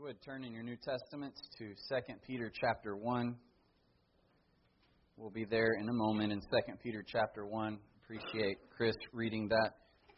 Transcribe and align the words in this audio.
you 0.00 0.06
would 0.06 0.22
turn 0.22 0.44
in 0.44 0.54
your 0.54 0.62
New 0.62 0.76
Testaments 0.76 1.38
to 1.58 1.74
2 1.90 2.14
Peter 2.26 2.50
chapter 2.58 2.96
1. 2.96 3.36
We'll 5.18 5.28
be 5.28 5.44
there 5.44 5.74
in 5.78 5.90
a 5.90 5.92
moment 5.92 6.32
in 6.32 6.40
2 6.40 6.46
Peter 6.82 7.04
chapter 7.06 7.44
1. 7.44 7.78
Appreciate 8.02 8.56
Chris 8.74 8.94
reading 9.12 9.46
that 9.48 9.72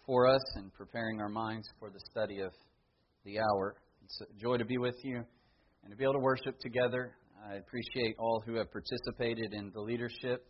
for 0.06 0.29
us 0.29 0.40
and 0.54 0.72
preparing 0.72 1.21
our 1.21 1.29
minds 1.29 1.68
for 1.80 1.90
the 1.90 1.98
study 2.12 2.38
of 2.38 2.53
the 3.24 3.40
hour. 3.40 3.74
It's 4.04 4.21
a 4.21 4.40
joy 4.40 4.56
to 4.56 4.64
be 4.64 4.79
with 4.79 4.95
you 5.03 5.17
and 5.17 5.90
to 5.90 5.96
be 5.96 6.04
able 6.04 6.14
to 6.14 6.21
worship 6.21 6.60
together. 6.60 7.17
I 7.51 7.54
appreciate 7.54 8.14
all 8.21 8.40
who 8.46 8.54
have 8.58 8.69
participated 8.71 9.53
in 9.53 9.72
the 9.74 9.80
leadership 9.80 10.46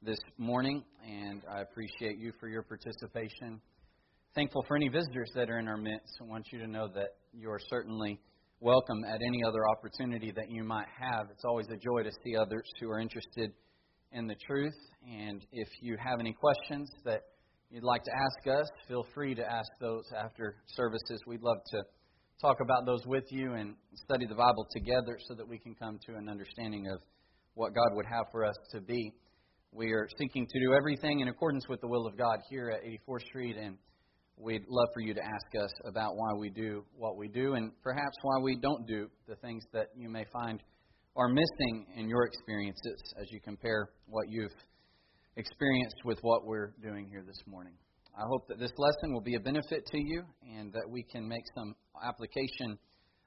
this 0.00 0.20
morning, 0.38 0.82
and 1.06 1.42
I 1.54 1.60
appreciate 1.60 2.16
you 2.16 2.32
for 2.40 2.48
your 2.48 2.62
participation. 2.62 3.60
Thankful 4.34 4.64
for 4.66 4.76
any 4.76 4.88
visitors 4.88 5.30
that 5.34 5.50
are 5.50 5.58
in 5.58 5.68
our 5.68 5.76
midst. 5.76 6.16
I 6.22 6.24
want 6.24 6.46
you 6.50 6.60
to 6.60 6.66
know 6.66 6.88
that 6.94 7.16
you 7.34 7.50
are 7.50 7.60
certainly 7.68 8.18
welcome 8.62 9.02
at 9.08 9.22
any 9.26 9.42
other 9.42 9.66
opportunity 9.70 10.30
that 10.36 10.50
you 10.50 10.62
might 10.62 10.86
have. 11.00 11.28
It's 11.32 11.46
always 11.46 11.66
a 11.70 11.78
joy 11.78 12.02
to 12.02 12.10
see 12.22 12.36
others 12.36 12.68
who 12.78 12.90
are 12.90 13.00
interested 13.00 13.52
in 14.12 14.26
the 14.26 14.34
truth. 14.46 14.76
And 15.10 15.42
if 15.50 15.68
you 15.80 15.96
have 15.96 16.20
any 16.20 16.34
questions 16.34 16.90
that 17.06 17.22
you'd 17.70 17.84
like 17.84 18.04
to 18.04 18.10
ask 18.12 18.60
us, 18.60 18.68
feel 18.86 19.06
free 19.14 19.34
to 19.34 19.42
ask 19.42 19.70
those 19.80 20.04
after 20.14 20.56
services. 20.66 21.22
We'd 21.26 21.40
love 21.40 21.56
to 21.70 21.82
talk 22.42 22.58
about 22.62 22.84
those 22.84 23.00
with 23.06 23.24
you 23.30 23.54
and 23.54 23.76
study 23.94 24.26
the 24.26 24.34
Bible 24.34 24.66
together 24.76 25.16
so 25.26 25.34
that 25.36 25.48
we 25.48 25.58
can 25.58 25.74
come 25.74 25.98
to 26.06 26.16
an 26.16 26.28
understanding 26.28 26.86
of 26.86 27.00
what 27.54 27.74
God 27.74 27.94
would 27.94 28.06
have 28.12 28.26
for 28.30 28.44
us 28.44 28.56
to 28.72 28.82
be. 28.82 29.10
We 29.72 29.92
are 29.92 30.06
seeking 30.18 30.46
to 30.46 30.60
do 30.60 30.74
everything 30.74 31.20
in 31.20 31.28
accordance 31.28 31.66
with 31.66 31.80
the 31.80 31.88
will 31.88 32.06
of 32.06 32.18
God 32.18 32.40
here 32.50 32.70
at 32.70 32.84
84th 32.84 33.24
Street, 33.24 33.56
and 33.56 33.78
we'd 34.40 34.64
love 34.68 34.88
for 34.94 35.00
you 35.00 35.12
to 35.12 35.20
ask 35.20 35.62
us 35.62 35.70
about 35.84 36.16
why 36.16 36.32
we 36.38 36.48
do 36.48 36.84
what 36.96 37.16
we 37.16 37.28
do 37.28 37.54
and 37.54 37.72
perhaps 37.82 38.16
why 38.22 38.38
we 38.42 38.56
don't 38.56 38.86
do 38.86 39.08
the 39.28 39.36
things 39.36 39.62
that 39.72 39.88
you 39.94 40.08
may 40.08 40.24
find 40.32 40.62
are 41.16 41.28
missing 41.28 41.86
in 41.96 42.08
your 42.08 42.24
experiences 42.24 43.02
as 43.20 43.30
you 43.30 43.40
compare 43.40 43.90
what 44.06 44.28
you've 44.30 44.54
experienced 45.36 45.96
with 46.04 46.18
what 46.22 46.46
we're 46.46 46.72
doing 46.82 47.06
here 47.06 47.22
this 47.26 47.42
morning. 47.46 47.74
I 48.16 48.22
hope 48.26 48.48
that 48.48 48.58
this 48.58 48.72
lesson 48.78 49.12
will 49.12 49.20
be 49.20 49.34
a 49.34 49.40
benefit 49.40 49.84
to 49.86 49.98
you 49.98 50.22
and 50.56 50.72
that 50.72 50.88
we 50.88 51.02
can 51.02 51.28
make 51.28 51.44
some 51.54 51.74
application 52.02 52.78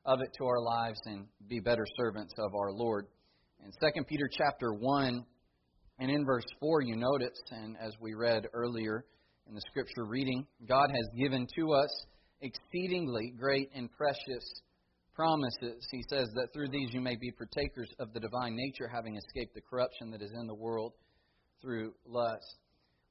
of 0.06 0.20
it 0.20 0.30
to 0.38 0.46
our 0.46 0.62
lives 0.62 1.00
and 1.06 1.26
be 1.48 1.60
better 1.60 1.86
servants 1.98 2.34
of 2.40 2.56
our 2.56 2.72
Lord. 2.72 3.08
In 3.64 3.72
2 3.72 4.04
Peter 4.06 4.30
chapter 4.32 4.74
1 4.74 5.26
and 6.00 6.12
in 6.12 6.26
verse 6.26 6.46
4 6.60 6.82
you 6.82 6.96
notice 6.96 7.40
and 7.52 7.78
as 7.80 7.94
we 8.02 8.14
read 8.14 8.48
earlier 8.54 9.06
in 9.48 9.56
the 9.56 9.62
scripture 9.70 10.06
reading, 10.06 10.46
God 10.68 10.90
has 10.90 11.20
given 11.20 11.48
to 11.56 11.74
us 11.74 12.06
exceedingly 12.42 13.34
great 13.38 13.70
and 13.76 13.90
precious 13.92 14.62
promises. 15.16 15.86
He 15.92 16.04
says 16.10 16.28
that 16.36 16.48
through 16.54 16.70
these 16.70 16.94
you 16.94 17.02
may 17.02 17.16
be 17.16 17.32
partakers 17.32 17.90
of 18.00 18.14
the 18.14 18.20
divine 18.20 18.56
nature, 18.56 18.90
having 18.94 19.16
escaped 19.16 19.54
the 19.54 19.62
corruption 19.62 20.12
that 20.12 20.22
is 20.22 20.32
in 20.40 20.48
the 20.48 20.56
world 20.56 20.94
through 21.62 21.94
lust. 22.06 22.58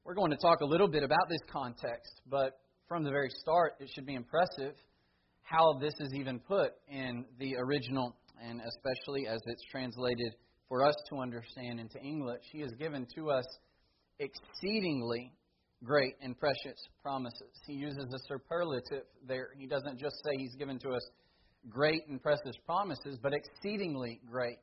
We're 0.04 0.14
going 0.14 0.30
to 0.30 0.36
talk 0.36 0.60
a 0.60 0.66
little 0.66 0.88
bit 0.88 1.02
about 1.02 1.28
this 1.28 1.40
context, 1.50 2.20
but 2.28 2.58
from 2.88 3.04
the 3.04 3.10
very 3.10 3.30
start, 3.40 3.74
it 3.78 3.88
should 3.94 4.06
be 4.06 4.14
impressive 4.14 4.74
how 5.42 5.78
this 5.80 5.94
is 6.00 6.12
even 6.14 6.40
put 6.40 6.72
in 6.88 7.24
the 7.38 7.54
original, 7.56 8.16
and 8.42 8.60
especially 8.60 9.26
as 9.26 9.40
it's 9.46 9.62
translated 9.70 10.34
for 10.68 10.84
us 10.84 10.94
to 11.10 11.18
understand 11.18 11.78
into 11.78 11.98
English. 12.00 12.42
He 12.50 12.60
has 12.60 12.70
given 12.78 13.06
to 13.16 13.30
us 13.30 13.44
exceedingly 14.18 15.32
great 15.84 16.14
and 16.22 16.38
precious 16.38 16.78
promises. 17.02 17.52
He 17.66 17.74
uses 17.74 18.06
a 18.14 18.18
superlative 18.28 19.04
there. 19.26 19.48
He 19.58 19.66
doesn't 19.66 19.98
just 19.98 20.14
say 20.24 20.36
He's 20.36 20.54
given 20.54 20.78
to 20.80 20.90
us 20.90 21.02
great 21.68 22.06
and 22.08 22.22
precious 22.22 22.56
promises, 22.66 23.18
but 23.22 23.32
exceedingly 23.32 24.20
great 24.30 24.58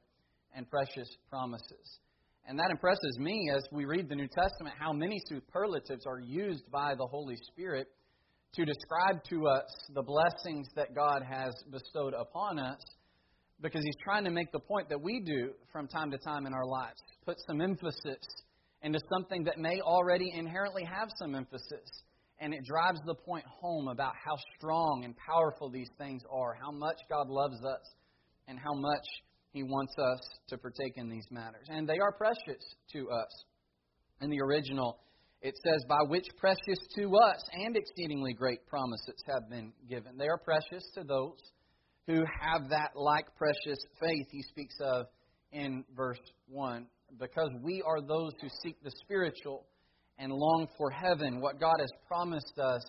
and 0.56 0.70
precious 0.70 1.09
promises. 1.30 2.00
And 2.47 2.58
that 2.58 2.72
impresses 2.72 3.17
me 3.20 3.52
as 3.56 3.64
we 3.72 3.86
read 3.86 4.09
the 4.09 4.16
New 4.16 4.28
Testament 4.28 4.75
how 4.79 4.91
many 4.91 5.19
superlatives 5.28 6.06
are 6.08 6.19
used 6.19 6.69
by 6.72 6.96
the 6.96 7.06
Holy 7.06 7.35
Spirit 7.52 7.88
to 8.56 8.66
describe 8.66 9.24
to 9.29 9.47
us 9.47 9.69
the 9.94 10.02
blessings 10.02 10.68
that 10.75 10.96
God 10.96 11.22
has 11.29 11.53
bestowed 11.72 12.13
upon 12.13 12.58
us 12.58 12.79
because 13.62 13.84
He's 13.84 14.03
trying 14.03 14.24
to 14.24 14.31
make 14.31 14.52
the 14.52 14.59
point 14.59 14.90
that 14.90 15.00
we 15.00 15.19
do 15.19 15.52
from 15.72 15.88
time 15.88 16.09
to 16.12 16.18
time 16.18 16.47
in 16.47 16.53
our 16.53 16.66
lives. 16.66 17.00
Put 17.25 17.38
some 17.47 17.62
emphasis 17.62 18.18
into 18.81 19.00
something 19.13 19.44
that 19.44 19.57
may 19.57 19.81
already 19.81 20.31
inherently 20.34 20.84
have 20.84 21.09
some 21.17 21.35
emphasis. 21.35 22.03
And 22.40 22.53
it 22.53 22.63
drives 22.63 23.00
the 23.06 23.16
point 23.16 23.45
home 23.45 23.90
about 23.90 24.13
how 24.16 24.35
strong 24.57 25.01
and 25.03 25.13
powerful 25.17 25.69
these 25.69 25.90
things 25.97 26.22
are, 26.31 26.53
how 26.53 26.72
much 26.72 26.97
God 27.09 27.28
loves 27.28 27.57
us, 27.66 27.94
and 28.47 28.57
how 28.57 28.73
much 28.73 29.06
He 29.51 29.63
wants 29.63 29.94
us 29.97 30.19
to 30.47 30.57
partake 30.57 30.94
in 30.95 31.09
these 31.09 31.28
matters. 31.31 31.67
And 31.67 31.88
they 31.88 32.00
are 32.00 32.13
precious 32.13 32.63
to 32.94 33.09
us. 33.09 33.44
In 34.22 34.29
the 34.29 34.40
original, 34.40 35.00
it 35.41 35.56
says, 35.63 35.84
By 35.88 36.03
which 36.07 36.25
precious 36.38 36.79
to 36.96 37.16
us 37.16 37.44
and 37.53 37.75
exceedingly 37.75 38.34
great 38.34 38.66
promises 38.67 39.22
have 39.28 39.50
been 39.50 39.73
given. 39.90 40.17
They 40.17 40.28
are 40.28 40.38
precious 40.38 40.84
to 40.96 41.03
those 41.03 41.40
who 42.07 42.23
have 42.41 42.69
that 42.69 42.91
like 42.96 43.25
precious 43.38 43.79
faith 44.01 44.28
he 44.31 44.41
speaks 44.44 44.75
of 44.81 45.06
in 45.51 45.84
verse 45.96 46.19
1 46.47 46.88
because 47.18 47.50
we 47.62 47.81
are 47.86 48.02
those 48.02 48.34
who 48.42 48.47
seek 48.64 48.81
the 48.84 48.92
spiritual 49.03 49.66
and 50.18 50.31
long 50.31 50.68
for 50.78 50.90
heaven, 50.92 51.40
what 51.40 51.59
God 51.59 51.78
has 51.80 51.90
promised 52.08 52.59
us 52.59 52.84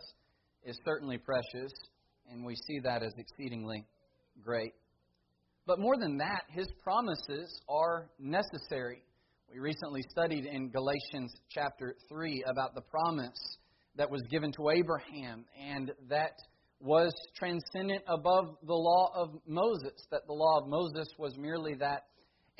is 0.64 0.78
certainly 0.84 1.16
precious, 1.16 1.72
and 2.30 2.44
we 2.44 2.54
see 2.54 2.80
that 2.80 3.02
as 3.02 3.12
exceedingly 3.16 3.86
great. 4.42 4.72
But 5.66 5.78
more 5.78 5.96
than 5.96 6.18
that, 6.18 6.42
His 6.48 6.66
promises 6.82 7.60
are 7.68 8.10
necessary. 8.18 9.02
We 9.52 9.58
recently 9.58 10.02
studied 10.10 10.44
in 10.44 10.70
Galatians 10.70 11.32
chapter 11.48 11.94
3 12.08 12.44
about 12.48 12.74
the 12.74 12.82
promise 12.82 13.58
that 13.96 14.10
was 14.10 14.22
given 14.30 14.52
to 14.52 14.70
Abraham 14.70 15.44
and 15.60 15.92
that 16.08 16.32
was 16.80 17.12
transcendent 17.36 18.02
above 18.08 18.56
the 18.66 18.74
law 18.74 19.10
of 19.14 19.30
Moses, 19.46 20.06
that 20.10 20.26
the 20.26 20.32
law 20.32 20.60
of 20.60 20.68
Moses 20.68 21.08
was 21.18 21.36
merely 21.36 21.74
that 21.74 22.04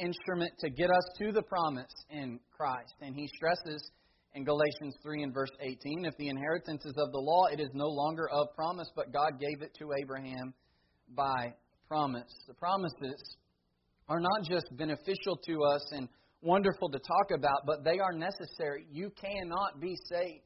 instrument 0.01 0.53
to 0.61 0.71
get 0.71 0.91
us 0.91 1.05
to 1.19 1.33
the 1.33 1.43
promise 1.43 1.93
in 2.11 2.41
Christ. 2.57 2.95
And 3.01 3.15
he 3.15 3.29
stresses 3.29 3.91
in 4.35 4.45
Galatians 4.45 4.97
3 5.03 5.23
and 5.25 5.35
verse 5.35 5.51
18 5.61 6.05
if 6.05 6.17
the 6.17 6.29
inheritance 6.29 6.85
is 6.85 6.95
of 6.97 7.13
the 7.13 7.19
law, 7.19 7.47
it 7.47 7.61
is 7.61 7.71
no 7.75 7.87
longer 7.87 8.29
of 8.31 8.49
promise, 8.55 8.89
but 8.95 9.13
God 9.13 9.41
gave 9.41 9.63
it 9.63 9.75
to 9.79 9.91
Abraham 10.01 10.55
by 11.15 11.55
promise. 11.89 12.33
The 12.47 12.55
promises 12.55 13.37
are 14.09 14.21
not 14.21 14.43
just 14.49 14.67
beneficial 14.77 15.37
to 15.47 15.63
us 15.65 15.93
and 15.93 16.09
wonderful 16.43 16.89
to 16.91 16.99
talk 16.99 17.31
about, 17.37 17.67
but 17.67 17.85
they 17.85 17.99
are 17.99 18.13
necessary. 18.13 18.87
You 18.91 19.11
cannot 19.21 19.81
be 19.81 19.97
saved. 20.09 20.45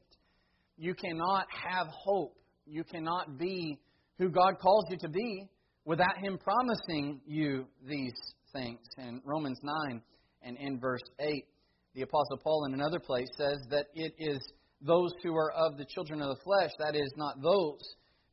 You 0.77 0.93
cannot 0.93 1.45
have 1.51 1.87
hope. 1.87 2.37
You 2.65 2.83
cannot 2.83 3.37
be 3.37 3.79
who 4.17 4.29
God 4.29 4.59
calls 4.59 4.85
you 4.89 4.97
to 4.97 5.09
be 5.09 5.47
without 5.85 6.17
Him 6.17 6.37
promising 6.37 7.21
you 7.25 7.65
these 7.87 8.13
things. 8.55 8.79
In 8.97 9.21
Romans 9.25 9.59
9 9.61 10.01
and 10.43 10.57
in 10.57 10.79
verse 10.79 11.03
8, 11.19 11.45
the 11.93 12.01
Apostle 12.01 12.37
Paul 12.43 12.65
in 12.65 12.73
another 12.73 12.99
place 12.99 13.27
says 13.37 13.57
that 13.69 13.87
it 13.93 14.13
is 14.17 14.39
those 14.81 15.11
who 15.23 15.35
are 15.35 15.51
of 15.51 15.77
the 15.77 15.85
children 15.85 16.21
of 16.21 16.29
the 16.29 16.43
flesh, 16.43 16.71
that 16.79 16.95
is, 16.95 17.11
not 17.15 17.41
those 17.41 17.79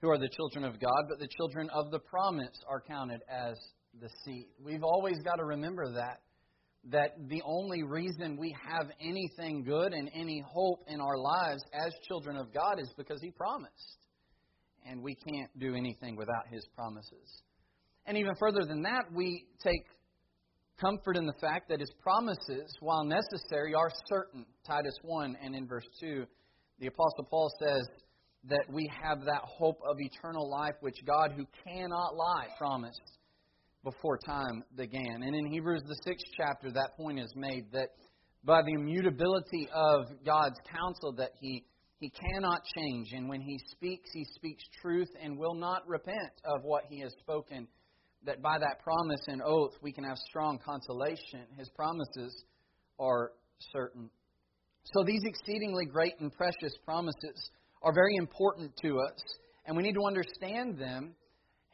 who 0.01 0.11
are 0.11 0.19
the 0.19 0.29
children 0.29 0.65
of 0.65 0.81
God, 0.81 1.05
but 1.09 1.19
the 1.19 1.29
children 1.37 1.71
of 1.71 1.91
the 1.91 2.01
promise 2.01 2.59
are 2.69 2.81
counted 2.81 3.21
as 3.29 3.55
the 4.01 4.09
seed. 4.25 4.47
We've 4.63 4.83
always 4.83 5.19
got 5.25 5.37
to 5.37 5.45
remember 5.45 5.93
that. 5.95 6.21
That 6.91 7.13
the 7.29 7.41
only 7.45 7.85
reason 7.85 8.37
we 8.37 8.53
have 8.69 8.91
anything 9.01 9.63
good 9.63 9.93
and 9.93 10.11
any 10.13 10.43
hope 10.45 10.81
in 10.89 11.01
our 11.01 11.17
lives 11.17 11.63
as 11.73 11.93
children 12.09 12.37
of 12.37 12.53
God 12.53 12.81
is 12.81 12.93
because 12.97 13.21
He 13.23 13.31
promised. 13.31 13.99
And 14.85 15.01
we 15.01 15.15
can't 15.15 15.57
do 15.61 15.77
anything 15.77 16.17
without 16.17 16.49
His 16.51 16.67
promises. 16.75 17.43
And 18.05 18.19
even 18.19 18.33
further 18.41 18.65
than 18.67 18.83
that, 18.83 19.05
we 19.15 19.47
take 19.63 19.85
comfort 20.81 21.17
in 21.17 21.27
the 21.27 21.35
fact 21.41 21.69
that 21.69 21.81
his 21.81 21.93
promises, 22.03 22.75
while 22.81 23.05
necessary, 23.05 23.75
are 23.75 23.91
certain. 24.09 24.45
Titus 24.67 24.95
1 25.03 25.37
and 25.43 25.55
in 25.55 25.67
verse 25.67 25.87
2, 26.01 26.25
the 26.79 26.87
Apostle 26.87 27.25
Paul 27.31 27.51
says 27.61 27.87
that 28.45 28.65
we 28.71 28.91
have 29.03 29.25
that 29.25 29.43
hope 29.45 29.81
of 29.89 29.97
eternal 30.01 30.51
life 30.51 30.75
which 30.81 30.97
God, 31.07 31.33
who 31.37 31.47
cannot 31.65 32.17
lie, 32.17 32.49
promised 32.59 33.01
before 33.85 34.19
time 34.27 34.63
began. 34.77 35.23
And 35.23 35.35
in 35.35 35.47
Hebrews, 35.47 35.83
the 35.87 35.99
sixth 36.05 36.27
chapter, 36.37 36.71
that 36.73 36.97
point 36.97 37.19
is 37.19 37.33
made 37.37 37.67
that 37.73 37.89
by 38.45 38.63
the 38.63 38.73
immutability 38.73 39.69
of 39.73 40.07
God's 40.25 40.59
counsel, 40.71 41.13
that 41.15 41.33
he, 41.41 41.65
he 41.99 42.11
cannot 42.11 42.63
change. 42.77 43.09
And 43.13 43.29
when 43.29 43.41
he 43.41 43.59
speaks, 43.71 44.11
he 44.13 44.25
speaks 44.35 44.63
truth 44.81 45.11
and 45.23 45.39
will 45.39 45.55
not 45.55 45.87
repent 45.87 46.33
of 46.45 46.63
what 46.63 46.85
he 46.89 47.01
has 47.01 47.13
spoken 47.21 47.69
that 48.27 48.43
by 48.43 48.59
that 48.59 48.81
promise 48.83 49.21
and 49.27 49.43
oath 49.43 49.73
we 49.83 49.93
can 49.93 50.05
have 50.05 50.17
strong 50.29 50.59
consolation. 50.65 51.47
His 51.59 51.69
promises 51.71 52.45
are 52.99 53.33
certain. 53.73 54.11
So 54.85 55.05
these 55.05 55.23
exceedingly 55.25 55.87
great 55.87 56.15
and 56.21 56.33
precious 56.33 56.73
promises 56.85 57.51
are 57.83 57.93
very 57.93 58.17
important 58.17 58.73
to 58.83 58.99
us, 59.01 59.21
and 59.67 59.77
we 59.77 59.83
need 59.83 59.95
to 59.95 60.05
understand 60.07 60.79
them 60.79 61.15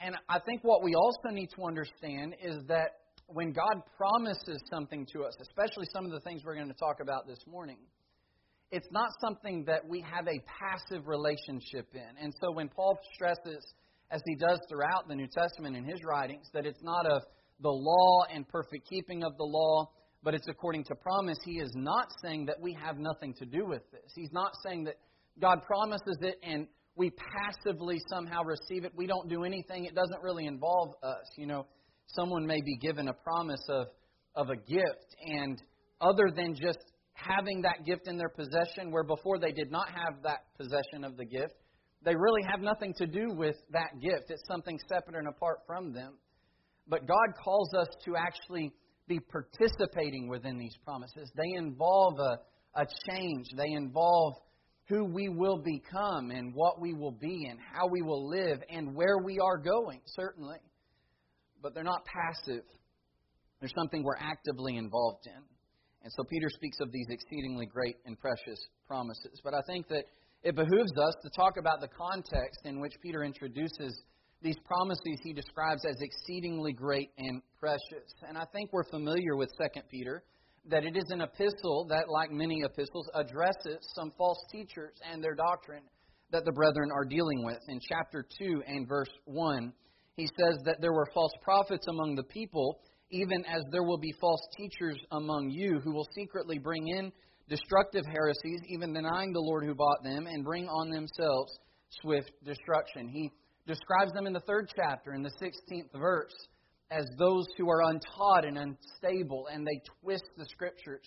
And 0.00 0.16
I 0.28 0.38
think 0.38 0.62
what 0.62 0.82
we 0.82 0.94
also 0.94 1.28
need 1.30 1.48
to 1.56 1.64
understand 1.64 2.36
is 2.42 2.62
that 2.68 3.00
when 3.26 3.52
God 3.52 3.82
promises 3.96 4.60
something 4.70 5.06
to 5.12 5.24
us, 5.24 5.34
especially 5.40 5.86
some 5.92 6.04
of 6.04 6.12
the 6.12 6.20
things 6.20 6.42
we're 6.44 6.54
going 6.54 6.68
to 6.68 6.74
talk 6.74 7.00
about 7.02 7.26
this 7.26 7.40
morning, 7.46 7.78
it's 8.70 8.86
not 8.90 9.10
something 9.20 9.64
that 9.66 9.86
we 9.86 10.00
have 10.02 10.26
a 10.28 10.40
passive 10.46 11.08
relationship 11.08 11.88
in. 11.94 12.22
And 12.22 12.32
so 12.40 12.52
when 12.52 12.68
Paul 12.68 12.98
stresses, 13.14 13.64
as 14.10 14.22
he 14.26 14.34
does 14.36 14.58
throughout 14.68 15.08
the 15.08 15.14
New 15.14 15.28
Testament 15.28 15.76
in 15.76 15.84
his 15.84 16.02
writings, 16.04 16.48
that 16.52 16.66
it's 16.66 16.82
not 16.82 17.06
of 17.06 17.22
the 17.60 17.70
law 17.70 18.24
and 18.32 18.48
perfect 18.48 18.88
keeping 18.88 19.24
of 19.24 19.36
the 19.36 19.44
law, 19.44 19.90
but 20.22 20.34
it's 20.34 20.48
according 20.48 20.84
to 20.84 20.94
promise, 20.94 21.38
he 21.44 21.58
is 21.58 21.70
not 21.74 22.08
saying 22.22 22.46
that 22.46 22.60
we 22.60 22.76
have 22.80 22.98
nothing 22.98 23.34
to 23.34 23.46
do 23.46 23.66
with 23.66 23.82
this. 23.92 24.12
He's 24.14 24.32
not 24.32 24.52
saying 24.64 24.84
that 24.84 24.96
God 25.40 25.58
promises 25.66 26.18
it 26.22 26.38
and 26.42 26.66
we 26.96 27.12
passively 27.36 27.98
somehow 28.10 28.42
receive 28.42 28.84
it. 28.84 28.92
We 28.96 29.06
don't 29.06 29.28
do 29.28 29.44
anything. 29.44 29.84
It 29.84 29.94
doesn't 29.94 30.20
really 30.20 30.46
involve 30.46 30.94
us. 31.02 31.24
You 31.36 31.46
know, 31.46 31.66
someone 32.06 32.44
may 32.44 32.60
be 32.60 32.76
given 32.76 33.06
a 33.08 33.12
promise 33.12 33.64
of, 33.68 33.86
of 34.34 34.50
a 34.50 34.56
gift, 34.56 35.14
and 35.24 35.62
other 36.00 36.30
than 36.34 36.54
just 36.54 36.78
having 37.12 37.62
that 37.62 37.84
gift 37.86 38.08
in 38.08 38.18
their 38.18 38.28
possession, 38.28 38.90
where 38.90 39.04
before 39.04 39.38
they 39.38 39.52
did 39.52 39.70
not 39.70 39.88
have 39.90 40.22
that 40.24 40.40
possession 40.56 41.04
of 41.04 41.16
the 41.16 41.24
gift, 41.24 41.54
they 42.02 42.14
really 42.14 42.42
have 42.48 42.60
nothing 42.60 42.94
to 42.98 43.06
do 43.06 43.32
with 43.32 43.56
that 43.70 44.00
gift. 44.00 44.30
It's 44.30 44.46
something 44.46 44.78
separate 44.88 45.16
and 45.16 45.28
apart 45.28 45.58
from 45.66 45.92
them. 45.92 46.14
But 46.86 47.06
God 47.06 47.34
calls 47.42 47.74
us 47.74 47.88
to 48.04 48.16
actually 48.16 48.72
be 49.08 49.20
participating 49.20 50.28
within 50.28 50.58
these 50.58 50.76
promises. 50.84 51.30
They 51.36 51.56
involve 51.56 52.18
a, 52.18 52.80
a 52.80 52.86
change, 53.10 53.46
they 53.56 53.72
involve 53.72 54.34
who 54.88 55.04
we 55.04 55.28
will 55.28 55.58
become 55.58 56.30
and 56.30 56.54
what 56.54 56.80
we 56.80 56.94
will 56.94 57.12
be 57.12 57.46
and 57.50 57.58
how 57.60 57.88
we 57.88 58.00
will 58.00 58.28
live 58.28 58.60
and 58.70 58.94
where 58.94 59.18
we 59.18 59.38
are 59.38 59.58
going, 59.58 60.00
certainly. 60.06 60.58
But 61.62 61.74
they're 61.74 61.84
not 61.84 62.04
passive. 62.06 62.64
There's 63.60 63.74
something 63.76 64.02
we're 64.02 64.16
actively 64.16 64.76
involved 64.76 65.26
in. 65.26 65.42
And 66.02 66.12
so 66.16 66.24
Peter 66.24 66.48
speaks 66.48 66.78
of 66.80 66.92
these 66.92 67.06
exceedingly 67.10 67.66
great 67.66 67.96
and 68.06 68.18
precious 68.18 68.58
promises. 68.86 69.40
But 69.42 69.52
I 69.52 69.60
think 69.66 69.88
that 69.88 70.04
it 70.42 70.54
behooves 70.54 70.92
us 70.96 71.14
to 71.22 71.30
talk 71.36 71.56
about 71.58 71.80
the 71.80 71.88
context 71.88 72.60
in 72.64 72.80
which 72.80 72.94
Peter 73.02 73.24
introduces 73.24 74.02
these 74.40 74.56
promises 74.64 75.18
he 75.24 75.32
describes 75.32 75.84
as 75.88 75.96
exceedingly 76.00 76.72
great 76.72 77.10
and 77.18 77.42
precious. 77.58 78.14
And 78.28 78.38
I 78.38 78.44
think 78.52 78.72
we're 78.72 78.88
familiar 78.88 79.36
with 79.36 79.50
2 79.60 79.80
Peter 79.90 80.22
that 80.70 80.84
it 80.84 80.96
is 80.96 81.10
an 81.10 81.22
epistle 81.22 81.86
that, 81.88 82.08
like 82.08 82.30
many 82.30 82.60
epistles, 82.62 83.08
addresses 83.14 83.78
some 83.96 84.12
false 84.16 84.38
teachers 84.52 84.94
and 85.10 85.22
their 85.22 85.34
doctrine 85.34 85.82
that 86.30 86.44
the 86.44 86.52
brethren 86.52 86.90
are 86.94 87.04
dealing 87.04 87.44
with. 87.44 87.58
In 87.68 87.80
chapter 87.80 88.24
2 88.38 88.62
and 88.66 88.86
verse 88.86 89.10
1, 89.24 89.72
he 90.16 90.26
says 90.26 90.58
that 90.66 90.80
there 90.80 90.92
were 90.92 91.08
false 91.14 91.32
prophets 91.42 91.86
among 91.88 92.14
the 92.14 92.24
people, 92.24 92.80
even 93.10 93.44
as 93.46 93.62
there 93.72 93.82
will 93.82 93.98
be 93.98 94.12
false 94.20 94.42
teachers 94.56 94.98
among 95.12 95.50
you 95.50 95.80
who 95.82 95.92
will 95.92 96.08
secretly 96.14 96.58
bring 96.58 96.86
in 96.88 97.10
destructive 97.48 98.04
heresies, 98.06 98.60
even 98.68 98.92
denying 98.92 99.32
the 99.32 99.40
Lord 99.40 99.64
who 99.64 99.74
bought 99.74 100.02
them, 100.02 100.26
and 100.26 100.44
bring 100.44 100.68
on 100.68 100.90
themselves 100.90 101.52
swift 102.02 102.30
destruction. 102.44 103.08
He 103.08 103.30
describes 103.66 104.12
them 104.12 104.26
in 104.26 104.32
the 104.32 104.40
third 104.40 104.70
chapter, 104.74 105.14
in 105.14 105.22
the 105.22 105.32
16th 105.40 105.98
verse 105.98 106.34
as 106.90 107.04
those 107.18 107.46
who 107.56 107.68
are 107.68 107.82
untaught 107.82 108.44
and 108.44 108.56
unstable, 108.56 109.46
and 109.52 109.66
they 109.66 109.80
twist 110.02 110.24
the 110.36 110.46
scriptures 110.46 111.06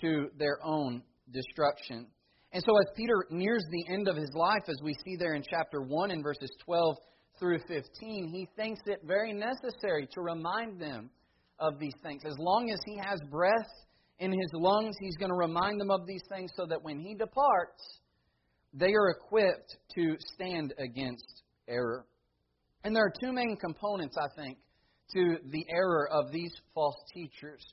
to 0.00 0.30
their 0.38 0.58
own 0.64 1.02
destruction. 1.30 2.06
And 2.52 2.62
so, 2.64 2.76
as 2.78 2.86
Peter 2.96 3.26
nears 3.30 3.64
the 3.70 3.92
end 3.92 4.08
of 4.08 4.16
his 4.16 4.30
life, 4.34 4.62
as 4.66 4.80
we 4.82 4.94
see 5.04 5.16
there 5.16 5.34
in 5.34 5.44
chapter 5.48 5.82
1 5.82 6.10
in 6.10 6.22
verses 6.22 6.50
12 6.64 6.96
through 7.38 7.58
15, 7.68 8.28
he 8.32 8.48
thinks 8.56 8.80
it 8.86 9.00
very 9.04 9.32
necessary 9.32 10.08
to 10.12 10.20
remind 10.20 10.80
them 10.80 11.10
of 11.58 11.78
these 11.78 11.94
things. 12.02 12.22
As 12.24 12.36
long 12.38 12.70
as 12.70 12.80
he 12.86 12.96
has 12.96 13.20
breath 13.30 13.70
in 14.20 14.30
his 14.30 14.50
lungs, 14.52 14.94
he's 15.00 15.16
going 15.16 15.30
to 15.30 15.36
remind 15.36 15.80
them 15.80 15.90
of 15.90 16.06
these 16.06 16.22
things 16.30 16.52
so 16.54 16.66
that 16.66 16.82
when 16.82 17.00
he 17.00 17.14
departs, 17.14 18.00
they 18.72 18.92
are 18.92 19.10
equipped 19.10 19.76
to 19.94 20.16
stand 20.34 20.74
against 20.78 21.42
error. 21.66 22.04
And 22.84 22.94
there 22.94 23.04
are 23.04 23.12
two 23.20 23.32
main 23.32 23.56
components, 23.56 24.16
I 24.18 24.28
think, 24.40 24.58
to 25.14 25.36
the 25.50 25.64
error 25.74 26.08
of 26.12 26.30
these 26.30 26.52
false 26.74 26.96
teachers. 27.12 27.64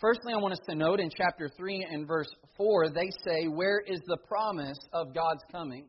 Firstly, 0.00 0.32
I 0.32 0.38
want 0.38 0.52
us 0.52 0.60
to 0.68 0.74
note 0.74 1.00
in 1.00 1.10
chapter 1.16 1.50
3 1.56 1.86
and 1.90 2.06
verse 2.06 2.28
4, 2.56 2.90
they 2.90 3.10
say, 3.24 3.48
Where 3.48 3.80
is 3.80 4.00
the 4.06 4.18
promise 4.28 4.78
of 4.92 5.14
God's 5.14 5.42
coming? 5.50 5.86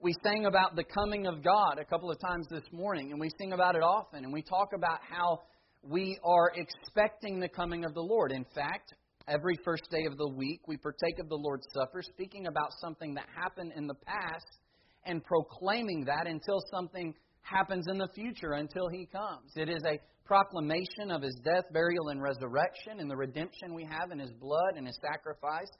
We 0.00 0.14
sang 0.22 0.46
about 0.46 0.76
the 0.76 0.84
coming 0.84 1.26
of 1.26 1.42
God 1.42 1.78
a 1.80 1.84
couple 1.84 2.10
of 2.10 2.18
times 2.20 2.46
this 2.50 2.64
morning, 2.72 3.10
and 3.10 3.20
we 3.20 3.30
sing 3.38 3.52
about 3.52 3.74
it 3.74 3.82
often, 3.82 4.24
and 4.24 4.32
we 4.32 4.42
talk 4.42 4.68
about 4.74 5.00
how 5.08 5.42
we 5.82 6.18
are 6.24 6.52
expecting 6.54 7.40
the 7.40 7.48
coming 7.48 7.84
of 7.84 7.94
the 7.94 8.00
Lord. 8.00 8.32
In 8.32 8.44
fact, 8.54 8.94
every 9.28 9.56
first 9.64 9.88
day 9.90 10.04
of 10.06 10.16
the 10.16 10.28
week, 10.28 10.62
we 10.66 10.76
partake 10.76 11.18
of 11.18 11.28
the 11.28 11.36
Lord's 11.36 11.66
Supper, 11.74 12.02
speaking 12.02 12.46
about 12.46 12.72
something 12.80 13.14
that 13.14 13.26
happened 13.34 13.72
in 13.76 13.86
the 13.86 13.94
past 13.94 14.58
and 15.04 15.24
proclaiming 15.24 16.04
that 16.06 16.26
until 16.26 16.58
something 16.70 17.14
happens 17.42 17.86
in 17.88 17.98
the 17.98 18.08
future, 18.14 18.52
until 18.52 18.88
He 18.88 19.06
comes. 19.06 19.52
It 19.56 19.68
is 19.68 19.82
a 19.86 19.98
proclamation 20.28 21.10
of 21.10 21.22
his 21.22 21.34
death, 21.42 21.64
burial, 21.72 22.08
and 22.08 22.22
resurrection, 22.22 23.00
and 23.00 23.10
the 23.10 23.16
redemption 23.16 23.74
we 23.74 23.84
have 23.84 24.10
in 24.12 24.18
his 24.18 24.30
blood 24.32 24.76
and 24.76 24.86
his 24.86 24.98
sacrifice, 25.00 25.70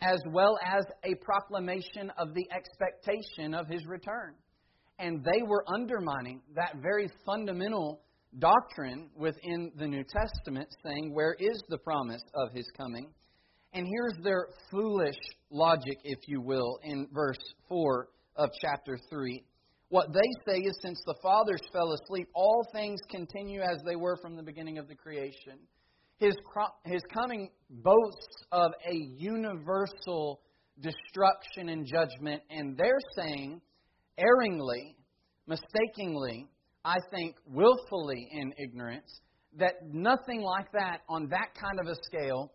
as 0.00 0.20
well 0.32 0.58
as 0.64 0.84
a 1.04 1.14
proclamation 1.24 2.10
of 2.18 2.34
the 2.34 2.44
expectation 2.50 3.54
of 3.54 3.68
his 3.68 3.86
return. 3.86 4.34
And 4.98 5.24
they 5.24 5.42
were 5.42 5.64
undermining 5.72 6.40
that 6.56 6.76
very 6.82 7.08
fundamental 7.24 8.00
doctrine 8.38 9.10
within 9.16 9.72
the 9.76 9.86
New 9.86 10.04
Testament, 10.04 10.68
saying, 10.84 11.14
Where 11.14 11.36
is 11.38 11.62
the 11.68 11.78
promise 11.78 12.22
of 12.34 12.52
his 12.52 12.66
coming? 12.76 13.12
And 13.74 13.86
here's 13.86 14.22
their 14.22 14.48
foolish 14.70 15.16
logic, 15.50 15.98
if 16.04 16.18
you 16.26 16.40
will, 16.40 16.78
in 16.82 17.08
verse 17.12 17.38
4 17.68 18.08
of 18.36 18.50
chapter 18.60 18.98
3. 19.10 19.44
What 19.88 20.12
they 20.12 20.52
say 20.52 20.60
is 20.60 20.78
since 20.82 21.00
the 21.06 21.14
fathers 21.22 21.60
fell 21.72 21.92
asleep, 21.92 22.28
all 22.34 22.66
things 22.72 22.98
continue 23.10 23.60
as 23.60 23.78
they 23.84 23.96
were 23.96 24.16
from 24.22 24.36
the 24.36 24.42
beginning 24.42 24.78
of 24.78 24.88
the 24.88 24.94
creation. 24.94 25.58
His, 26.18 26.34
his 26.84 27.02
coming 27.12 27.50
boasts 27.68 28.44
of 28.52 28.72
a 28.88 28.94
universal 28.94 30.40
destruction 30.80 31.68
and 31.68 31.86
judgment, 31.86 32.42
and 32.48 32.76
they're 32.76 33.00
saying, 33.16 33.60
erringly, 34.16 34.96
mistakenly, 35.46 36.48
I 36.84 36.96
think 37.14 37.36
willfully 37.46 38.28
in 38.32 38.52
ignorance, 38.58 39.20
that 39.58 39.74
nothing 39.92 40.42
like 40.42 40.72
that 40.72 41.00
on 41.08 41.28
that 41.28 41.54
kind 41.54 41.78
of 41.80 41.86
a 41.86 41.96
scale, 42.04 42.52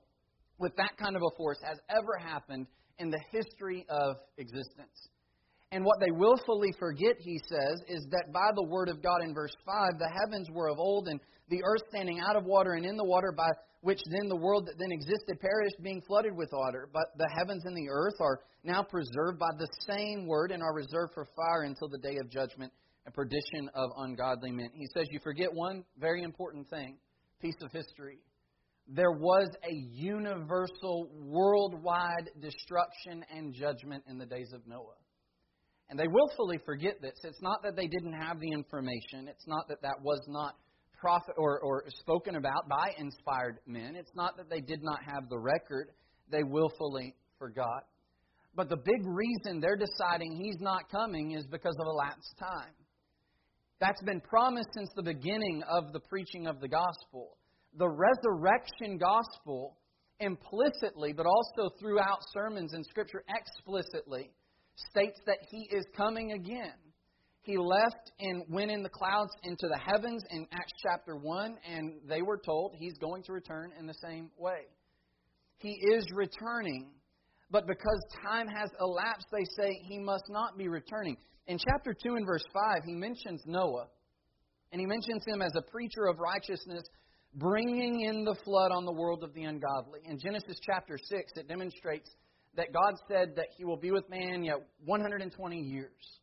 with 0.58 0.76
that 0.78 0.98
kind 0.98 1.16
of 1.16 1.22
a 1.22 1.36
force, 1.38 1.60
has 1.64 1.78
ever 1.90 2.18
happened 2.18 2.68
in 3.00 3.10
the 3.10 3.22
history 3.32 3.86
of 3.90 4.18
existence. 4.38 5.10
And 5.72 5.84
what 5.84 6.00
they 6.00 6.12
willfully 6.12 6.74
forget, 6.80 7.16
he 7.20 7.40
says, 7.50 7.82
is 7.88 8.06
that 8.12 8.32
by 8.34 8.52
the 8.56 8.64
word 8.64 8.90
of 8.90 9.04
God 9.04 9.22
in 9.24 9.34
verse 9.34 9.54
5, 9.66 10.00
the 10.00 10.10
heavens 10.10 10.50
were 10.50 10.70
of 10.70 10.80
old, 10.80 11.08
and 11.08 11.20
the 11.50 11.62
earth 11.64 11.84
standing 11.90 12.20
out 12.20 12.36
of 12.36 12.46
water 12.46 12.74
and 12.74 12.86
in 12.86 12.96
the 12.96 13.04
water, 13.04 13.34
by 13.36 13.50
which 13.82 14.00
then 14.10 14.28
the 14.28 14.36
world 14.36 14.66
that 14.66 14.78
then 14.80 14.92
existed 14.92 15.40
perished, 15.40 15.76
being 15.84 16.02
flooded 16.08 16.36
with 16.36 16.50
water. 16.52 16.90
But 16.92 17.08
the 17.18 17.30
heavens 17.38 17.64
and 17.66 17.76
the 17.76 17.90
earth 17.90 18.16
are 18.20 18.40
now 18.64 18.82
preserved 18.82 19.40
by 19.40 19.52
the 19.58 19.68
same 19.88 20.26
word 20.26 20.52
and 20.52 20.64
are 20.64 20.74
reserved 20.74 21.14
for 21.14 21.28
fire 21.36 21.64
until 21.64 21.90
the 21.90 22.00
day 22.00 22.18
of 22.18 22.30
judgment 22.30 22.74
and 23.08 23.14
perdition 23.14 23.70
of 23.74 23.90
ungodly 23.98 24.52
men. 24.52 24.70
He 24.74 24.86
says, 24.94 25.08
You 25.10 25.20
forget 25.24 25.52
one 25.52 25.84
very 25.98 26.24
important 26.24 26.70
thing 26.70 26.98
piece 27.42 27.56
of 27.62 27.72
history. 27.72 28.20
There 28.90 29.12
was 29.12 29.50
a 29.64 29.74
universal, 29.74 31.10
worldwide 31.14 32.30
destruction 32.42 33.24
and 33.34 33.54
judgment 33.54 34.04
in 34.10 34.18
the 34.18 34.26
days 34.26 34.52
of 34.54 34.66
Noah. 34.68 34.98
And 35.90 35.98
they 35.98 36.08
willfully 36.08 36.60
forget 36.66 37.02
this. 37.02 37.14
It's 37.24 37.42
not 37.42 37.64
that 37.64 37.76
they 37.78 37.88
didn't 37.88 38.14
have 38.14 38.40
the 38.40 38.52
information. 38.52 39.28
It's 39.30 39.48
not 39.48 39.70
that 39.70 39.82
that 39.84 40.02
was 40.02 40.22
not 40.28 40.56
prophet 41.00 41.36
or, 41.38 41.60
or 41.62 41.86
spoken 42.00 42.36
about 42.36 42.68
by 42.68 42.92
inspired 42.98 43.60
men. 43.66 43.96
It's 43.96 44.16
not 44.16 44.36
that 44.38 44.50
they 44.50 44.62
did 44.62 44.84
not 44.84 45.00
have 45.04 45.30
the 45.30 45.40
record. 45.40 45.92
They 46.30 46.44
willfully 46.44 47.16
forgot. 47.40 47.86
But 48.56 48.70
the 48.70 48.78
big 48.78 49.06
reason 49.06 49.62
they're 49.62 49.78
deciding 49.78 50.36
he's 50.36 50.60
not 50.60 50.90
coming 50.90 51.32
is 51.32 51.46
because 51.46 51.76
of 51.80 51.86
elapsed 51.88 52.36
time. 52.40 52.74
That's 53.80 54.02
been 54.04 54.22
promised 54.22 54.70
since 54.76 54.90
the 54.96 55.04
beginning 55.04 55.64
of 55.70 55.94
the 55.94 56.00
preaching 56.00 56.48
of 56.48 56.60
the 56.60 56.68
gospel. 56.68 57.38
The 57.78 57.90
resurrection 57.90 58.98
gospel, 58.98 59.78
implicitly, 60.20 61.14
but 61.14 61.28
also 61.28 61.70
throughout 61.80 62.20
sermons 62.34 62.74
and 62.74 62.84
scripture 62.86 63.24
explicitly, 63.30 64.32
states 64.90 65.20
that 65.28 65.38
he 65.50 65.68
is 65.72 65.86
coming 65.96 66.32
again. 66.32 66.74
He 67.42 67.58
left 67.58 68.12
and 68.20 68.44
went 68.50 68.72
in 68.72 68.84
the 68.84 68.90
clouds 68.90 69.32
into 69.44 69.68
the 69.68 69.80
heavens 69.80 70.24
in 70.32 70.48
Acts 70.52 70.74
chapter 70.84 71.16
1, 71.16 71.56
and 71.72 71.94
they 72.08 72.22
were 72.22 72.40
told 72.44 72.74
he's 72.78 72.98
going 72.98 73.24
to 73.24 73.32
return 73.32 73.72
in 73.80 73.86
the 73.86 73.96
same 74.04 74.32
way. 74.38 74.66
He 75.60 75.80
is 75.94 76.06
returning, 76.14 76.92
but 77.50 77.68
because 77.68 78.04
time 78.24 78.48
has 78.48 78.70
elapsed, 78.80 79.28
they 79.32 79.46
say 79.58 79.72
he 79.84 80.00
must 80.00 80.26
not 80.30 80.58
be 80.58 80.68
returning. 80.68 81.18
In 81.48 81.58
chapter 81.58 81.94
2 81.94 82.16
and 82.16 82.26
verse 82.26 82.44
5, 82.54 82.84
he 82.86 82.94
mentions 82.94 83.42
Noah. 83.46 83.88
And 84.72 84.82
he 84.82 84.86
mentions 84.86 85.24
him 85.26 85.42
as 85.42 85.54
a 85.56 85.62
preacher 85.62 86.08
of 86.08 86.20
righteousness, 86.20 86.84
bringing 87.36 88.02
in 88.02 88.26
the 88.26 88.36
flood 88.44 88.72
on 88.72 88.86
the 88.86 88.92
world 88.92 89.24
of 89.24 89.34
the 89.34 89.44
ungodly. 89.44 90.02
In 90.04 90.20
Genesis 90.20 90.60
chapter 90.62 90.98
6, 90.98 91.32
it 91.38 91.48
demonstrates 91.48 92.10
that 92.56 92.74
God 92.74 92.96
said 93.08 93.36
that 93.38 93.48
he 93.56 93.64
will 93.64 93.78
be 93.78 93.92
with 93.92 94.10
man 94.10 94.44
yet 94.44 94.58
120 94.84 95.58
years. 95.58 96.20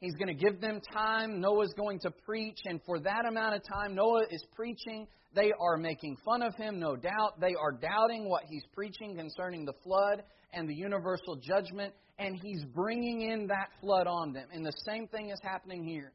He's 0.00 0.14
going 0.14 0.28
to 0.28 0.34
give 0.34 0.60
them 0.60 0.80
time. 0.92 1.40
Noah's 1.40 1.74
going 1.76 2.00
to 2.00 2.10
preach, 2.10 2.58
and 2.64 2.80
for 2.86 2.98
that 3.00 3.26
amount 3.28 3.54
of 3.54 3.62
time, 3.62 3.94
Noah 3.94 4.24
is 4.30 4.42
preaching. 4.56 5.06
They 5.34 5.52
are 5.60 5.76
making 5.76 6.16
fun 6.24 6.42
of 6.42 6.54
him, 6.56 6.80
no 6.80 6.96
doubt. 6.96 7.38
They 7.38 7.54
are 7.54 7.72
doubting 7.72 8.28
what 8.28 8.44
he's 8.48 8.64
preaching 8.74 9.14
concerning 9.14 9.66
the 9.66 9.74
flood 9.84 10.22
and 10.54 10.68
the 10.68 10.74
universal 10.74 11.36
judgment, 11.36 11.92
and 12.18 12.38
he's 12.42 12.64
bringing 12.74 13.30
in 13.30 13.46
that 13.48 13.68
flood 13.80 14.06
on 14.06 14.32
them. 14.32 14.48
And 14.52 14.64
the 14.64 14.72
same 14.86 15.06
thing 15.06 15.30
is 15.30 15.38
happening 15.42 15.84
here. 15.84 16.12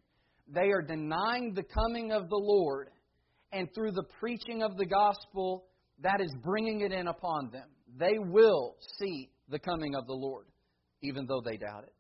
They 0.48 0.72
are 0.72 0.82
denying 0.82 1.54
the 1.54 1.63
coming 1.63 2.12
of 2.12 2.27
the 2.27 2.42
Lord, 2.42 2.89
and 3.51 3.70
through 3.74 3.92
the 3.92 4.06
preaching 4.20 4.63
of 4.63 4.77
the 4.77 4.86
gospel, 4.86 5.65
that 6.01 6.22
is 6.22 6.34
bringing 6.44 6.82
it 6.82 6.92
in 6.92 7.08
upon 7.08 7.51
them. 7.51 7.68
They 7.98 8.18
will 8.20 8.75
see 9.00 9.30
the 9.50 9.60
coming 9.60 9.96
of 9.96 10.08
the 10.08 10.13
Lord, 10.13 10.46
even 11.01 11.27
though 11.27 11.42
they 11.46 11.58
doubt 11.58 11.84
it. 11.84 11.95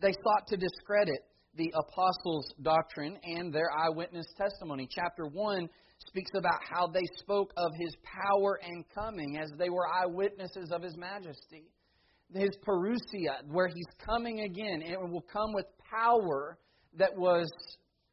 They 0.00 0.12
sought 0.12 0.46
to 0.48 0.56
discredit 0.56 1.20
the 1.56 1.72
apostles' 1.74 2.54
doctrine 2.62 3.18
and 3.22 3.52
their 3.52 3.70
eyewitness 3.70 4.26
testimony. 4.38 4.88
Chapter 4.90 5.26
1 5.26 5.68
speaks 6.08 6.30
about 6.34 6.60
how 6.62 6.86
they 6.86 7.04
spoke 7.18 7.52
of 7.56 7.72
his 7.78 7.94
power 8.02 8.58
and 8.62 8.84
coming 8.94 9.38
as 9.42 9.50
they 9.58 9.68
were 9.68 9.86
eyewitnesses 9.86 10.70
of 10.72 10.82
his 10.82 10.96
majesty. 10.96 11.64
His 12.32 12.50
parousia, 12.66 13.42
where 13.48 13.68
he's 13.68 13.88
coming 14.06 14.40
again, 14.40 14.82
it 14.82 14.98
will 14.98 15.24
come 15.32 15.52
with 15.52 15.66
power 15.90 16.56
that 16.96 17.14
was 17.16 17.50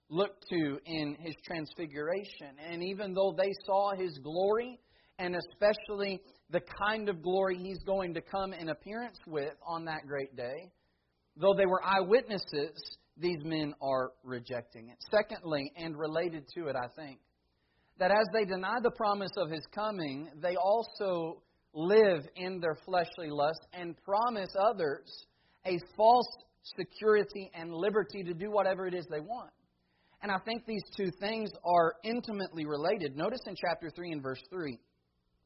looked 0.09 0.45
to 0.49 0.79
in 0.85 1.15
his 1.19 1.35
transfiguration. 1.45 2.57
And 2.69 2.83
even 2.83 3.13
though 3.13 3.33
they 3.37 3.51
saw 3.65 3.93
his 3.95 4.19
glory, 4.23 4.79
and 5.19 5.35
especially 5.35 6.21
the 6.49 6.61
kind 6.81 7.07
of 7.07 7.21
glory 7.21 7.57
he's 7.57 7.83
going 7.85 8.13
to 8.15 8.21
come 8.21 8.53
in 8.53 8.69
appearance 8.69 9.19
with 9.27 9.53
on 9.65 9.85
that 9.85 10.01
great 10.07 10.35
day, 10.35 10.71
though 11.39 11.53
they 11.53 11.65
were 11.65 11.81
eyewitnesses, 11.83 12.97
these 13.17 13.43
men 13.43 13.73
are 13.81 14.11
rejecting 14.23 14.89
it. 14.89 14.97
Secondly, 15.11 15.71
and 15.75 15.97
related 15.97 16.45
to 16.55 16.67
it, 16.67 16.75
I 16.75 16.87
think, 16.95 17.19
that 17.99 18.11
as 18.11 18.27
they 18.33 18.45
deny 18.45 18.77
the 18.81 18.91
promise 18.91 19.31
of 19.37 19.49
his 19.49 19.65
coming, 19.73 20.29
they 20.41 20.55
also 20.55 21.41
live 21.73 22.27
in 22.35 22.59
their 22.59 22.77
fleshly 22.85 23.29
lust 23.29 23.61
and 23.73 23.95
promise 24.03 24.49
others 24.59 25.25
a 25.65 25.79
false 25.95 26.27
security 26.75 27.51
and 27.53 27.73
liberty 27.73 28.23
to 28.23 28.33
do 28.33 28.51
whatever 28.51 28.87
it 28.87 28.93
is 28.93 29.05
they 29.09 29.19
want. 29.19 29.51
And 30.21 30.31
I 30.31 30.39
think 30.39 30.65
these 30.65 30.83
two 30.95 31.11
things 31.19 31.51
are 31.63 31.95
intimately 32.03 32.65
related. 32.65 33.15
Notice 33.15 33.41
in 33.45 33.55
chapter 33.55 33.91
3 33.95 34.11
and 34.11 34.23
verse 34.23 34.41
3, 34.49 34.77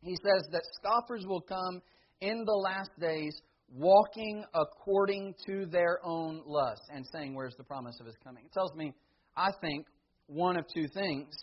he 0.01 0.15
says 0.23 0.47
that 0.51 0.63
scoffers 0.79 1.25
will 1.27 1.41
come 1.41 1.81
in 2.21 2.43
the 2.45 2.53
last 2.53 2.91
days 2.99 3.33
walking 3.75 4.43
according 4.53 5.33
to 5.45 5.65
their 5.65 5.99
own 6.03 6.41
lust 6.45 6.81
and 6.93 7.05
saying, 7.11 7.33
Where's 7.35 7.55
the 7.57 7.63
promise 7.63 7.97
of 7.99 8.05
his 8.05 8.15
coming? 8.23 8.45
It 8.45 8.53
tells 8.53 8.73
me, 8.75 8.93
I 9.35 9.51
think, 9.61 9.85
one 10.27 10.57
of 10.57 10.65
two 10.73 10.87
things. 10.93 11.33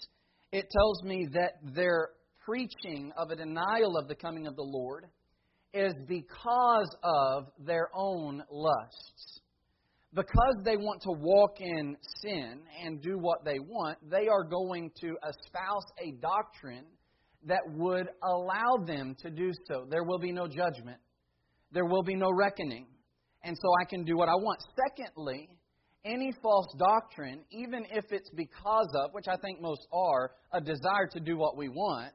It 0.53 0.67
tells 0.71 1.03
me 1.03 1.29
that 1.33 1.53
their 1.75 2.11
preaching 2.45 3.13
of 3.17 3.31
a 3.31 3.37
denial 3.37 3.97
of 3.97 4.09
the 4.09 4.15
coming 4.15 4.47
of 4.47 4.57
the 4.57 4.63
Lord 4.63 5.07
is 5.75 5.93
because 6.07 6.97
of 7.03 7.45
their 7.59 7.89
own 7.95 8.43
lusts. 8.51 9.41
Because 10.15 10.57
they 10.65 10.77
want 10.77 11.03
to 11.03 11.13
walk 11.13 11.61
in 11.61 11.95
sin 12.23 12.61
and 12.83 13.03
do 13.03 13.19
what 13.19 13.45
they 13.45 13.59
want, 13.59 13.99
they 14.11 14.27
are 14.29 14.43
going 14.43 14.91
to 15.03 15.09
espouse 15.29 15.85
a 16.03 16.13
doctrine 16.23 16.87
that 17.45 17.61
would 17.75 18.09
allow 18.25 18.85
them 18.87 19.15
to 19.21 19.31
do 19.31 19.53
so. 19.69 19.87
There 19.89 20.05
will 20.05 20.19
be 20.19 20.33
no 20.33 20.49
judgment 20.49 20.99
there 21.73 21.85
will 21.85 22.03
be 22.03 22.15
no 22.15 22.31
reckoning. 22.33 22.87
And 23.45 23.57
so 23.57 23.69
I 23.81 23.85
can 23.85 24.05
do 24.05 24.17
what 24.17 24.29
I 24.29 24.35
want. 24.35 24.61
Secondly, 24.89 25.49
any 26.05 26.33
false 26.43 26.67
doctrine, 26.79 27.45
even 27.51 27.85
if 27.91 28.05
it's 28.11 28.31
because 28.31 28.89
of, 29.05 29.11
which 29.13 29.29
I 29.29 29.37
think 29.37 29.61
most 29.61 29.87
are, 29.93 30.33
a 30.53 30.61
desire 30.61 31.07
to 31.13 31.21
do 31.21 31.37
what 31.37 31.57
we 31.57 31.69
want, 31.69 32.15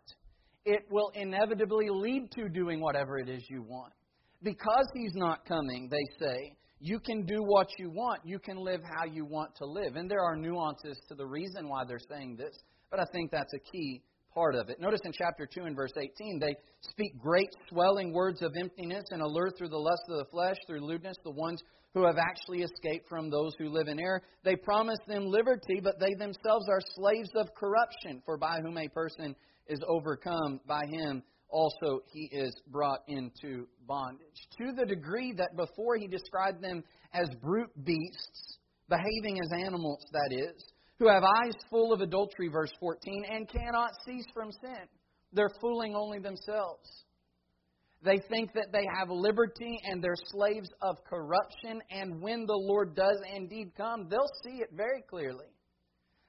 it 0.65 0.83
will 0.89 1.12
inevitably 1.15 1.88
lead 1.89 2.31
to 2.36 2.50
doing 2.50 2.79
whatever 2.81 3.17
it 3.19 3.29
is 3.29 3.43
you 3.50 3.62
want. 3.62 3.93
Because 4.41 4.88
He's 4.93 5.13
not 5.15 5.45
coming, 5.45 5.89
they 5.89 6.25
say, 6.25 6.55
you 6.79 7.00
can 7.00 7.25
do 7.25 7.41
what 7.43 7.67
you 7.79 7.89
want. 7.89 8.22
You 8.25 8.39
can 8.39 8.57
live 8.57 8.81
how 8.83 9.05
you 9.05 9.24
want 9.24 9.55
to 9.55 9.65
live. 9.65 9.95
And 9.95 10.12
there 10.12 10.22
are 10.22 10.36
nuances 10.36 11.00
to 11.07 11.15
the 11.15 11.25
reason 11.25 11.69
why 11.69 11.83
they're 11.88 11.98
saying 12.10 12.36
this, 12.36 12.53
but 12.91 13.00
I 13.00 13.05
think 13.13 13.31
that's 13.31 13.53
a 13.53 13.72
key 13.72 14.01
part 14.33 14.55
of 14.55 14.69
it. 14.69 14.79
Notice 14.79 15.01
in 15.05 15.11
chapter 15.11 15.45
2 15.45 15.63
and 15.63 15.75
verse 15.75 15.93
18, 15.97 16.39
they 16.39 16.55
speak 16.81 17.19
great 17.19 17.49
swelling 17.69 18.13
words 18.13 18.41
of 18.41 18.51
emptiness 18.59 19.05
and 19.11 19.21
allure 19.21 19.51
through 19.57 19.69
the 19.69 19.77
lust 19.77 20.03
of 20.09 20.17
the 20.17 20.31
flesh, 20.31 20.57
through 20.67 20.85
lewdness, 20.85 21.17
the 21.23 21.31
ones 21.31 21.61
who 21.93 22.05
have 22.05 22.17
actually 22.17 22.63
escaped 22.63 23.07
from 23.07 23.29
those 23.29 23.53
who 23.57 23.69
live 23.69 23.87
in 23.87 23.99
error. 23.99 24.21
They 24.43 24.55
promise 24.55 24.99
them 25.07 25.27
liberty, 25.27 25.79
but 25.81 25.99
they 25.99 26.13
themselves 26.17 26.67
are 26.69 26.81
slaves 26.95 27.29
of 27.35 27.53
corruption, 27.55 28.21
for 28.25 28.37
by 28.37 28.59
whom 28.61 28.77
a 28.77 28.87
person 28.87 29.35
is 29.67 29.79
overcome, 29.87 30.59
by 30.67 30.85
him 30.89 31.23
also 31.53 32.01
he 32.11 32.29
is 32.31 32.53
brought 32.67 33.01
into 33.07 33.67
bondage. 33.87 34.47
To 34.57 34.73
the 34.75 34.85
degree 34.85 35.33
that 35.37 35.55
before 35.55 35.97
he 35.97 36.07
described 36.07 36.63
them 36.63 36.83
as 37.13 37.29
brute 37.41 37.71
beasts, 37.85 38.57
behaving 38.89 39.39
as 39.39 39.61
animals, 39.65 40.03
that 40.11 40.35
is, 40.35 40.73
who 41.00 41.07
have 41.07 41.23
eyes 41.23 41.53
full 41.69 41.91
of 41.93 42.01
adultery, 42.01 42.47
verse 42.47 42.71
14, 42.79 43.25
and 43.29 43.50
cannot 43.50 43.91
cease 44.05 44.25
from 44.33 44.51
sin. 44.51 44.88
They're 45.33 45.51
fooling 45.59 45.95
only 45.95 46.19
themselves. 46.19 47.05
They 48.03 48.19
think 48.29 48.53
that 48.53 48.71
they 48.71 48.85
have 48.97 49.09
liberty 49.09 49.79
and 49.85 50.03
they're 50.03 50.15
slaves 50.31 50.69
of 50.81 50.97
corruption, 51.09 51.81
and 51.89 52.21
when 52.21 52.45
the 52.45 52.53
Lord 52.53 52.95
does 52.95 53.17
indeed 53.33 53.71
come, 53.77 54.07
they'll 54.09 54.29
see 54.43 54.57
it 54.57 54.69
very 54.73 55.01
clearly. 55.09 55.45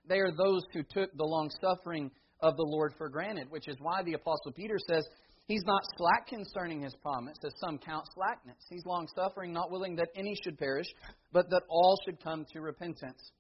They 0.07 0.19
are 0.19 0.31
those 0.31 0.63
who 0.73 0.83
took 0.83 1.17
the 1.17 1.25
long 1.25 1.51
suffering 1.61 2.11
of 2.41 2.57
the 2.57 2.67
Lord 2.67 2.95
for 2.97 3.09
granted, 3.09 3.51
which 3.51 3.69
is 3.69 3.77
why 3.81 4.03
the 4.03 4.13
Apostle 4.13 4.53
Peter 4.55 4.77
says 4.89 5.05
he's 5.47 5.65
not 5.67 5.83
slack 5.97 6.29
concerning 6.29 6.83
his 6.83 6.95
promise, 7.03 7.39
as 7.45 7.53
some 7.59 7.79
count 7.79 8.05
slackness. 8.15 8.59
He's 8.71 8.85
long 8.87 9.09
suffering, 9.15 9.53
not 9.53 9.71
willing 9.71 9.97
that 9.97 10.09
any 10.15 10.37
should 10.45 10.59
perish, 10.59 10.87
but 11.33 11.51
that 11.51 11.63
all 11.69 11.99
should 12.05 12.23
come 12.23 12.45
to 12.53 12.61
repentance. 12.61 13.33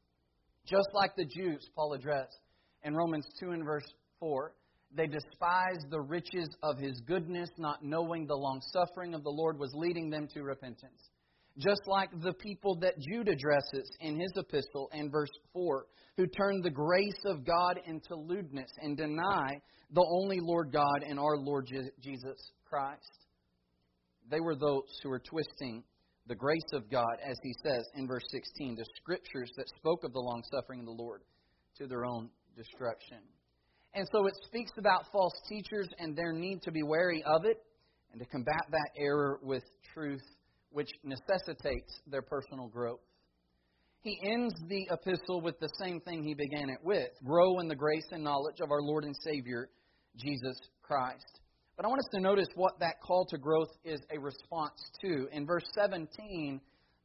Just 0.66 0.88
like 0.94 1.14
the 1.16 1.24
Jews, 1.24 1.68
Paul 1.74 1.92
addressed 1.92 2.40
in 2.82 2.94
Romans 2.94 3.26
2 3.40 3.50
and 3.50 3.64
verse 3.64 3.86
4, 4.20 4.54
they 4.96 5.06
despised 5.06 5.90
the 5.90 6.00
riches 6.00 6.48
of 6.62 6.78
his 6.78 7.00
goodness, 7.06 7.50
not 7.58 7.84
knowing 7.84 8.26
the 8.26 8.36
long 8.36 8.60
suffering 8.72 9.14
of 9.14 9.24
the 9.24 9.30
Lord 9.30 9.58
was 9.58 9.72
leading 9.74 10.08
them 10.08 10.28
to 10.34 10.42
repentance. 10.42 11.10
Just 11.58 11.82
like 11.86 12.10
the 12.22 12.32
people 12.32 12.76
that 12.80 12.98
Jude 12.98 13.28
addresses 13.28 13.90
in 14.00 14.18
his 14.18 14.32
epistle 14.36 14.88
in 14.92 15.10
verse 15.10 15.30
4, 15.52 15.86
who 16.16 16.26
turned 16.26 16.64
the 16.64 16.70
grace 16.70 17.20
of 17.26 17.44
God 17.44 17.80
into 17.86 18.14
lewdness 18.14 18.70
and 18.78 18.96
deny 18.96 19.60
the 19.92 20.06
only 20.10 20.38
Lord 20.40 20.72
God 20.72 21.04
and 21.06 21.18
our 21.18 21.36
Lord 21.36 21.68
Jesus 22.00 22.52
Christ. 22.64 23.26
They 24.30 24.40
were 24.40 24.56
those 24.56 24.98
who 25.02 25.10
were 25.10 25.20
twisting 25.20 25.84
the 26.26 26.34
grace 26.34 26.72
of 26.72 26.90
God, 26.90 27.16
as 27.24 27.36
he 27.42 27.54
says 27.62 27.84
in 27.94 28.06
verse 28.06 28.24
16, 28.30 28.76
the 28.76 28.86
scriptures 28.96 29.50
that 29.56 29.68
spoke 29.76 30.04
of 30.04 30.12
the 30.12 30.20
long 30.20 30.42
suffering 30.50 30.80
of 30.80 30.86
the 30.86 30.92
Lord 30.92 31.22
to 31.78 31.86
their 31.86 32.04
own 32.04 32.30
destruction. 32.56 33.18
And 33.94 34.08
so 34.10 34.26
it 34.26 34.34
speaks 34.46 34.72
about 34.78 35.04
false 35.12 35.34
teachers 35.48 35.88
and 35.98 36.16
their 36.16 36.32
need 36.32 36.62
to 36.62 36.72
be 36.72 36.82
wary 36.82 37.22
of 37.24 37.44
it 37.44 37.62
and 38.12 38.20
to 38.20 38.26
combat 38.26 38.64
that 38.70 38.90
error 38.98 39.38
with 39.42 39.62
truth, 39.92 40.22
which 40.70 40.90
necessitates 41.04 42.00
their 42.06 42.22
personal 42.22 42.68
growth. 42.68 43.00
He 44.00 44.18
ends 44.22 44.54
the 44.68 44.88
epistle 44.90 45.40
with 45.40 45.58
the 45.60 45.70
same 45.80 46.00
thing 46.00 46.22
he 46.22 46.34
began 46.34 46.68
it 46.70 46.78
with 46.82 47.08
grow 47.24 47.58
in 47.60 47.68
the 47.68 47.74
grace 47.74 48.06
and 48.10 48.22
knowledge 48.22 48.60
of 48.60 48.70
our 48.70 48.82
Lord 48.82 49.04
and 49.04 49.16
Savior, 49.22 49.68
Jesus 50.16 50.58
Christ. 50.82 51.40
But 51.76 51.86
I 51.86 51.88
want 51.88 52.00
us 52.00 52.08
to 52.14 52.20
notice 52.20 52.46
what 52.54 52.78
that 52.78 53.00
call 53.02 53.26
to 53.26 53.38
growth 53.38 53.70
is 53.84 54.00
a 54.14 54.18
response 54.18 54.80
to. 55.02 55.26
In 55.32 55.44
verse 55.44 55.64
17, 55.74 56.60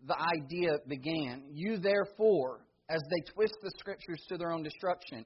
the 0.07 0.15
idea 0.15 0.77
began. 0.87 1.45
You 1.51 1.77
therefore, 1.77 2.65
as 2.87 3.01
they 3.09 3.33
twist 3.33 3.55
the 3.63 3.71
scriptures 3.79 4.23
to 4.29 4.37
their 4.37 4.51
own 4.51 4.61
destruction, 4.61 5.25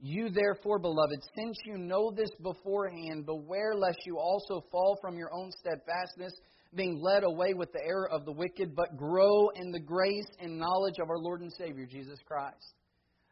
you 0.00 0.28
therefore, 0.30 0.78
beloved, 0.78 1.18
since 1.36 1.56
you 1.64 1.76
know 1.76 2.12
this 2.14 2.30
beforehand, 2.40 3.26
beware 3.26 3.74
lest 3.74 3.98
you 4.06 4.18
also 4.18 4.64
fall 4.70 4.96
from 5.00 5.16
your 5.16 5.32
own 5.32 5.50
steadfastness, 5.58 6.32
being 6.74 7.00
led 7.00 7.24
away 7.24 7.54
with 7.54 7.72
the 7.72 7.84
error 7.84 8.08
of 8.10 8.24
the 8.24 8.32
wicked, 8.32 8.76
but 8.76 8.96
grow 8.96 9.48
in 9.56 9.72
the 9.72 9.80
grace 9.80 10.26
and 10.40 10.58
knowledge 10.58 10.96
of 11.02 11.10
our 11.10 11.18
Lord 11.18 11.40
and 11.40 11.52
Savior, 11.52 11.86
Jesus 11.86 12.18
Christ. 12.26 12.74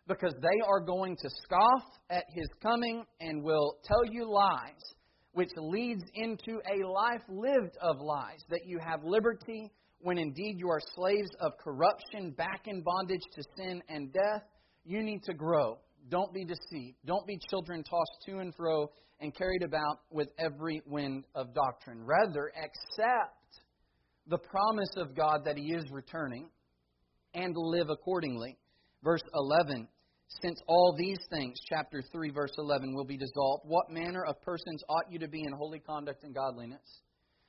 Because 0.09 0.35
they 0.41 0.61
are 0.67 0.81
going 0.81 1.17
to 1.17 1.31
scoff 1.45 1.85
at 2.11 2.25
his 2.35 2.49
coming 2.61 3.05
and 3.21 3.45
will 3.45 3.77
tell 3.85 4.05
you 4.11 4.29
lies 4.29 4.83
which 5.33 5.51
leads 5.57 6.05
into 6.15 6.61
a 6.71 6.87
life 6.87 7.23
lived 7.29 7.77
of 7.81 8.01
lies, 8.01 8.45
that 8.51 8.67
you 8.67 8.79
have 8.79 9.05
liberty 9.05 9.71
when 10.01 10.19
indeed 10.19 10.59
you 10.59 10.69
are 10.69 10.81
slaves 10.95 11.31
of 11.41 11.53
corruption, 11.63 12.33
back 12.33 12.67
in 12.67 12.83
bondage 12.83 13.23
to 13.35 13.43
sin 13.57 13.83
and 13.89 14.13
death. 14.13 14.43
You 14.85 15.03
need 15.03 15.23
to 15.25 15.35
grow. 15.35 15.79
Don't 16.11 16.33
be 16.35 16.45
deceived. 16.45 16.97
Don't 17.07 17.27
be 17.27 17.39
children 17.49 17.85
tossed 17.85 18.27
to 18.27 18.39
and 18.39 18.55
fro 18.55 18.91
and 19.21 19.35
carried 19.35 19.63
about 19.63 20.01
with 20.11 20.29
every 20.39 20.83
wind 20.87 21.25
of 21.35 21.55
doctrine. 21.55 22.05
Rather, 22.05 22.51
accept 22.57 23.63
the 24.27 24.39
promise 24.39 24.91
of 24.97 25.15
God 25.15 25.43
that 25.45 25.57
He 25.57 25.73
is 25.73 25.85
returning 25.93 26.49
and 27.35 27.55
live 27.57 27.89
accordingly. 27.89 28.59
Verse 29.05 29.23
11 29.35 29.89
Since 30.41 30.61
all 30.67 30.95
these 30.97 31.19
things, 31.31 31.59
chapter 31.69 32.03
3, 32.13 32.31
verse 32.31 32.55
11, 32.59 32.95
will 32.95 33.05
be 33.05 33.17
dissolved, 33.17 33.65
what 33.67 33.91
manner 33.91 34.25
of 34.25 34.41
persons 34.43 34.83
ought 34.89 35.11
you 35.11 35.19
to 35.19 35.29
be 35.29 35.43
in 35.45 35.53
holy 35.53 35.81
conduct 35.81 36.25
and 36.25 36.35
godliness? 36.35 37.03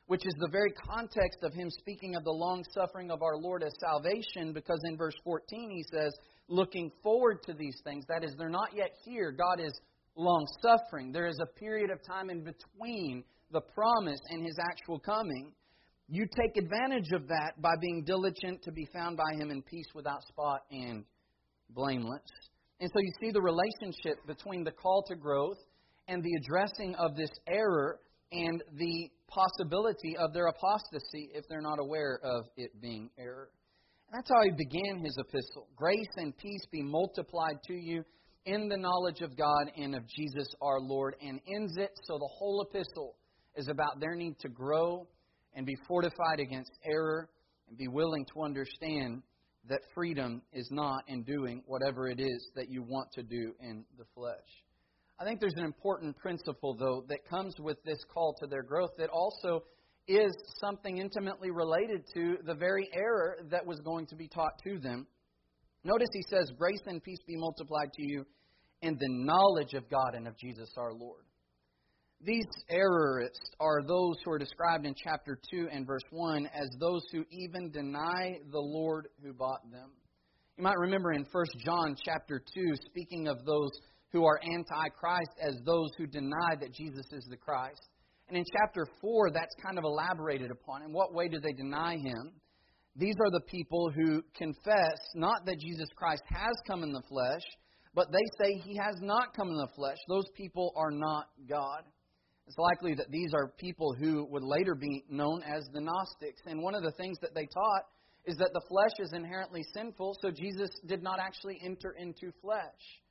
Which 0.07 0.25
is 0.25 0.33
the 0.39 0.49
very 0.51 0.71
context 0.71 1.39
of 1.43 1.53
him 1.53 1.69
speaking 1.69 2.15
of 2.15 2.23
the 2.23 2.31
long 2.31 2.63
suffering 2.73 3.09
of 3.09 3.21
our 3.21 3.37
Lord 3.37 3.63
as 3.63 3.73
salvation, 3.79 4.51
because 4.53 4.81
in 4.83 4.97
verse 4.97 5.15
14 5.23 5.69
he 5.71 5.83
says, 5.93 6.13
looking 6.49 6.91
forward 7.01 7.41
to 7.43 7.53
these 7.53 7.79
things. 7.83 8.03
That 8.09 8.23
is, 8.23 8.35
they're 8.37 8.49
not 8.49 8.75
yet 8.75 8.91
here. 9.05 9.31
God 9.31 9.59
is 9.59 9.73
long 10.15 10.45
suffering. 10.61 11.11
There 11.11 11.27
is 11.27 11.39
a 11.41 11.59
period 11.59 11.89
of 11.89 11.99
time 12.05 12.29
in 12.29 12.43
between 12.43 13.23
the 13.51 13.61
promise 13.61 14.19
and 14.29 14.45
his 14.45 14.57
actual 14.59 14.99
coming. 14.99 15.53
You 16.09 16.25
take 16.25 16.57
advantage 16.57 17.11
of 17.13 17.27
that 17.29 17.53
by 17.61 17.75
being 17.79 18.03
diligent 18.05 18.61
to 18.63 18.71
be 18.71 18.87
found 18.93 19.17
by 19.17 19.39
him 19.39 19.51
in 19.51 19.61
peace 19.61 19.87
without 19.95 20.21
spot 20.27 20.61
and 20.69 21.05
blameless. 21.69 22.21
And 22.83 22.91
so 22.93 22.99
you 22.99 23.13
see 23.21 23.31
the 23.31 23.41
relationship 23.41 24.27
between 24.27 24.65
the 24.65 24.71
call 24.71 25.05
to 25.07 25.15
growth 25.15 25.55
and 26.09 26.21
the 26.21 26.33
addressing 26.43 26.95
of 26.95 27.15
this 27.15 27.29
error 27.47 28.01
and 28.33 28.61
the 28.73 29.09
possibility 29.29 30.17
of 30.17 30.33
their 30.33 30.47
apostasy 30.47 31.29
if 31.33 31.45
they're 31.47 31.61
not 31.61 31.79
aware 31.79 32.19
of 32.21 32.43
it 32.57 32.71
being 32.81 33.09
error. 33.17 33.47
And 34.09 34.17
that's 34.17 34.29
how 34.29 34.43
he 34.43 34.51
began 34.51 35.01
his 35.01 35.17
epistle. 35.17 35.69
Grace 35.77 36.11
and 36.17 36.37
peace 36.37 36.65
be 36.73 36.83
multiplied 36.83 37.63
to 37.67 37.73
you 37.73 38.03
in 38.45 38.67
the 38.67 38.75
knowledge 38.75 39.21
of 39.21 39.37
God 39.37 39.71
and 39.77 39.95
of 39.95 40.05
Jesus 40.09 40.49
our 40.61 40.81
Lord, 40.81 41.15
and 41.25 41.39
ends 41.55 41.77
it 41.77 41.91
so 42.03 42.17
the 42.17 42.29
whole 42.37 42.67
epistle 42.69 43.15
is 43.55 43.69
about 43.69 44.01
their 44.01 44.15
need 44.15 44.37
to 44.39 44.49
grow 44.49 45.07
and 45.55 45.65
be 45.65 45.77
fortified 45.87 46.41
against 46.41 46.73
error 46.83 47.29
and 47.69 47.77
be 47.77 47.87
willing 47.87 48.25
to 48.33 48.43
understand 48.43 49.23
that 49.69 49.81
freedom 49.93 50.41
is 50.51 50.67
not 50.71 51.03
in 51.07 51.23
doing 51.23 51.63
whatever 51.65 52.09
it 52.09 52.19
is 52.19 52.51
that 52.55 52.69
you 52.69 52.83
want 52.83 53.11
to 53.13 53.23
do 53.23 53.53
in 53.61 53.85
the 53.97 54.05
flesh. 54.13 54.35
I 55.19 55.25
think 55.25 55.39
there's 55.39 55.53
an 55.55 55.63
important 55.63 56.17
principle, 56.17 56.75
though, 56.77 57.05
that 57.07 57.27
comes 57.29 57.55
with 57.59 57.77
this 57.83 57.99
call 58.13 58.35
to 58.39 58.47
their 58.47 58.63
growth 58.63 58.91
that 58.97 59.09
also 59.09 59.63
is 60.07 60.33
something 60.59 60.97
intimately 60.97 61.49
related 61.51 62.03
to 62.13 62.37
the 62.45 62.55
very 62.55 62.89
error 62.93 63.37
that 63.49 63.65
was 63.65 63.79
going 63.81 64.05
to 64.07 64.15
be 64.15 64.27
taught 64.27 64.53
to 64.65 64.79
them. 64.79 65.07
Notice 65.85 66.09
he 66.11 66.23
says, 66.29 66.51
Grace 66.57 66.81
and 66.87 67.01
peace 67.01 67.19
be 67.25 67.37
multiplied 67.37 67.93
to 67.93 68.03
you 68.03 68.25
in 68.81 68.95
the 68.95 69.07
knowledge 69.09 69.73
of 69.73 69.89
God 69.89 70.13
and 70.13 70.27
of 70.27 70.37
Jesus 70.37 70.69
our 70.77 70.93
Lord. 70.93 71.23
These 72.25 72.47
errorists 72.71 73.51
are 73.59 73.83
those 73.85 74.15
who 74.23 74.31
are 74.31 74.39
described 74.39 74.85
in 74.85 74.95
chapter 74.95 75.37
2 75.51 75.67
and 75.69 75.85
verse 75.85 76.03
1 76.09 76.47
as 76.53 76.69
those 76.79 77.03
who 77.11 77.25
even 77.29 77.69
deny 77.69 78.37
the 78.49 78.59
Lord 78.59 79.09
who 79.21 79.33
bought 79.33 79.69
them. 79.69 79.91
You 80.57 80.63
might 80.63 80.77
remember 80.77 81.11
in 81.11 81.25
1 81.29 81.45
John 81.65 81.97
chapter 82.05 82.41
2, 82.53 82.75
speaking 82.85 83.27
of 83.27 83.43
those 83.43 83.71
who 84.13 84.23
are 84.23 84.39
anti 84.41 84.87
Christ 84.97 85.31
as 85.41 85.55
those 85.65 85.89
who 85.97 86.07
deny 86.07 86.55
that 86.61 86.73
Jesus 86.73 87.05
is 87.11 87.25
the 87.29 87.35
Christ. 87.35 87.89
And 88.29 88.37
in 88.37 88.45
chapter 88.57 88.87
4, 89.01 89.31
that's 89.31 89.55
kind 89.65 89.77
of 89.77 89.83
elaborated 89.83 90.49
upon. 90.49 90.83
In 90.83 90.93
what 90.93 91.13
way 91.13 91.27
do 91.27 91.41
they 91.41 91.51
deny 91.51 91.97
him? 91.97 92.31
These 92.95 93.15
are 93.19 93.31
the 93.31 93.43
people 93.47 93.91
who 93.93 94.23
confess 94.37 94.99
not 95.15 95.45
that 95.45 95.59
Jesus 95.59 95.89
Christ 95.97 96.23
has 96.29 96.55
come 96.65 96.83
in 96.83 96.93
the 96.93 97.03
flesh, 97.09 97.43
but 97.93 98.07
they 98.13 98.45
say 98.45 98.53
he 98.63 98.77
has 98.77 98.95
not 99.01 99.35
come 99.35 99.49
in 99.49 99.57
the 99.57 99.73
flesh. 99.75 99.97
Those 100.07 100.29
people 100.37 100.71
are 100.77 100.91
not 100.91 101.25
God. 101.49 101.83
It's 102.47 102.57
likely 102.57 102.93
that 102.95 103.09
these 103.09 103.33
are 103.33 103.53
people 103.57 103.93
who 103.93 104.25
would 104.29 104.43
later 104.43 104.75
be 104.75 105.03
known 105.09 105.41
as 105.43 105.63
the 105.73 105.81
Gnostics. 105.81 106.41
And 106.45 106.61
one 106.61 106.75
of 106.75 106.83
the 106.83 106.91
things 106.91 107.17
that 107.21 107.33
they 107.33 107.45
taught 107.45 107.83
is 108.25 108.37
that 108.37 108.51
the 108.53 108.61
flesh 108.67 108.93
is 108.99 109.13
inherently 109.13 109.63
sinful, 109.73 110.15
so 110.21 110.29
Jesus 110.31 110.69
did 110.85 111.03
not 111.03 111.19
actually 111.19 111.59
enter 111.63 111.95
into 111.97 112.31
flesh. 112.41 113.01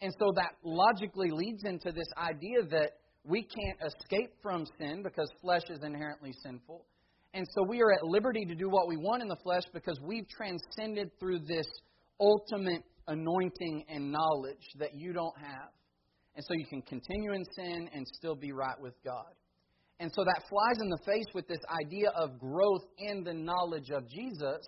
And 0.00 0.12
so 0.18 0.32
that 0.36 0.52
logically 0.64 1.30
leads 1.30 1.64
into 1.64 1.92
this 1.92 2.08
idea 2.16 2.62
that 2.70 2.92
we 3.24 3.42
can't 3.42 3.78
escape 3.86 4.32
from 4.42 4.64
sin 4.78 5.02
because 5.02 5.30
flesh 5.42 5.64
is 5.68 5.80
inherently 5.82 6.32
sinful. 6.42 6.86
And 7.34 7.46
so 7.54 7.62
we 7.68 7.80
are 7.82 7.92
at 7.92 8.02
liberty 8.02 8.44
to 8.46 8.54
do 8.54 8.68
what 8.68 8.88
we 8.88 8.96
want 8.96 9.22
in 9.22 9.28
the 9.28 9.36
flesh 9.42 9.62
because 9.72 9.98
we've 10.02 10.28
transcended 10.28 11.10
through 11.18 11.40
this 11.40 11.66
ultimate 12.18 12.82
anointing 13.06 13.84
and 13.88 14.10
knowledge 14.10 14.66
that 14.78 14.94
you 14.94 15.12
don't 15.12 15.36
have. 15.38 15.68
And 16.36 16.44
so 16.44 16.54
you 16.54 16.66
can 16.66 16.82
continue 16.82 17.32
in 17.32 17.44
sin 17.56 17.88
and 17.92 18.06
still 18.06 18.34
be 18.34 18.52
right 18.52 18.80
with 18.80 18.94
God. 19.04 19.32
And 19.98 20.10
so 20.14 20.24
that 20.24 20.44
flies 20.48 20.80
in 20.80 20.88
the 20.88 20.98
face 21.04 21.26
with 21.34 21.46
this 21.46 21.60
idea 21.84 22.10
of 22.10 22.38
growth 22.38 22.84
in 22.98 23.22
the 23.22 23.34
knowledge 23.34 23.90
of 23.90 24.08
Jesus 24.08 24.64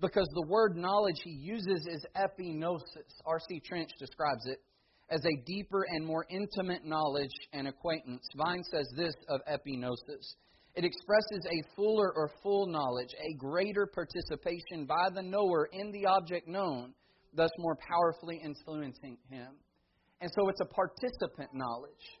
because 0.00 0.26
the 0.34 0.46
word 0.48 0.76
knowledge 0.76 1.20
he 1.22 1.30
uses 1.30 1.86
is 1.90 2.06
epignosis. 2.16 3.12
R.C. 3.26 3.60
Trench 3.66 3.90
describes 3.98 4.46
it 4.46 4.62
as 5.10 5.20
a 5.24 5.44
deeper 5.44 5.84
and 5.90 6.06
more 6.06 6.24
intimate 6.30 6.86
knowledge 6.86 7.34
and 7.52 7.68
acquaintance. 7.68 8.26
Vine 8.36 8.62
says 8.70 8.86
this 8.96 9.14
of 9.28 9.40
epignosis 9.46 10.34
it 10.74 10.84
expresses 10.84 11.46
a 11.50 11.74
fuller 11.74 12.12
or 12.14 12.30
full 12.42 12.66
knowledge, 12.66 13.14
a 13.20 13.34
greater 13.34 13.86
participation 13.86 14.86
by 14.86 15.08
the 15.12 15.22
knower 15.22 15.68
in 15.72 15.90
the 15.90 16.06
object 16.06 16.46
known, 16.46 16.94
thus 17.34 17.50
more 17.58 17.76
powerfully 17.76 18.40
influencing 18.42 19.18
him. 19.28 19.48
And 20.20 20.30
so 20.34 20.48
it's 20.48 20.60
a 20.60 20.66
participant 20.66 21.50
knowledge. 21.54 22.20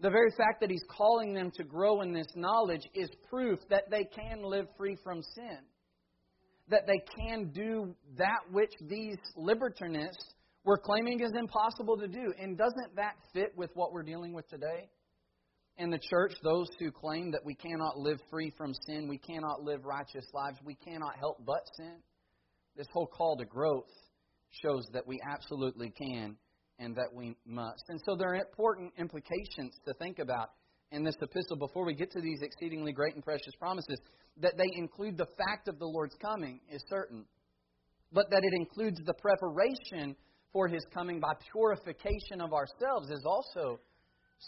The 0.00 0.10
very 0.10 0.30
fact 0.36 0.60
that 0.60 0.70
he's 0.70 0.84
calling 0.88 1.32
them 1.32 1.50
to 1.56 1.64
grow 1.64 2.02
in 2.02 2.12
this 2.12 2.26
knowledge 2.34 2.82
is 2.94 3.08
proof 3.30 3.58
that 3.70 3.90
they 3.90 4.04
can 4.04 4.42
live 4.42 4.66
free 4.76 4.96
from 5.02 5.22
sin. 5.34 5.58
That 6.68 6.86
they 6.86 7.00
can 7.16 7.50
do 7.52 7.94
that 8.16 8.40
which 8.50 8.72
these 8.88 9.16
libertinists 9.36 10.34
were 10.64 10.78
claiming 10.78 11.20
is 11.20 11.32
impossible 11.36 11.96
to 11.98 12.08
do. 12.08 12.32
And 12.38 12.56
doesn't 12.56 12.96
that 12.96 13.14
fit 13.32 13.52
with 13.56 13.70
what 13.74 13.92
we're 13.92 14.02
dealing 14.04 14.32
with 14.32 14.48
today? 14.48 14.88
In 15.78 15.90
the 15.90 16.00
church, 16.10 16.32
those 16.42 16.68
who 16.78 16.90
claim 16.90 17.32
that 17.32 17.44
we 17.44 17.54
cannot 17.54 17.96
live 17.96 18.18
free 18.30 18.52
from 18.56 18.72
sin, 18.86 19.08
we 19.08 19.18
cannot 19.18 19.62
live 19.62 19.84
righteous 19.84 20.26
lives, 20.34 20.58
we 20.64 20.74
cannot 20.74 21.16
help 21.18 21.38
but 21.44 21.62
sin. 21.76 21.96
This 22.76 22.86
whole 22.92 23.06
call 23.06 23.36
to 23.36 23.44
growth 23.44 23.90
shows 24.62 24.84
that 24.92 25.06
we 25.06 25.20
absolutely 25.28 25.90
can 25.90 26.36
and 26.78 26.94
that 26.96 27.12
we 27.12 27.36
must. 27.46 27.84
And 27.88 28.00
so 28.04 28.16
there 28.16 28.30
are 28.30 28.36
important 28.36 28.92
implications 28.98 29.78
to 29.86 29.94
think 29.94 30.18
about 30.18 30.50
in 30.90 31.04
this 31.04 31.16
epistle 31.20 31.56
before 31.56 31.84
we 31.84 31.94
get 31.94 32.10
to 32.12 32.20
these 32.20 32.40
exceedingly 32.42 32.92
great 32.92 33.14
and 33.14 33.24
precious 33.24 33.54
promises. 33.58 33.98
That 34.40 34.56
they 34.56 34.68
include 34.74 35.16
the 35.18 35.28
fact 35.36 35.68
of 35.68 35.78
the 35.78 35.86
Lord's 35.86 36.16
coming 36.20 36.60
is 36.70 36.82
certain, 36.88 37.24
but 38.12 38.30
that 38.30 38.42
it 38.42 38.52
includes 38.54 38.98
the 39.04 39.14
preparation 39.14 40.16
for 40.52 40.68
his 40.68 40.84
coming 40.92 41.20
by 41.20 41.32
purification 41.52 42.40
of 42.40 42.52
ourselves 42.52 43.10
is 43.10 43.24
also 43.26 43.80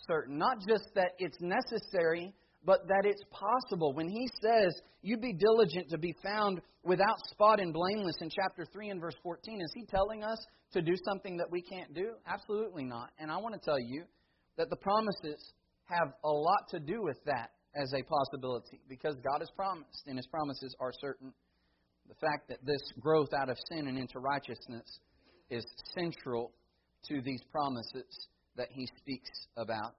certain. 0.07 0.39
Not 0.39 0.59
just 0.69 0.95
that 0.95 1.13
it's 1.19 1.39
necessary, 1.41 2.35
but 2.65 2.87
that 2.89 3.05
it's 3.05 3.23
possible. 3.31 3.93
When 3.93 4.09
he 4.09 4.29
says, 4.43 4.75
You 5.03 5.17
be 5.19 5.33
diligent 5.33 5.91
to 5.91 5.99
be 5.99 6.15
found 6.23 6.61
without 6.83 7.19
spot 7.31 7.61
and 7.61 7.73
blameless 7.73 8.17
in 8.21 8.31
chapter 8.31 8.65
3 8.73 8.91
and 8.91 9.01
verse 9.01 9.17
14, 9.23 9.61
is 9.61 9.73
he 9.75 9.85
telling 9.87 10.23
us 10.23 10.39
to 10.73 10.83
do 10.83 10.95
something 11.05 11.37
that 11.37 11.51
we 11.51 11.63
can't 11.63 11.95
do? 11.95 12.13
Absolutely 12.27 12.85
not. 12.85 13.11
And 13.19 13.31
I 13.31 13.37
want 13.37 13.55
to 13.55 13.61
tell 13.61 13.79
you 13.79 14.05
that 14.57 14.71
the 14.71 14.77
promises 14.77 15.53
have 15.85 16.13
a 16.25 16.31
lot 16.31 16.69
to 16.71 16.81
do 16.81 17.03
with 17.03 17.19
that 17.27 17.51
as 17.77 17.93
a 17.93 18.03
possibility 18.03 18.81
because 18.89 19.17
God 19.17 19.41
has 19.41 19.51
promised, 19.57 20.05
and 20.07 20.17
his 20.17 20.27
promises 20.27 20.75
are 20.81 20.93
certain. 21.01 21.33
The 22.09 22.15
fact 22.15 22.49
that 22.49 22.59
this 22.65 22.83
growth 23.01 23.31
out 23.35 23.49
of 23.49 23.57
sin 23.71 23.89
and 23.89 23.99
into 23.99 24.19
righteousness 24.19 25.01
is 25.51 25.65
central 25.95 26.53
to 27.09 27.21
these 27.23 27.43
promises 27.51 28.29
that 28.57 28.69
he 28.71 28.87
speaks 28.99 29.31
about. 29.57 29.95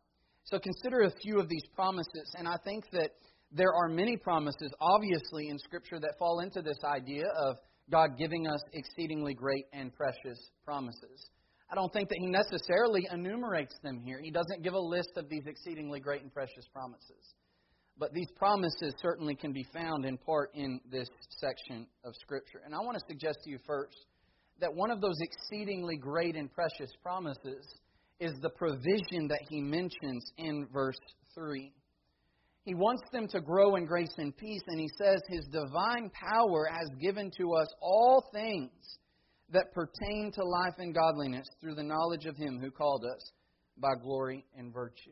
So 0.45 0.59
consider 0.59 1.01
a 1.01 1.11
few 1.11 1.39
of 1.39 1.49
these 1.49 1.65
promises, 1.75 2.33
and 2.37 2.47
I 2.47 2.57
think 2.63 2.85
that 2.91 3.11
there 3.51 3.73
are 3.73 3.87
many 3.87 4.15
promises, 4.15 4.71
obviously, 4.79 5.49
in 5.49 5.57
Scripture 5.57 5.99
that 5.99 6.15
fall 6.19 6.39
into 6.39 6.61
this 6.61 6.77
idea 6.85 7.25
of 7.35 7.57
God 7.89 8.17
giving 8.17 8.47
us 8.47 8.61
exceedingly 8.73 9.33
great 9.33 9.65
and 9.73 9.93
precious 9.95 10.51
promises. 10.63 11.29
I 11.71 11.75
don't 11.75 11.91
think 11.91 12.09
that 12.09 12.19
he 12.19 12.27
necessarily 12.27 13.07
enumerates 13.11 13.75
them 13.83 13.99
here. 13.99 14.19
He 14.21 14.29
doesn't 14.29 14.63
give 14.63 14.73
a 14.73 14.79
list 14.79 15.11
of 15.17 15.29
these 15.29 15.47
exceedingly 15.47 15.99
great 15.99 16.21
and 16.21 16.31
precious 16.31 16.67
promises. 16.71 17.33
But 17.97 18.13
these 18.13 18.29
promises 18.35 18.93
certainly 19.01 19.35
can 19.35 19.51
be 19.51 19.65
found 19.73 20.05
in 20.05 20.17
part 20.17 20.51
in 20.53 20.79
this 20.91 21.09
section 21.29 21.87
of 22.03 22.13
Scripture. 22.21 22.61
And 22.65 22.75
I 22.75 22.79
want 22.79 22.97
to 22.99 23.03
suggest 23.07 23.39
to 23.45 23.49
you 23.49 23.57
first 23.65 24.05
that 24.59 24.73
one 24.73 24.91
of 24.91 25.01
those 25.01 25.17
exceedingly 25.21 25.97
great 25.97 26.35
and 26.35 26.53
precious 26.53 26.91
promises 27.01 27.65
is 28.19 28.33
the 28.41 28.49
provision 28.49 29.27
that 29.27 29.41
he 29.49 29.61
mentions 29.61 30.31
in 30.37 30.67
verse 30.71 30.99
3. 31.33 31.71
He 32.63 32.73
wants 32.73 33.03
them 33.11 33.27
to 33.27 33.41
grow 33.41 33.75
in 33.75 33.85
grace 33.85 34.13
and 34.17 34.35
peace, 34.35 34.63
and 34.67 34.79
he 34.79 34.89
says, 34.97 35.21
His 35.29 35.45
divine 35.51 36.09
power 36.09 36.67
has 36.71 36.89
given 36.99 37.31
to 37.37 37.53
us 37.53 37.67
all 37.79 38.23
things 38.33 38.71
that 39.51 39.73
pertain 39.73 40.31
to 40.33 40.43
life 40.43 40.73
and 40.79 40.93
godliness 40.93 41.45
through 41.61 41.75
the 41.75 41.83
knowledge 41.83 42.25
of 42.25 42.35
Him 42.35 42.59
who 42.59 42.71
called 42.71 43.05
us 43.05 43.31
by 43.77 43.93
glory 44.01 44.43
and 44.57 44.73
virtue. 44.73 45.11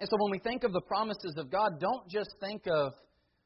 And 0.00 0.08
so 0.08 0.16
when 0.18 0.32
we 0.32 0.38
think 0.38 0.64
of 0.64 0.72
the 0.72 0.80
promises 0.80 1.34
of 1.36 1.50
God, 1.50 1.80
don't 1.80 2.08
just 2.08 2.30
think 2.40 2.62
of 2.66 2.92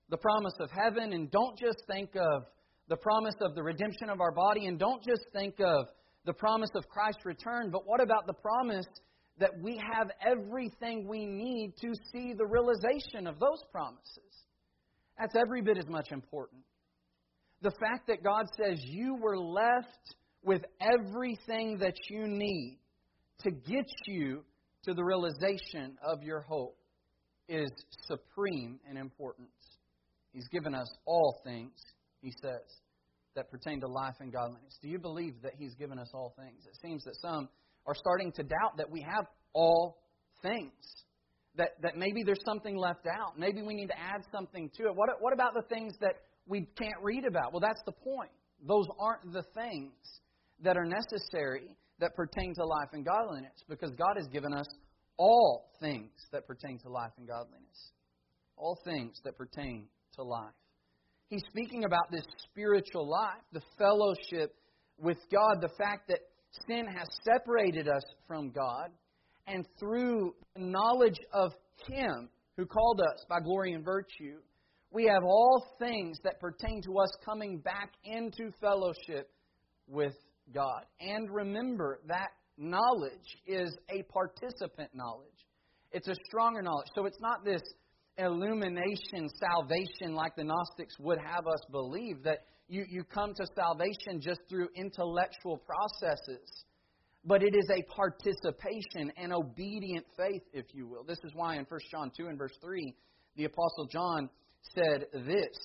the 0.08 0.18
promise 0.18 0.54
of 0.60 0.70
heaven 0.70 1.12
and 1.12 1.30
don't 1.30 1.58
just 1.58 1.82
think 1.86 2.10
of 2.14 2.44
the 2.88 2.96
promise 2.96 3.34
of 3.40 3.54
the 3.54 3.62
redemption 3.62 4.10
of 4.10 4.20
our 4.20 4.32
body 4.32 4.66
and 4.66 4.78
don't 4.78 5.02
just 5.02 5.24
think 5.32 5.54
of 5.60 5.86
the 6.24 6.32
promise 6.32 6.70
of 6.74 6.88
Christ's 6.88 7.24
return, 7.24 7.70
but 7.70 7.86
what 7.86 8.00
about 8.00 8.26
the 8.26 8.32
promise 8.34 8.86
that 9.38 9.50
we 9.60 9.80
have 9.92 10.10
everything 10.24 11.08
we 11.08 11.26
need 11.26 11.74
to 11.80 11.92
see 12.12 12.32
the 12.32 12.46
realization 12.46 13.26
of 13.26 13.38
those 13.38 13.62
promises? 13.72 14.46
That's 15.18 15.34
every 15.36 15.62
bit 15.62 15.78
as 15.78 15.88
much 15.88 16.12
important. 16.12 16.62
The 17.62 17.72
fact 17.80 18.08
that 18.08 18.22
God 18.22 18.46
says 18.56 18.80
you 18.82 19.16
were 19.20 19.38
left 19.38 20.14
with 20.44 20.62
everything 20.80 21.78
that 21.78 21.94
you 22.08 22.26
need 22.26 22.78
to 23.40 23.50
get 23.50 23.86
you 24.06 24.42
to 24.84 24.94
the 24.94 25.04
realization 25.04 25.96
of 26.04 26.22
your 26.22 26.40
hope 26.40 26.76
is 27.48 27.70
supreme 28.06 28.80
in 28.90 28.96
importance. 28.96 29.50
He's 30.32 30.48
given 30.48 30.74
us 30.74 30.88
all 31.04 31.40
things, 31.44 31.72
he 32.20 32.32
says, 32.42 32.62
that 33.34 33.50
pertain 33.50 33.80
to 33.80 33.88
life 33.88 34.16
and 34.20 34.32
godliness. 34.32 34.78
Do 34.82 34.88
you 34.88 34.98
believe 34.98 35.34
that 35.42 35.52
He's 35.58 35.74
given 35.74 35.98
us 35.98 36.10
all 36.14 36.34
things? 36.36 36.64
It 36.66 36.78
seems 36.80 37.04
that 37.04 37.16
some 37.20 37.48
are 37.86 37.94
starting 37.94 38.32
to 38.32 38.42
doubt 38.42 38.76
that 38.76 38.90
we 38.90 39.00
have 39.02 39.26
all 39.52 39.98
things. 40.42 40.72
That, 41.56 41.70
that 41.82 41.96
maybe 41.96 42.22
there's 42.24 42.42
something 42.44 42.76
left 42.76 43.06
out. 43.06 43.38
Maybe 43.38 43.60
we 43.62 43.74
need 43.74 43.88
to 43.88 43.98
add 43.98 44.22
something 44.32 44.70
to 44.76 44.84
it. 44.84 44.94
What, 44.94 45.10
what 45.20 45.34
about 45.34 45.52
the 45.54 45.62
things 45.62 45.94
that 46.00 46.14
we 46.46 46.66
can't 46.78 47.02
read 47.02 47.24
about? 47.26 47.52
Well, 47.52 47.60
that's 47.60 47.82
the 47.84 47.92
point. 47.92 48.30
Those 48.66 48.86
aren't 48.98 49.32
the 49.32 49.44
things 49.54 49.92
that 50.62 50.76
are 50.76 50.84
necessary 50.84 51.76
that 51.98 52.14
pertain 52.14 52.54
to 52.54 52.64
life 52.64 52.88
and 52.92 53.04
godliness 53.04 53.52
because 53.68 53.90
God 53.90 54.16
has 54.16 54.26
given 54.28 54.54
us 54.54 54.66
all 55.18 55.70
things 55.80 56.10
that 56.32 56.46
pertain 56.46 56.78
to 56.80 56.88
life 56.88 57.12
and 57.18 57.28
godliness. 57.28 57.92
All 58.56 58.78
things 58.84 59.20
that 59.24 59.36
pertain 59.36 59.88
to 60.14 60.22
life. 60.22 60.54
He's 61.32 61.44
speaking 61.48 61.84
about 61.84 62.10
this 62.10 62.24
spiritual 62.50 63.08
life, 63.08 63.40
the 63.54 63.62
fellowship 63.78 64.54
with 64.98 65.16
God, 65.32 65.62
the 65.62 65.74
fact 65.78 66.08
that 66.08 66.18
sin 66.68 66.84
has 66.86 67.08
separated 67.24 67.88
us 67.88 68.02
from 68.28 68.50
God, 68.50 68.90
and 69.46 69.66
through 69.80 70.34
knowledge 70.58 71.16
of 71.32 71.52
Him 71.88 72.28
who 72.58 72.66
called 72.66 73.00
us 73.00 73.24
by 73.30 73.40
glory 73.40 73.72
and 73.72 73.82
virtue, 73.82 74.40
we 74.90 75.04
have 75.04 75.24
all 75.24 75.64
things 75.78 76.18
that 76.22 76.38
pertain 76.38 76.82
to 76.82 76.98
us 76.98 77.08
coming 77.24 77.56
back 77.56 77.92
into 78.04 78.52
fellowship 78.60 79.30
with 79.88 80.12
God. 80.52 80.84
And 81.00 81.30
remember 81.30 82.00
that 82.08 82.28
knowledge 82.58 83.38
is 83.46 83.74
a 83.88 84.02
participant 84.12 84.90
knowledge. 84.92 85.28
It's 85.92 86.08
a 86.08 86.14
stronger 86.26 86.60
knowledge. 86.60 86.88
So 86.94 87.06
it's 87.06 87.20
not 87.22 87.42
this 87.42 87.62
illumination, 88.18 89.28
salvation, 89.38 90.14
like 90.14 90.36
the 90.36 90.44
Gnostics 90.44 90.98
would 90.98 91.18
have 91.18 91.46
us 91.46 91.60
believe, 91.70 92.22
that 92.24 92.44
you, 92.68 92.84
you 92.88 93.04
come 93.04 93.34
to 93.34 93.46
salvation 93.56 94.20
just 94.20 94.40
through 94.48 94.68
intellectual 94.74 95.58
processes. 95.58 96.64
But 97.24 97.42
it 97.42 97.54
is 97.54 97.68
a 97.70 97.82
participation, 97.94 99.12
an 99.16 99.32
obedient 99.32 100.06
faith, 100.16 100.42
if 100.52 100.66
you 100.72 100.88
will. 100.88 101.04
This 101.04 101.18
is 101.24 101.32
why 101.34 101.56
in 101.56 101.64
1 101.68 101.80
John 101.90 102.10
2 102.16 102.26
and 102.26 102.38
verse 102.38 102.56
3, 102.60 102.94
the 103.36 103.44
Apostle 103.44 103.86
John 103.90 104.28
said 104.74 105.06
this 105.12 105.56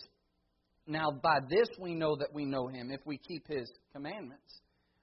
Now 0.86 1.10
by 1.12 1.40
this 1.50 1.68
we 1.80 1.96
know 1.96 2.16
that 2.16 2.34
we 2.34 2.46
know 2.46 2.68
him, 2.68 2.92
if 2.92 3.02
we 3.06 3.18
keep 3.18 3.48
his 3.48 3.72
commandments. 3.94 4.62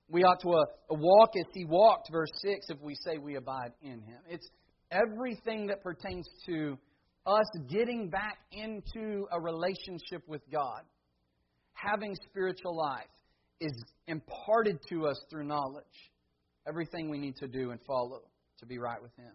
We 0.09 0.23
ought 0.23 0.41
to 0.41 0.51
uh, 0.51 0.65
walk 0.91 1.31
as 1.37 1.47
he 1.55 1.65
walked, 1.65 2.11
verse 2.13 2.31
6, 2.43 2.67
if 2.69 2.81
we 2.81 2.95
say 2.95 3.19
we 3.19 3.37
abide 3.37 3.73
in 3.83 4.03
him. 4.03 4.19
It's 4.29 4.49
everything 4.91 5.67
that 5.69 5.83
pertains 5.83 6.29
to 6.47 6.79
us 7.27 7.47
getting 7.69 8.11
back 8.11 8.39
into 8.53 9.27
a 9.33 9.41
relationship 9.41 10.23
with 10.27 10.43
God, 10.51 10.83
having 11.73 12.15
spiritual 12.29 12.77
life, 12.77 13.07
is 13.61 13.73
imparted 14.07 14.79
to 14.91 15.07
us 15.07 15.19
through 15.31 15.45
knowledge. 15.45 15.85
Everything 16.67 17.11
we 17.11 17.19
need 17.19 17.37
to 17.37 17.49
do 17.49 17.71
and 17.71 17.81
follow 17.87 18.23
to 18.59 18.67
be 18.67 18.79
right 18.79 19.01
with 19.01 19.15
Him. 19.17 19.33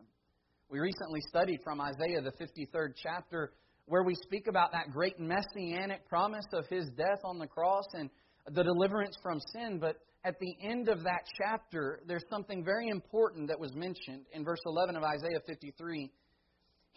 We 0.70 0.80
recently 0.80 1.20
studied 1.30 1.62
from 1.64 1.82
Isaiah, 1.82 2.22
the 2.22 2.32
53rd 2.32 2.94
chapter, 3.02 3.54
where 3.86 4.04
we 4.04 4.14
speak 4.16 4.48
about 4.48 4.72
that 4.72 4.92
great 4.92 5.20
messianic 5.20 6.08
promise 6.08 6.46
of 6.54 6.66
His 6.68 6.86
death 6.96 7.22
on 7.24 7.40
the 7.40 7.48
cross 7.48 7.86
and 7.94 8.10
the 8.52 8.64
deliverance 8.64 9.18
from 9.24 9.40
sin. 9.52 9.80
But 9.80 9.98
at 10.24 10.40
the 10.40 10.56
end 10.62 10.90
of 10.90 11.04
that 11.04 11.24
chapter, 11.42 12.02
there's 12.08 12.26
something 12.30 12.64
very 12.64 12.90
important 12.90 13.48
that 13.48 13.60
was 13.60 13.74
mentioned 13.74 14.26
in 14.32 14.44
verse 14.44 14.60
11 14.66 14.96
of 14.96 15.04
Isaiah 15.04 15.42
53. 15.48 16.12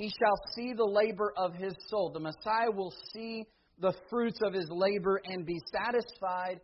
He 0.03 0.09
shall 0.09 0.35
see 0.57 0.73
the 0.73 0.85
labor 0.85 1.33
of 1.37 1.55
his 1.55 1.75
soul. 1.87 2.11
The 2.13 2.19
Messiah 2.19 2.73
will 2.75 2.93
see 3.15 3.47
the 3.79 3.95
fruits 4.11 4.41
of 4.45 4.53
his 4.53 4.67
labor 4.69 5.21
and 5.25 5.47
be 5.47 5.61
satisfied. 5.73 6.59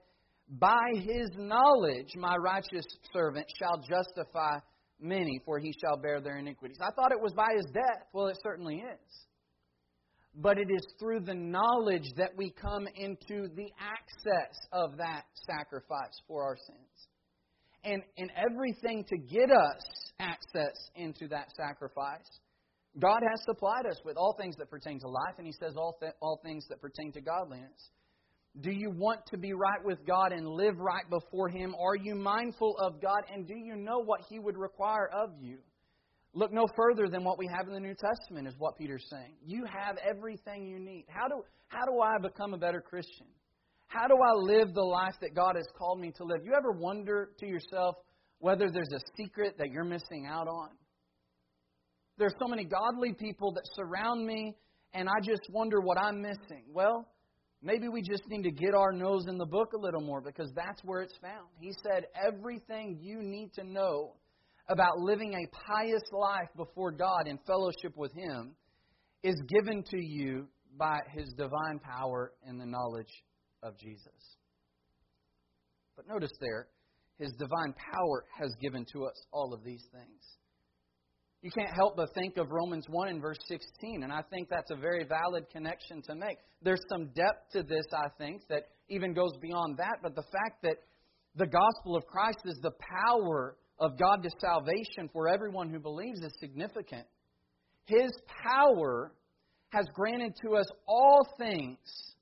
By 0.48 0.88
his 0.94 1.30
knowledge, 1.36 2.08
my 2.16 2.34
righteous 2.34 2.84
servant 3.12 3.46
shall 3.56 3.78
justify 3.78 4.58
many, 4.98 5.40
for 5.44 5.60
he 5.60 5.72
shall 5.80 5.96
bear 5.96 6.20
their 6.20 6.38
iniquities. 6.38 6.78
I 6.80 6.90
thought 6.90 7.12
it 7.12 7.20
was 7.20 7.32
by 7.32 7.46
his 7.54 7.66
death. 7.72 8.08
Well, 8.12 8.26
it 8.26 8.38
certainly 8.42 8.78
is 8.78 9.26
but 10.40 10.56
it 10.58 10.68
is 10.70 10.86
through 11.00 11.20
the 11.20 11.34
knowledge 11.34 12.12
that 12.16 12.30
we 12.36 12.50
come 12.50 12.86
into 12.94 13.48
the 13.56 13.68
access 13.80 14.56
of 14.72 14.96
that 14.96 15.24
sacrifice 15.34 16.14
for 16.28 16.44
our 16.44 16.56
sins. 16.56 17.08
And, 17.82 18.02
and 18.16 18.30
everything 18.36 19.04
to 19.08 19.16
get 19.16 19.50
us 19.50 19.80
access 20.20 20.76
into 20.94 21.26
that 21.28 21.48
sacrifice, 21.56 22.28
God 22.98 23.20
has 23.30 23.40
supplied 23.44 23.86
us 23.86 24.00
with 24.04 24.16
all 24.16 24.34
things 24.38 24.56
that 24.56 24.70
pertain 24.70 24.98
to 25.00 25.08
life, 25.08 25.34
and 25.38 25.46
He 25.46 25.52
says 25.52 25.74
all, 25.76 25.96
th- 26.00 26.12
all 26.20 26.40
things 26.42 26.66
that 26.68 26.80
pertain 26.80 27.12
to 27.12 27.20
godliness. 27.20 27.90
Do 28.60 28.72
you 28.72 28.90
want 28.90 29.20
to 29.26 29.38
be 29.38 29.52
right 29.52 29.84
with 29.84 30.04
God 30.06 30.32
and 30.32 30.48
live 30.48 30.78
right 30.78 31.08
before 31.08 31.48
Him? 31.48 31.74
Are 31.78 31.94
you 31.94 32.14
mindful 32.16 32.76
of 32.80 33.00
God, 33.00 33.20
and 33.32 33.46
do 33.46 33.54
you 33.54 33.76
know 33.76 34.00
what 34.02 34.22
He 34.28 34.38
would 34.38 34.56
require 34.56 35.08
of 35.12 35.30
you? 35.40 35.58
Look 36.34 36.52
no 36.52 36.66
further 36.76 37.08
than 37.08 37.24
what 37.24 37.38
we 37.38 37.48
have 37.54 37.68
in 37.68 37.72
the 37.72 37.80
New 37.80 37.94
Testament, 37.94 38.48
is 38.48 38.54
what 38.58 38.76
Peter's 38.76 39.06
saying. 39.10 39.34
You 39.46 39.64
have 39.64 39.96
everything 39.98 40.66
you 40.66 40.78
need. 40.78 41.04
How 41.08 41.28
do, 41.28 41.42
how 41.68 41.84
do 41.84 42.00
I 42.00 42.18
become 42.20 42.52
a 42.52 42.58
better 42.58 42.80
Christian? 42.80 43.26
How 43.86 44.06
do 44.06 44.14
I 44.14 44.32
live 44.34 44.74
the 44.74 44.82
life 44.82 45.14
that 45.20 45.34
God 45.34 45.56
has 45.56 45.66
called 45.78 46.00
me 46.00 46.12
to 46.16 46.24
live? 46.24 46.44
You 46.44 46.52
ever 46.56 46.72
wonder 46.72 47.30
to 47.38 47.46
yourself 47.46 47.96
whether 48.38 48.70
there's 48.70 48.92
a 48.92 49.00
secret 49.16 49.56
that 49.58 49.70
you're 49.70 49.84
missing 49.84 50.26
out 50.28 50.46
on? 50.46 50.70
There's 52.18 52.34
so 52.40 52.48
many 52.48 52.64
godly 52.64 53.12
people 53.12 53.52
that 53.52 53.62
surround 53.74 54.26
me, 54.26 54.56
and 54.92 55.08
I 55.08 55.20
just 55.24 55.42
wonder 55.50 55.80
what 55.80 55.98
I'm 55.98 56.20
missing. 56.20 56.64
Well, 56.72 57.06
maybe 57.62 57.88
we 57.88 58.02
just 58.02 58.24
need 58.28 58.42
to 58.42 58.50
get 58.50 58.74
our 58.74 58.92
nose 58.92 59.26
in 59.28 59.38
the 59.38 59.46
book 59.46 59.72
a 59.72 59.80
little 59.80 60.00
more 60.00 60.20
because 60.20 60.50
that's 60.56 60.82
where 60.84 61.00
it's 61.00 61.16
found. 61.22 61.46
He 61.60 61.72
said, 61.84 62.06
Everything 62.26 62.98
you 63.00 63.22
need 63.22 63.52
to 63.54 63.64
know 63.64 64.14
about 64.68 64.98
living 64.98 65.32
a 65.34 65.72
pious 65.72 66.02
life 66.12 66.48
before 66.56 66.90
God 66.90 67.28
in 67.28 67.38
fellowship 67.46 67.96
with 67.96 68.12
Him 68.12 68.56
is 69.22 69.40
given 69.48 69.84
to 69.90 70.04
you 70.04 70.48
by 70.76 70.98
His 71.14 71.32
divine 71.34 71.78
power 71.78 72.32
and 72.44 72.60
the 72.60 72.66
knowledge 72.66 73.22
of 73.62 73.78
Jesus. 73.78 74.36
But 75.96 76.08
notice 76.08 76.32
there, 76.40 76.66
His 77.18 77.32
divine 77.38 77.74
power 77.92 78.24
has 78.40 78.52
given 78.60 78.84
to 78.92 79.04
us 79.04 79.26
all 79.32 79.54
of 79.54 79.62
these 79.62 79.84
things. 79.92 80.38
You 81.42 81.50
can't 81.56 81.72
help 81.72 81.96
but 81.96 82.12
think 82.14 82.36
of 82.36 82.50
Romans 82.50 82.86
1 82.88 83.08
and 83.08 83.22
verse 83.22 83.38
16, 83.46 84.02
and 84.02 84.12
I 84.12 84.22
think 84.30 84.48
that's 84.48 84.70
a 84.72 84.76
very 84.76 85.04
valid 85.04 85.44
connection 85.52 86.02
to 86.08 86.16
make. 86.16 86.38
There's 86.62 86.82
some 86.90 87.10
depth 87.14 87.52
to 87.52 87.62
this, 87.62 87.84
I 87.92 88.08
think, 88.18 88.42
that 88.48 88.64
even 88.88 89.14
goes 89.14 89.32
beyond 89.40 89.76
that, 89.76 89.98
but 90.02 90.16
the 90.16 90.24
fact 90.32 90.62
that 90.62 90.78
the 91.36 91.46
gospel 91.46 91.94
of 91.94 92.04
Christ 92.06 92.40
is 92.44 92.58
the 92.60 92.72
power 93.06 93.56
of 93.78 93.96
God 93.96 94.24
to 94.24 94.30
salvation 94.40 95.08
for 95.12 95.28
everyone 95.28 95.70
who 95.70 95.78
believes 95.78 96.20
is 96.20 96.32
significant. 96.40 97.06
His 97.86 98.10
power 98.44 99.12
has 99.70 99.86
granted 99.94 100.34
to 100.44 100.56
us 100.56 100.66
all 100.88 101.20
things 101.38 101.78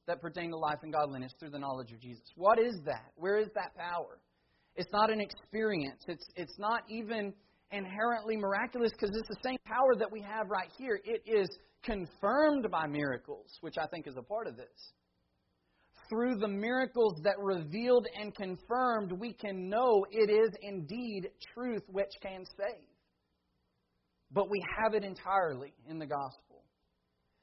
that 0.07 0.21
pertain 0.21 0.51
to 0.51 0.59
life 0.59 0.79
and 0.83 0.93
godliness 0.93 1.33
through 1.41 1.51
the 1.51 1.59
knowledge 1.59 1.93
of 1.93 2.01
Jesus. 2.01 2.25
What 2.37 2.59
is 2.59 2.75
that? 2.85 3.13
Where 3.17 3.39
is 3.39 3.49
that 3.55 3.75
power? 3.77 4.19
It's 4.75 4.93
not 4.93 5.11
an 5.11 5.21
experience. 5.21 6.03
It's, 6.07 6.27
it's 6.37 6.59
not 6.59 6.83
even 6.91 7.33
inherently 7.71 8.37
miraculous 8.37 8.93
because 8.93 9.11
it's 9.17 9.29
the 9.29 9.43
same 9.43 9.59
power 9.65 9.95
that 9.99 10.11
we 10.11 10.21
have 10.21 10.49
right 10.49 10.71
here. 10.79 11.01
It 11.05 11.23
is 11.27 11.49
confirmed 11.83 12.71
by 12.71 12.87
miracles, 12.87 13.51
which 13.61 13.77
I 13.81 13.87
think 13.87 14.07
is 14.07 14.17
a 14.17 14.23
part 14.23 14.47
of 14.47 14.57
this 14.57 14.93
through 16.09 16.37
the 16.37 16.49
miracles 16.49 17.15
that 17.25 17.39
revealed 17.39 18.07
and 18.19 18.35
confirmed, 18.35 19.13
we 19.13 19.33
can 19.33 19.69
know 19.69 20.07
it 20.11 20.31
is 20.31 20.51
indeed 20.63 21.29
truth 21.55 21.83
which 21.89 22.11
can 22.23 22.45
save. 22.57 22.85
But 24.33 24.51
we 24.51 24.63
have 24.83 24.95
it 24.95 25.05
entirely 25.05 25.73
in 25.89 25.99
the 25.99 26.07
gospel. 26.07 26.65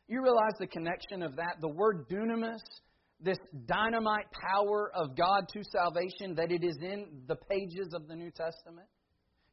You 0.07 0.21
realize 0.21 0.53
the 0.59 0.67
connection 0.67 1.23
of 1.23 1.35
that? 1.37 1.55
The 1.61 1.69
word 1.69 2.07
dunamis, 2.09 2.59
this 3.21 3.37
dynamite 3.65 4.27
power 4.51 4.91
of 4.93 5.15
God 5.15 5.47
to 5.53 5.61
salvation 5.71 6.35
that 6.35 6.51
it 6.51 6.63
is 6.63 6.77
in 6.81 7.23
the 7.27 7.35
pages 7.35 7.93
of 7.93 8.07
the 8.07 8.15
New 8.15 8.31
Testament. 8.31 8.87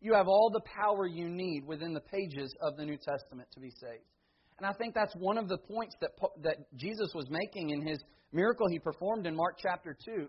You 0.00 0.14
have 0.14 0.28
all 0.28 0.50
the 0.50 0.60
power 0.60 1.06
you 1.06 1.28
need 1.28 1.66
within 1.66 1.92
the 1.92 2.00
pages 2.00 2.54
of 2.60 2.76
the 2.76 2.84
New 2.84 2.96
Testament 2.96 3.48
to 3.52 3.60
be 3.60 3.70
saved. 3.70 4.04
And 4.58 4.66
I 4.66 4.72
think 4.72 4.94
that's 4.94 5.14
one 5.14 5.38
of 5.38 5.48
the 5.48 5.58
points 5.58 5.94
that, 6.00 6.10
that 6.42 6.56
Jesus 6.76 7.10
was 7.14 7.26
making 7.30 7.70
in 7.70 7.86
his 7.86 7.98
miracle 8.32 8.66
he 8.68 8.78
performed 8.78 9.26
in 9.26 9.34
Mark 9.34 9.58
chapter 9.60 9.96
2. 10.04 10.26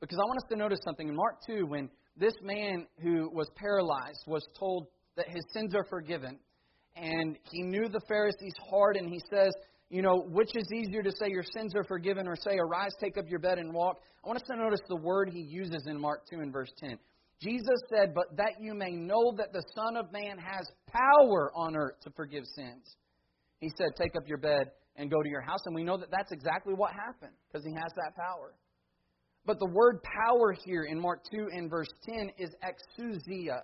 Because 0.00 0.18
I 0.18 0.26
want 0.26 0.38
us 0.38 0.48
to 0.50 0.56
notice 0.56 0.80
something. 0.84 1.08
In 1.08 1.14
Mark 1.14 1.38
2, 1.46 1.66
when 1.66 1.88
this 2.16 2.34
man 2.42 2.86
who 3.02 3.30
was 3.32 3.48
paralyzed 3.56 4.24
was 4.26 4.46
told 4.58 4.88
that 5.16 5.28
his 5.28 5.44
sins 5.54 5.74
are 5.74 5.84
forgiven, 5.88 6.38
and 6.96 7.38
he 7.50 7.62
knew 7.62 7.88
the 7.88 8.00
Pharisees' 8.08 8.52
heart, 8.68 8.96
and 8.96 9.08
he 9.08 9.20
says, 9.30 9.52
you 9.88 10.02
know, 10.02 10.24
which 10.28 10.56
is 10.56 10.66
easier 10.74 11.02
to 11.02 11.12
say 11.12 11.28
your 11.28 11.44
sins 11.54 11.74
are 11.76 11.84
forgiven 11.84 12.26
or 12.26 12.34
say, 12.36 12.56
arise, 12.58 12.92
take 13.00 13.16
up 13.16 13.24
your 13.28 13.38
bed 13.38 13.58
and 13.58 13.72
walk? 13.72 14.00
I 14.24 14.28
want 14.28 14.40
us 14.40 14.48
to 14.48 14.56
notice 14.56 14.80
the 14.88 14.96
word 14.96 15.30
he 15.32 15.40
uses 15.40 15.86
in 15.86 16.00
Mark 16.00 16.22
2 16.30 16.40
and 16.40 16.52
verse 16.52 16.72
10. 16.82 16.98
Jesus 17.42 17.80
said, 17.88 18.14
But 18.14 18.36
that 18.36 18.60
you 18.60 18.74
may 18.74 18.92
know 18.92 19.34
that 19.36 19.52
the 19.52 19.62
Son 19.74 19.96
of 19.96 20.12
Man 20.12 20.38
has 20.38 20.66
power 20.86 21.52
on 21.54 21.76
earth 21.76 22.00
to 22.02 22.10
forgive 22.10 22.44
sins. 22.54 22.96
He 23.58 23.70
said, 23.76 23.88
Take 23.96 24.14
up 24.16 24.28
your 24.28 24.38
bed 24.38 24.70
and 24.96 25.10
go 25.10 25.22
to 25.22 25.28
your 25.28 25.40
house. 25.40 25.60
And 25.66 25.74
we 25.74 25.84
know 25.84 25.96
that 25.96 26.10
that's 26.10 26.32
exactly 26.32 26.74
what 26.74 26.92
happened 26.92 27.34
because 27.48 27.64
he 27.66 27.72
has 27.74 27.92
that 27.96 28.14
power. 28.16 28.54
But 29.44 29.58
the 29.58 29.66
word 29.66 30.00
power 30.02 30.54
here 30.64 30.84
in 30.84 31.00
Mark 31.00 31.22
2 31.32 31.48
and 31.52 31.68
verse 31.68 31.88
10 32.08 32.30
is 32.38 32.50
exousia. 32.62 33.60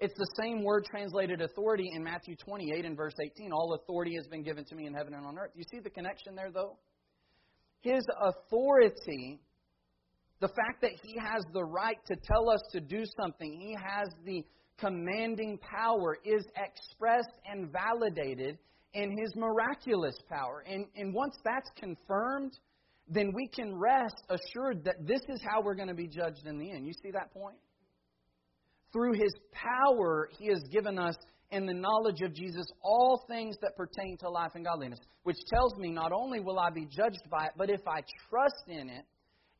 It's 0.00 0.14
the 0.16 0.28
same 0.40 0.64
word 0.64 0.84
translated 0.84 1.40
authority 1.40 1.90
in 1.92 2.02
Matthew 2.02 2.36
28 2.36 2.84
and 2.84 2.96
verse 2.96 3.14
18. 3.20 3.52
All 3.52 3.74
authority 3.74 4.14
has 4.16 4.26
been 4.28 4.42
given 4.42 4.64
to 4.64 4.74
me 4.74 4.86
in 4.86 4.94
heaven 4.94 5.14
and 5.14 5.26
on 5.26 5.38
earth. 5.38 5.50
You 5.54 5.64
see 5.70 5.80
the 5.80 5.90
connection 5.90 6.34
there, 6.34 6.50
though? 6.52 6.78
His 7.80 8.04
authority, 8.20 9.40
the 10.40 10.48
fact 10.48 10.80
that 10.82 10.92
he 11.02 11.18
has 11.18 11.42
the 11.52 11.64
right 11.64 11.98
to 12.06 12.16
tell 12.16 12.50
us 12.50 12.60
to 12.72 12.80
do 12.80 13.04
something, 13.20 13.58
he 13.60 13.74
has 13.74 14.08
the 14.24 14.44
commanding 14.78 15.58
power, 15.58 16.16
is 16.24 16.44
expressed 16.56 17.36
and 17.44 17.72
validated 17.72 18.58
in 18.94 19.10
his 19.18 19.34
miraculous 19.34 20.16
power. 20.28 20.64
And, 20.66 20.86
and 20.96 21.12
once 21.12 21.36
that's 21.44 21.68
confirmed, 21.76 22.52
then 23.08 23.32
we 23.34 23.48
can 23.48 23.76
rest 23.76 24.22
assured 24.28 24.84
that 24.84 25.06
this 25.06 25.20
is 25.28 25.40
how 25.42 25.62
we're 25.62 25.74
going 25.74 25.88
to 25.88 25.94
be 25.94 26.06
judged 26.06 26.46
in 26.46 26.58
the 26.58 26.70
end. 26.70 26.86
You 26.86 26.92
see 26.92 27.10
that 27.12 27.32
point? 27.32 27.56
Through 28.92 29.14
his 29.14 29.32
power, 29.52 30.30
he 30.38 30.46
has 30.48 30.62
given 30.70 30.98
us 30.98 31.16
in 31.50 31.66
the 31.66 31.74
knowledge 31.74 32.20
of 32.22 32.34
Jesus 32.34 32.66
all 32.82 33.24
things 33.28 33.56
that 33.62 33.76
pertain 33.76 34.16
to 34.18 34.30
life 34.30 34.52
and 34.54 34.64
godliness, 34.64 35.00
which 35.22 35.38
tells 35.52 35.74
me 35.76 35.90
not 35.90 36.12
only 36.12 36.40
will 36.40 36.58
I 36.58 36.70
be 36.70 36.86
judged 36.86 37.28
by 37.30 37.46
it, 37.46 37.52
but 37.56 37.70
if 37.70 37.80
I 37.86 38.00
trust 38.28 38.68
in 38.68 38.88
it 38.88 39.04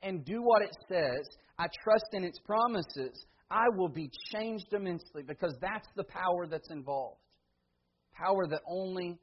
and 0.03 0.25
do 0.25 0.43
what 0.43 0.63
it 0.63 0.77
says, 0.89 1.29
I 1.59 1.67
trust 1.83 2.07
in 2.13 2.25
its 2.25 2.39
promises, 2.41 3.27
I 3.51 3.65
will 3.77 3.89
be 3.89 4.11
changed 4.33 4.73
immensely 4.73 5.23
because 5.27 5.55
that's 5.61 5.89
the 5.97 6.05
power 6.05 6.47
that's 6.47 6.71
involved. 6.71 7.21
Power 8.15 8.47
that 8.49 8.63
only 8.69 9.19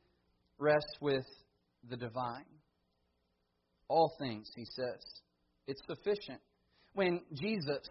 rests 0.57 0.95
with 1.01 1.25
the 1.89 1.97
divine. 1.97 2.45
All 3.87 4.11
things, 4.19 4.49
he 4.55 4.65
says. 4.65 4.99
It's 5.67 5.81
sufficient. 5.87 6.41
When 6.93 7.21
Jesus 7.33 7.87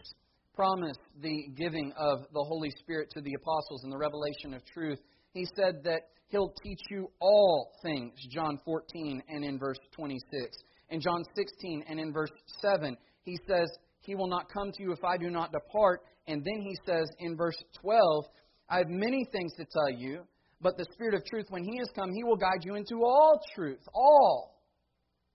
promised 0.55 1.01
the 1.21 1.49
giving 1.57 1.93
of 1.97 2.21
the 2.33 2.43
Holy 2.43 2.71
Spirit 2.81 3.11
to 3.15 3.21
the 3.21 3.35
apostles 3.35 3.85
and 3.85 3.93
the 3.93 3.99
revelation 3.99 4.55
of 4.55 4.65
truth, 4.65 4.99
he 5.33 5.47
said 5.57 5.83
that 5.85 6.03
he'll 6.29 6.55
teach 6.63 6.81
you 6.91 7.11
all 7.21 7.73
things, 7.83 8.13
John 8.31 8.59
14 8.65 9.23
and 9.29 9.45
in 9.45 9.59
verse 9.59 9.79
26. 9.93 10.57
In 10.91 11.01
John 11.01 11.25
16 11.37 11.85
and 11.89 11.99
in 11.99 12.13
verse 12.13 12.31
7, 12.61 12.97
he 13.23 13.39
says, 13.49 13.69
He 14.01 14.15
will 14.15 14.29
not 14.29 14.53
come 14.53 14.71
to 14.73 14.83
you 14.83 14.93
if 14.93 15.03
I 15.05 15.17
do 15.17 15.31
not 15.31 15.53
depart. 15.53 16.03
And 16.27 16.45
then 16.45 16.61
he 16.63 16.77
says 16.87 17.09
in 17.19 17.37
verse 17.37 17.57
12, 17.81 18.25
I 18.69 18.79
have 18.79 18.89
many 18.89 19.27
things 19.33 19.53
to 19.57 19.65
tell 19.65 19.91
you, 19.91 20.23
but 20.61 20.77
the 20.79 20.87
Spirit 20.93 21.15
of 21.15 21.25
truth, 21.27 21.47
when 21.51 21.65
He 21.65 21.77
has 21.79 21.89
come, 21.95 22.11
He 22.13 22.25
will 22.25 22.37
guide 22.37 22.63
you 22.63 22.75
into 22.75 23.05
all 23.05 23.41
truth. 23.55 23.81
All. 23.93 24.63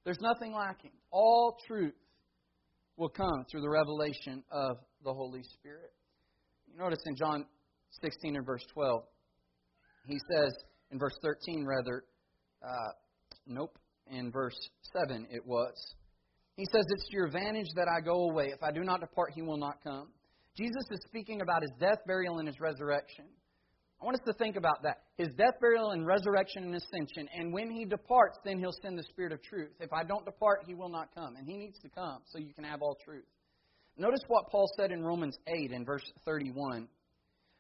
There's 0.04 0.20
nothing 0.22 0.54
lacking. 0.54 0.92
All 1.12 1.58
truth 1.68 1.94
will 2.98 3.10
come 3.10 3.46
through 3.50 3.62
the 3.62 3.70
revelation 3.70 4.44
of 4.52 4.78
the 5.04 5.14
Holy 5.14 5.44
Spirit. 5.44 5.94
You 6.68 6.80
notice 6.80 7.00
in 7.06 7.16
John 7.16 7.46
16 8.02 8.36
and 8.36 8.46
verse 8.46 8.66
12, 8.74 9.04
he 10.08 10.20
says, 10.32 10.54
in 10.92 11.00
verse 11.00 11.18
13 11.22 11.66
rather, 11.66 12.04
uh, 12.64 12.92
nope, 13.46 13.78
in 14.12 14.32
verse 14.32 14.58
7 14.94 15.28
it 15.32 15.46
was. 15.46 15.74
He 16.56 16.66
says, 16.66 16.86
It's 16.90 17.08
to 17.08 17.14
your 17.14 17.26
advantage 17.26 17.70
that 17.76 17.88
I 17.88 18.02
go 18.02 18.30
away. 18.30 18.52
If 18.54 18.64
I 18.64 18.72
do 18.72 18.84
not 18.84 19.00
depart, 19.00 19.32
he 19.34 19.42
will 19.42 19.58
not 19.58 19.84
come. 19.84 20.10
Jesus 20.58 20.84
is 20.92 21.00
speaking 21.08 21.42
about 21.42 21.62
his 21.62 21.72
death, 21.80 22.00
burial, 22.06 22.40
and 22.40 22.48
his 22.48 22.60
resurrection. 22.60 23.26
I 24.02 24.06
want 24.06 24.16
us 24.16 24.26
to 24.28 24.34
think 24.34 24.56
about 24.56 24.84
that. 24.84 25.04
His 25.18 25.30
death, 25.38 25.56
burial, 25.60 25.92
and 25.92 26.06
resurrection 26.06 26.64
and 26.64 26.76
ascension. 26.76 27.28
And 27.34 27.54
when 27.54 27.70
he 27.70 27.86
departs, 27.86 28.38
then 28.46 28.60
he'll 28.60 28.76
send 28.82 28.98
the 28.98 29.04
Spirit 29.04 29.34
of 29.34 29.42
truth. 29.44 29.72
If 29.80 29.92
I 29.92 30.04
don't 30.04 30.26
depart, 30.26 30.64
he 30.66 30.74
will 30.74 30.90
not 30.90 31.14
come. 31.14 31.36
And 31.38 31.48
he 31.48 31.58
needs 31.58 31.80
to 31.80 31.90
come 31.90 32.20
so 32.26 32.40
you 32.40 32.54
can 32.54 32.64
have 32.64 32.82
all 32.82 32.98
truth. 33.04 33.26
Notice 33.98 34.22
what 34.28 34.50
Paul 34.50 34.70
said 34.78 34.92
in 34.92 35.04
Romans 35.04 35.38
8 35.48 35.72
and 35.72 35.86
verse 35.86 36.10
31. 36.26 36.88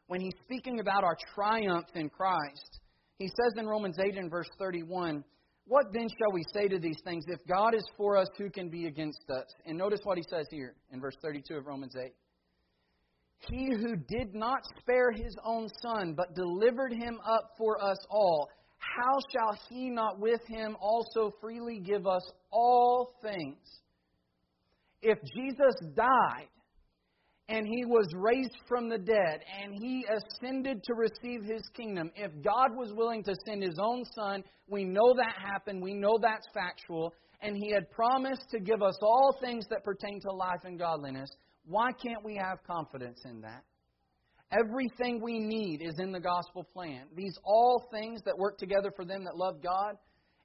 When 0.07 0.21
he's 0.21 0.33
speaking 0.45 0.79
about 0.79 1.03
our 1.03 1.17
triumph 1.35 1.87
in 1.93 2.09
Christ, 2.09 2.79
he 3.17 3.27
says 3.27 3.53
in 3.57 3.67
Romans 3.67 3.97
8 3.99 4.17
and 4.17 4.31
verse 4.31 4.49
31, 4.57 5.23
What 5.69 5.93
then 5.93 6.07
shall 6.09 6.33
we 6.33 6.43
say 6.53 6.67
to 6.67 6.79
these 6.79 6.99
things? 7.05 7.23
If 7.27 7.39
God 7.47 7.75
is 7.75 7.85
for 7.95 8.17
us, 8.17 8.27
who 8.37 8.49
can 8.49 8.69
be 8.69 8.87
against 8.87 9.23
us? 9.29 9.45
And 9.65 9.77
notice 9.77 10.01
what 10.03 10.17
he 10.17 10.23
says 10.29 10.47
here 10.51 10.75
in 10.91 10.99
verse 10.99 11.15
32 11.21 11.55
of 11.55 11.65
Romans 11.65 11.93
8. 11.95 12.11
He 13.49 13.69
who 13.79 13.95
did 13.95 14.33
not 14.33 14.59
spare 14.81 15.11
his 15.11 15.35
own 15.45 15.69
son, 15.81 16.15
but 16.17 16.35
delivered 16.35 16.91
him 16.91 17.19
up 17.23 17.51
for 17.57 17.81
us 17.81 17.97
all, 18.09 18.49
how 18.79 19.19
shall 19.31 19.57
he 19.69 19.89
not 19.89 20.19
with 20.19 20.41
him 20.47 20.75
also 20.81 21.31
freely 21.39 21.79
give 21.79 22.05
us 22.05 22.23
all 22.51 23.13
things? 23.21 23.57
if 25.01 25.17
Jesus 25.35 25.75
died 25.95 26.49
and 27.49 27.65
he 27.67 27.83
was 27.83 28.07
raised 28.13 28.55
from 28.67 28.89
the 28.89 28.97
dead 28.97 29.41
and 29.61 29.73
he 29.73 30.05
ascended 30.05 30.83
to 30.83 30.93
receive 30.93 31.43
his 31.43 31.63
kingdom, 31.75 32.11
if 32.15 32.31
God 32.43 32.69
was 32.77 32.93
willing 32.93 33.23
to 33.23 33.35
send 33.45 33.63
his 33.63 33.79
own 33.81 34.03
son, 34.15 34.43
we 34.67 34.85
know 34.85 35.13
that 35.15 35.33
happened, 35.43 35.81
we 35.81 35.93
know 35.93 36.19
that's 36.21 36.47
factual, 36.53 37.11
and 37.41 37.57
he 37.57 37.71
had 37.71 37.89
promised 37.89 38.49
to 38.51 38.59
give 38.59 38.83
us 38.83 38.97
all 39.01 39.35
things 39.41 39.65
that 39.71 39.83
pertain 39.83 40.21
to 40.21 40.31
life 40.31 40.61
and 40.63 40.77
godliness, 40.77 41.29
why 41.65 41.89
can't 41.91 42.23
we 42.23 42.35
have 42.35 42.59
confidence 42.69 43.21
in 43.25 43.41
that? 43.41 43.63
Everything 44.51 45.21
we 45.21 45.39
need 45.39 45.81
is 45.81 45.99
in 45.99 46.11
the 46.11 46.19
gospel 46.19 46.63
plan. 46.63 47.05
These 47.15 47.37
all 47.43 47.87
things 47.91 48.21
that 48.25 48.37
work 48.37 48.57
together 48.57 48.91
for 48.95 49.05
them 49.05 49.23
that 49.23 49.35
love 49.35 49.61
God, 49.61 49.95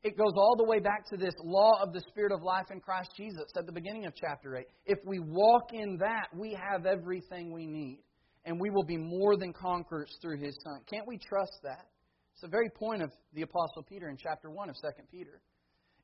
it 0.05 0.19
goes 0.19 0.35
all 0.37 0.55
the 0.57 0.65
way 0.65 0.79
back 0.81 1.07
to 1.09 1.17
this 1.17 1.33
law 1.43 1.83
of 1.83 1.95
the 1.95 2.03
Spirit 2.11 2.31
of 2.31 2.43
life 2.43 2.67
in 2.71 2.79
Christ 2.79 3.11
Jesus 3.17 3.47
at 3.57 3.65
the 3.65 3.73
beginning 3.73 4.05
of 4.05 4.13
chapter 4.15 4.55
8. 4.55 4.67
If 4.85 4.99
we 5.07 5.19
walk 5.19 5.73
in 5.73 5.97
that, 5.97 6.29
we 6.37 6.53
have 6.53 6.85
everything 6.85 7.51
we 7.51 7.67
need. 7.67 8.01
And 8.45 8.61
we 8.61 8.69
will 8.69 8.85
be 8.85 8.99
more 8.99 9.39
than 9.39 9.55
conquerors 9.55 10.15
through 10.21 10.39
His 10.45 10.55
Son. 10.63 10.81
Can't 10.91 11.09
we 11.09 11.17
trust 11.17 11.59
that? 11.63 11.87
It's 12.35 12.43
the 12.43 12.49
very 12.49 12.69
point 12.69 13.01
of 13.01 13.11
the 13.33 13.43
Apostle 13.43 13.83
Peter 13.89 14.11
in 14.11 14.19
chapter 14.19 14.51
1 14.51 14.69
of 14.69 14.77
2 14.77 14.89
Peter. 15.11 15.41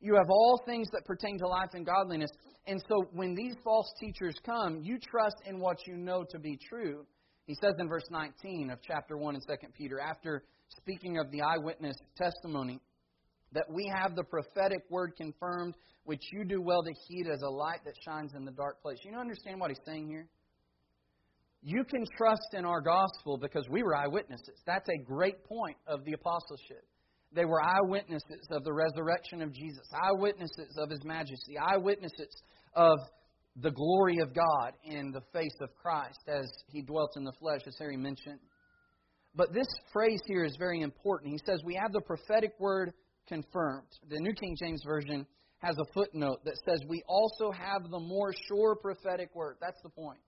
You 0.01 0.15
have 0.15 0.31
all 0.31 0.63
things 0.65 0.89
that 0.93 1.05
pertain 1.05 1.39
to 1.39 1.47
life 1.47 1.75
and 1.75 1.85
godliness. 1.85 2.31
And 2.67 2.83
so 2.89 3.05
when 3.13 3.35
these 3.35 3.55
false 3.63 3.93
teachers 4.01 4.35
come, 4.47 4.81
you 4.83 4.99
trust 4.99 5.37
in 5.45 5.61
what 5.61 5.77
you 5.87 5.99
know 5.99 6.25
to 6.31 6.39
be 6.39 6.59
true. 6.71 7.05
He 7.45 7.55
says 7.61 7.75
in 7.79 7.87
verse 7.87 8.07
19 8.11 8.71
of 8.71 8.79
chapter 8.81 9.19
1 9.19 9.35
in 9.35 9.41
2 9.43 9.47
Peter, 9.77 10.01
after 10.01 10.45
speaking 10.79 11.19
of 11.19 11.31
the 11.31 11.43
eyewitness 11.43 11.97
testimony, 12.17 12.81
that 13.53 13.71
we 13.71 13.91
have 13.95 14.15
the 14.15 14.25
prophetic 14.25 14.83
word 14.91 15.13
confirmed, 15.17 15.75
which 16.05 16.23
you 16.33 16.45
do 16.45 16.63
well 16.63 16.83
to 16.83 16.93
heed 17.09 17.27
as 17.33 17.43
a 17.43 17.49
light 17.49 17.81
that 17.85 17.95
shines 18.05 18.33
in 18.35 18.45
the 18.45 18.53
dark 18.53 18.81
place. 18.83 18.99
You 19.05 19.17
understand 19.19 19.61
what 19.61 19.71
he's 19.71 19.81
saying 19.85 20.09
here? 20.09 20.29
You 21.63 21.85
can 21.85 22.05
trust 22.17 22.55
in 22.55 22.65
our 22.65 22.81
gospel 22.81 23.37
because 23.37 23.69
we 23.69 23.83
were 23.83 23.95
eyewitnesses. 23.95 24.63
That's 24.67 24.89
a 24.89 25.05
great 25.05 25.45
point 25.45 25.77
of 25.87 26.05
the 26.05 26.13
apostleship. 26.15 26.85
They 27.33 27.45
were 27.45 27.61
eyewitnesses 27.63 28.49
of 28.51 28.65
the 28.65 28.73
resurrection 28.73 29.43
of 29.43 29.53
Jesus, 29.53 29.87
eyewitnesses 29.93 30.77
of 30.79 30.91
his 30.91 31.05
majesty, 31.05 31.59
eyewitnesses 31.59 32.43
of 32.75 32.99
the 33.57 33.71
glory 33.71 34.19
of 34.19 34.35
God 34.35 34.73
in 34.85 35.13
the 35.13 35.21
face 35.33 35.57
of 35.61 35.69
Christ 35.75 36.21
as 36.29 36.51
he 36.73 36.83
dwelt 36.83 37.11
in 37.17 37.25
the 37.25 37.33
flesh, 37.39 37.61
as 37.67 37.77
Harry 37.79 37.97
mentioned. 37.97 38.41
But 39.35 39.53
this 39.53 39.69
phrase 39.93 40.21
here 40.27 40.45
is 40.45 40.57
very 40.59 40.81
important. 40.81 41.33
He 41.33 41.41
says, 41.47 41.63
We 41.65 41.79
have 41.81 41.93
the 41.93 42.01
prophetic 42.01 42.53
word 42.59 42.93
confirmed. 43.31 43.87
The 44.09 44.19
New 44.19 44.35
King 44.35 44.57
James 44.61 44.83
Version 44.85 45.25
has 45.59 45.77
a 45.79 45.93
footnote 45.95 46.45
that 46.45 46.57
says, 46.67 46.81
We 46.89 47.03
also 47.07 47.51
have 47.53 47.91
the 47.91 48.01
more 48.01 48.35
sure 48.49 48.75
prophetic 48.75 49.31
word. 49.35 49.57
That's 49.61 49.81
the 49.83 49.89
point. 49.89 50.19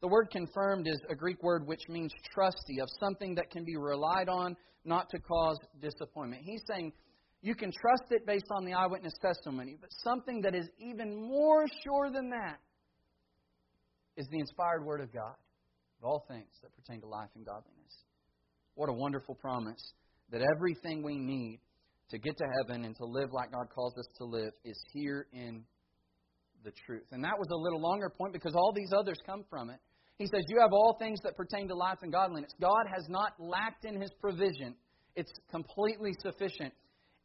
The 0.00 0.08
word 0.08 0.28
confirmed 0.32 0.88
is 0.88 0.98
a 1.10 1.14
Greek 1.14 1.42
word 1.42 1.66
which 1.66 1.82
means 1.88 2.12
trusty, 2.32 2.80
of 2.80 2.88
something 2.98 3.34
that 3.34 3.50
can 3.50 3.64
be 3.64 3.76
relied 3.76 4.28
on, 4.28 4.56
not 4.84 5.10
to 5.10 5.18
cause 5.18 5.58
disappointment. 5.80 6.42
He's 6.44 6.62
saying, 6.66 6.92
You 7.42 7.54
can 7.54 7.70
trust 7.70 8.10
it 8.10 8.26
based 8.26 8.48
on 8.56 8.64
the 8.64 8.72
eyewitness 8.72 9.12
testimony, 9.20 9.76
but 9.78 9.90
something 10.02 10.40
that 10.42 10.54
is 10.54 10.68
even 10.78 11.14
more 11.14 11.66
sure 11.84 12.10
than 12.10 12.30
that 12.30 12.58
is 14.16 14.26
the 14.30 14.38
inspired 14.38 14.84
Word 14.84 15.02
of 15.02 15.12
God 15.12 15.34
of 16.00 16.08
all 16.08 16.24
things 16.28 16.48
that 16.62 16.74
pertain 16.74 17.02
to 17.02 17.06
life 17.06 17.28
and 17.34 17.44
godliness. 17.44 18.04
What 18.74 18.88
a 18.88 18.92
wonderful 18.92 19.34
promise 19.34 19.92
that 20.30 20.40
everything 20.56 21.02
we 21.02 21.18
need 21.18 21.60
to 22.10 22.18
get 22.18 22.36
to 22.38 22.44
heaven 22.58 22.84
and 22.84 22.96
to 22.96 23.04
live 23.04 23.30
like 23.32 23.52
God 23.52 23.68
calls 23.74 23.96
us 23.96 24.06
to 24.18 24.24
live 24.24 24.52
is 24.64 24.80
here 24.92 25.26
in 25.32 25.64
the 26.64 26.72
truth. 26.86 27.06
And 27.12 27.24
that 27.24 27.38
was 27.38 27.48
a 27.50 27.56
little 27.56 27.80
longer 27.80 28.10
point 28.10 28.32
because 28.32 28.54
all 28.54 28.72
these 28.74 28.92
others 28.96 29.16
come 29.24 29.44
from 29.48 29.70
it. 29.70 29.78
He 30.18 30.26
says, 30.26 30.44
You 30.48 30.60
have 30.60 30.72
all 30.72 30.96
things 30.98 31.18
that 31.24 31.36
pertain 31.36 31.68
to 31.68 31.74
life 31.74 31.98
and 32.02 32.12
godliness. 32.12 32.52
God 32.60 32.84
has 32.94 33.06
not 33.08 33.32
lacked 33.38 33.84
in 33.84 34.00
his 34.00 34.10
provision, 34.20 34.74
it's 35.16 35.32
completely 35.50 36.12
sufficient. 36.20 36.74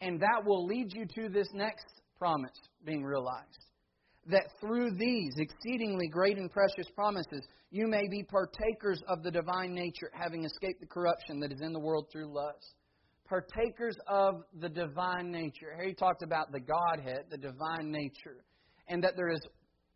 And 0.01 0.19
that 0.19 0.43
will 0.45 0.65
lead 0.65 0.93
you 0.93 1.05
to 1.05 1.29
this 1.29 1.47
next 1.53 2.01
promise 2.17 2.51
being 2.85 3.03
realized. 3.03 3.65
That 4.27 4.43
through 4.59 4.91
these 4.97 5.33
exceedingly 5.37 6.07
great 6.07 6.37
and 6.37 6.51
precious 6.51 6.89
promises, 6.95 7.47
you 7.71 7.87
may 7.87 8.07
be 8.09 8.23
partakers 8.23 9.01
of 9.07 9.23
the 9.23 9.31
divine 9.31 9.73
nature, 9.73 10.11
having 10.13 10.43
escaped 10.43 10.81
the 10.81 10.87
corruption 10.87 11.39
that 11.41 11.51
is 11.51 11.61
in 11.61 11.73
the 11.73 11.79
world 11.79 12.07
through 12.11 12.33
lust. 12.33 12.75
Partakers 13.27 13.97
of 14.07 14.43
the 14.59 14.69
divine 14.69 15.31
nature. 15.31 15.73
Here 15.77 15.87
he 15.87 15.93
talked 15.93 16.21
about 16.21 16.51
the 16.51 16.59
Godhead, 16.59 17.25
the 17.29 17.37
divine 17.37 17.91
nature, 17.91 18.43
and 18.87 19.03
that 19.03 19.13
there 19.15 19.29
is 19.29 19.41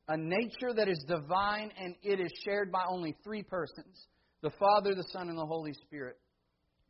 a 0.08 0.18
nature 0.18 0.74
that 0.76 0.88
is 0.88 1.04
divine 1.08 1.72
and 1.80 1.94
it 2.02 2.20
is 2.20 2.32
shared 2.44 2.72
by 2.72 2.84
only 2.88 3.15
three 3.24 3.44
persons 3.44 4.08
the 4.42 4.50
Father, 4.52 4.96
the 4.96 5.06
Son, 5.12 5.30
and 5.30 5.38
the 5.38 5.46
Holy 5.46 5.74
Spirit. 5.74 6.18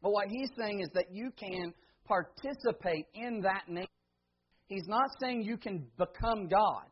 But 0.02 0.12
what 0.12 0.28
he's 0.30 0.50
saying 0.58 0.82
is 0.82 0.90
that 0.94 1.08
you 1.12 1.32
can 1.38 1.74
participate 2.06 3.06
in 3.14 3.42
that 3.42 3.64
nature. 3.68 3.88
He's 4.68 4.88
not 4.88 5.10
saying 5.20 5.42
you 5.42 5.58
can 5.58 5.88
become 5.98 6.48
God, 6.48 6.86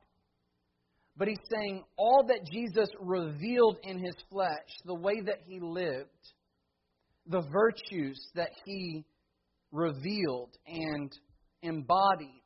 but 1.15 1.27
he's 1.27 1.37
saying 1.49 1.83
all 1.95 2.25
that 2.27 2.39
Jesus 2.51 2.89
revealed 2.99 3.77
in 3.83 3.99
his 3.99 4.15
flesh, 4.31 4.67
the 4.85 4.95
way 4.95 5.21
that 5.21 5.41
he 5.45 5.59
lived, 5.59 6.09
the 7.27 7.41
virtues 7.41 8.19
that 8.35 8.49
he 8.65 9.05
revealed 9.71 10.55
and 10.65 11.11
embodied, 11.61 12.43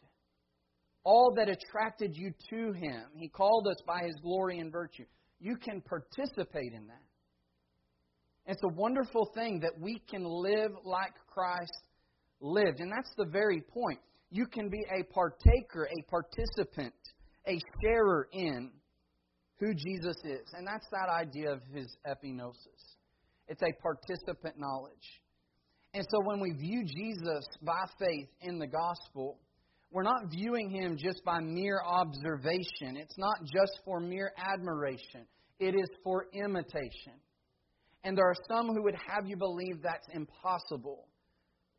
all 1.03 1.33
that 1.35 1.49
attracted 1.49 2.15
you 2.15 2.31
to 2.49 2.73
him. 2.73 3.03
He 3.15 3.27
called 3.29 3.67
us 3.67 3.81
by 3.85 4.03
his 4.05 4.15
glory 4.21 4.59
and 4.59 4.71
virtue. 4.71 5.05
You 5.39 5.55
can 5.57 5.81
participate 5.81 6.73
in 6.73 6.87
that. 6.87 7.01
It's 8.45 8.61
a 8.63 8.75
wonderful 8.75 9.29
thing 9.33 9.59
that 9.61 9.79
we 9.79 10.01
can 10.09 10.23
live 10.23 10.71
like 10.83 11.13
Christ 11.27 11.71
lived. 12.39 12.79
And 12.79 12.91
that's 12.91 13.13
the 13.17 13.25
very 13.25 13.61
point. 13.61 13.99
You 14.29 14.45
can 14.45 14.69
be 14.69 14.83
a 14.99 15.03
partaker, 15.13 15.87
a 15.87 16.09
participant, 16.09 16.93
a 17.47 17.59
sharer 17.81 18.27
in 18.31 18.71
who 19.59 19.73
Jesus 19.73 20.15
is. 20.23 20.53
And 20.53 20.65
that's 20.65 20.87
that 20.91 21.09
idea 21.09 21.51
of 21.51 21.61
his 21.73 21.95
epignosis. 22.07 22.95
It's 23.47 23.61
a 23.61 23.73
participant 23.81 24.55
knowledge. 24.57 25.20
And 25.93 26.05
so 26.09 26.19
when 26.23 26.39
we 26.39 26.51
view 26.51 26.83
Jesus 26.85 27.45
by 27.61 27.83
faith 27.99 28.29
in 28.41 28.59
the 28.59 28.67
gospel, 28.67 29.39
we're 29.91 30.03
not 30.03 30.31
viewing 30.31 30.69
him 30.69 30.95
just 30.97 31.23
by 31.25 31.39
mere 31.41 31.81
observation. 31.85 32.95
It's 32.95 33.17
not 33.17 33.43
just 33.43 33.79
for 33.83 33.99
mere 33.99 34.31
admiration, 34.37 35.25
it 35.59 35.75
is 35.75 35.89
for 36.03 36.27
imitation. 36.33 37.13
And 38.03 38.17
there 38.17 38.25
are 38.25 38.35
some 38.47 38.67
who 38.67 38.83
would 38.83 38.95
have 38.95 39.27
you 39.27 39.37
believe 39.37 39.81
that's 39.83 40.07
impossible. 40.13 41.07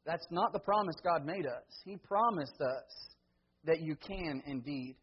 That's 0.05 0.27
not 0.31 0.53
the 0.53 0.61
promise 0.61 0.94
God 1.03 1.25
made 1.25 1.46
us. 1.46 1.64
He 1.85 1.96
promised 1.96 2.61
us 2.61 3.14
that 3.64 3.81
you 3.81 3.96
can 3.96 4.42
indeed 4.46 4.96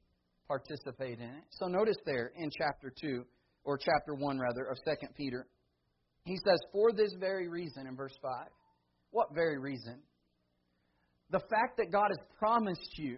participate 0.47 1.19
in 1.19 1.29
it. 1.29 1.43
So 1.51 1.67
notice 1.67 1.97
there 2.05 2.31
in 2.37 2.49
chapter 2.57 2.93
2, 3.01 3.23
or 3.63 3.77
chapter 3.77 4.15
1 4.15 4.39
rather, 4.39 4.65
of 4.65 4.77
2 4.85 5.07
Peter, 5.15 5.47
he 6.23 6.37
says, 6.45 6.59
For 6.71 6.91
this 6.91 7.13
very 7.19 7.47
reason, 7.47 7.87
in 7.87 7.95
verse 7.95 8.17
5. 8.21 8.47
What 9.11 9.33
very 9.33 9.57
reason? 9.57 9.99
The 11.31 11.39
fact 11.39 11.77
that 11.77 11.91
God 11.91 12.07
has 12.09 12.27
promised 12.37 12.97
you 12.97 13.17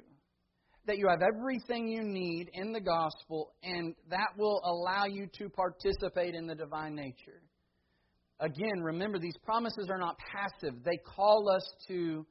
that 0.88 0.97
you 0.97 1.08
have 1.08 1.21
everything 1.21 1.88
you 1.88 2.01
need 2.04 2.49
in 2.54 2.71
the 2.71 2.82
gospel, 2.82 3.54
and 3.63 3.95
that 4.10 4.30
will 4.38 4.62
allow 4.63 5.06
you 5.06 5.27
to 5.38 5.47
participate 5.49 6.34
in 6.34 6.47
the 6.47 6.56
divine 6.56 6.95
nature. 6.95 7.41
Again, 8.39 8.82
remember, 8.82 9.19
these 9.19 9.38
promises 9.45 9.88
are 9.91 9.99
not 9.99 10.17
passive, 10.17 10.84
they 10.84 10.97
call 10.97 11.49
us 11.49 11.63
to 11.88 12.25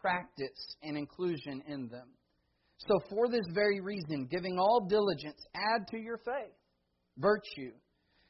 practice 0.00 0.76
and 0.82 0.96
inclusion 0.96 1.62
in 1.68 1.88
them. 1.88 2.08
So, 2.78 2.98
for 3.10 3.28
this 3.28 3.44
very 3.52 3.80
reason, 3.80 4.26
giving 4.30 4.58
all 4.58 4.86
diligence, 4.88 5.44
add 5.54 5.86
to 5.90 5.98
your 5.98 6.16
faith 6.16 6.54
virtue, 7.18 7.72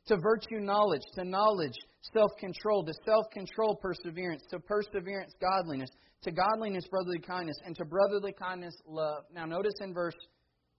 to 0.07 0.17
virtue 0.17 0.61
knowledge, 0.61 1.03
to 1.15 1.25
knowledge 1.25 1.77
self 2.13 2.31
control, 2.39 2.85
to 2.85 2.93
self 3.05 3.27
control 3.33 3.77
perseverance, 3.77 4.43
to 4.51 4.59
perseverance 4.59 5.33
godliness, 5.41 5.91
to 6.23 6.33
godliness 6.33 6.85
brotherly 6.91 7.21
kindness, 7.21 7.57
and 7.65 7.77
to 7.77 7.85
brotherly 7.85 8.33
kindness 8.33 8.75
love. 8.87 9.25
Now, 9.33 9.47
notice 9.47 9.75
in 9.81 9.95
verse 9.95 10.17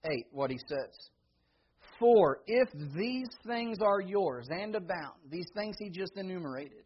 8 0.04 0.10
what 0.32 0.50
he 0.50 0.58
says. 0.68 1.10
For 1.98 2.40
if 2.46 2.68
these 2.96 3.28
things 3.46 3.78
are 3.80 4.00
yours 4.00 4.48
and 4.50 4.74
abound, 4.74 5.20
these 5.30 5.46
things 5.54 5.76
he 5.78 5.88
just 5.88 6.12
enumerated, 6.16 6.84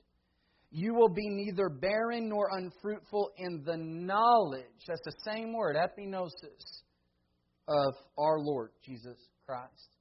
you 0.70 0.94
will 0.94 1.08
be 1.08 1.28
neither 1.28 1.68
barren 1.68 2.28
nor 2.28 2.48
unfruitful 2.52 3.30
in 3.38 3.62
the 3.64 3.76
knowledge, 3.76 4.64
that's 4.86 5.00
the 5.04 5.14
same 5.24 5.54
word, 5.54 5.76
epignosis, 5.76 6.82
of 7.68 7.94
our 8.18 8.38
Lord 8.38 8.70
Jesus 8.84 9.16
Christ. 9.46 9.95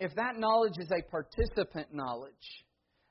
If 0.00 0.14
that 0.16 0.38
knowledge 0.38 0.74
is 0.78 0.90
a 0.90 1.02
participant 1.10 1.88
knowledge, 1.92 2.64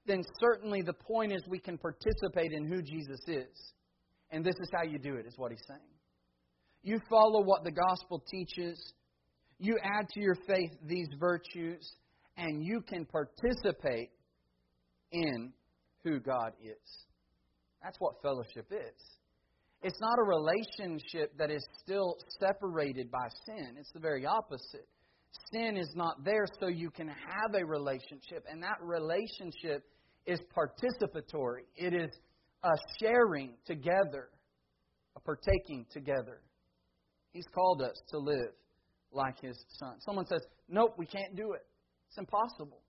then 0.06 0.24
certainly 0.42 0.82
the 0.82 0.94
point 0.94 1.32
is 1.32 1.42
we 1.48 1.60
can 1.60 1.78
participate 1.78 2.52
in 2.52 2.68
who 2.68 2.82
Jesus 2.82 3.22
is. 3.28 3.74
And 4.32 4.44
this 4.44 4.56
is 4.60 4.70
how 4.76 4.84
you 4.84 5.00
do 5.00 5.16
it, 5.16 5.26
is 5.26 5.38
what 5.38 5.52
he's 5.52 5.64
saying. 5.68 5.80
You 6.82 7.00
follow 7.10 7.42
what 7.44 7.64
the 7.64 7.72
gospel 7.72 8.24
teaches 8.30 8.94
you 9.60 9.78
add 9.84 10.08
to 10.14 10.22
your 10.22 10.36
faith 10.48 10.72
these 10.86 11.08
virtues, 11.20 11.96
and 12.38 12.64
you 12.64 12.82
can 12.82 13.06
participate 13.06 14.10
in 15.12 15.52
who 16.04 16.20
God 16.20 16.54
is. 16.64 17.06
That's 17.84 17.98
what 18.00 18.22
fellowship 18.22 18.72
is. 18.72 19.20
It's 19.82 20.00
not 20.00 20.18
a 20.18 20.24
relationship 20.24 21.38
that 21.38 21.52
is 21.52 21.66
still 21.84 22.16
separated 22.40 23.12
by 23.12 23.28
sin. 23.46 23.76
It's 23.78 23.92
the 23.94 24.00
very 24.00 24.26
opposite. 24.26 24.88
Sin 25.52 25.78
is 25.78 25.92
not 25.96 26.24
there 26.24 26.46
so 26.60 26.68
you 26.68 26.90
can 26.90 27.08
have 27.08 27.54
a 27.54 27.66
relationship, 27.66 28.46
and 28.50 28.62
that 28.64 28.78
relationship 28.82 29.84
is 30.26 30.40
participatory. 30.56 31.66
It 31.76 31.94
is 31.94 32.10
a 32.64 32.72
sharing 33.00 33.54
together, 33.66 34.30
a 35.16 35.20
partaking 35.20 35.86
together. 35.92 36.42
He's 37.32 37.48
called 37.54 37.82
us 37.82 37.96
to 38.10 38.18
live 38.18 38.54
like 39.12 39.40
his 39.42 39.58
son. 39.80 39.96
Someone 40.00 40.26
says, 40.26 40.42
Nope, 40.68 40.96
we 40.98 41.06
can't 41.06 41.36
do 41.36 41.54
it. 41.54 41.66
It's 42.10 42.18
impossible. 42.18 42.82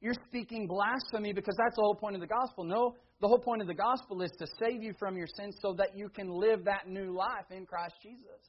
You're 0.00 0.14
speaking 0.28 0.66
blasphemy 0.66 1.32
because 1.32 1.56
that's 1.56 1.76
the 1.76 1.82
whole 1.82 1.94
point 1.94 2.14
of 2.14 2.20
the 2.20 2.26
gospel. 2.26 2.64
No, 2.64 2.94
the 3.20 3.28
whole 3.28 3.38
point 3.38 3.62
of 3.62 3.68
the 3.68 3.74
gospel 3.74 4.20
is 4.22 4.30
to 4.38 4.46
save 4.60 4.82
you 4.82 4.92
from 4.98 5.16
your 5.16 5.28
sins 5.36 5.56
so 5.62 5.74
that 5.78 5.96
you 5.96 6.08
can 6.08 6.28
live 6.28 6.64
that 6.64 6.88
new 6.88 7.16
life 7.16 7.46
in 7.50 7.64
Christ 7.64 7.94
Jesus. 8.02 8.42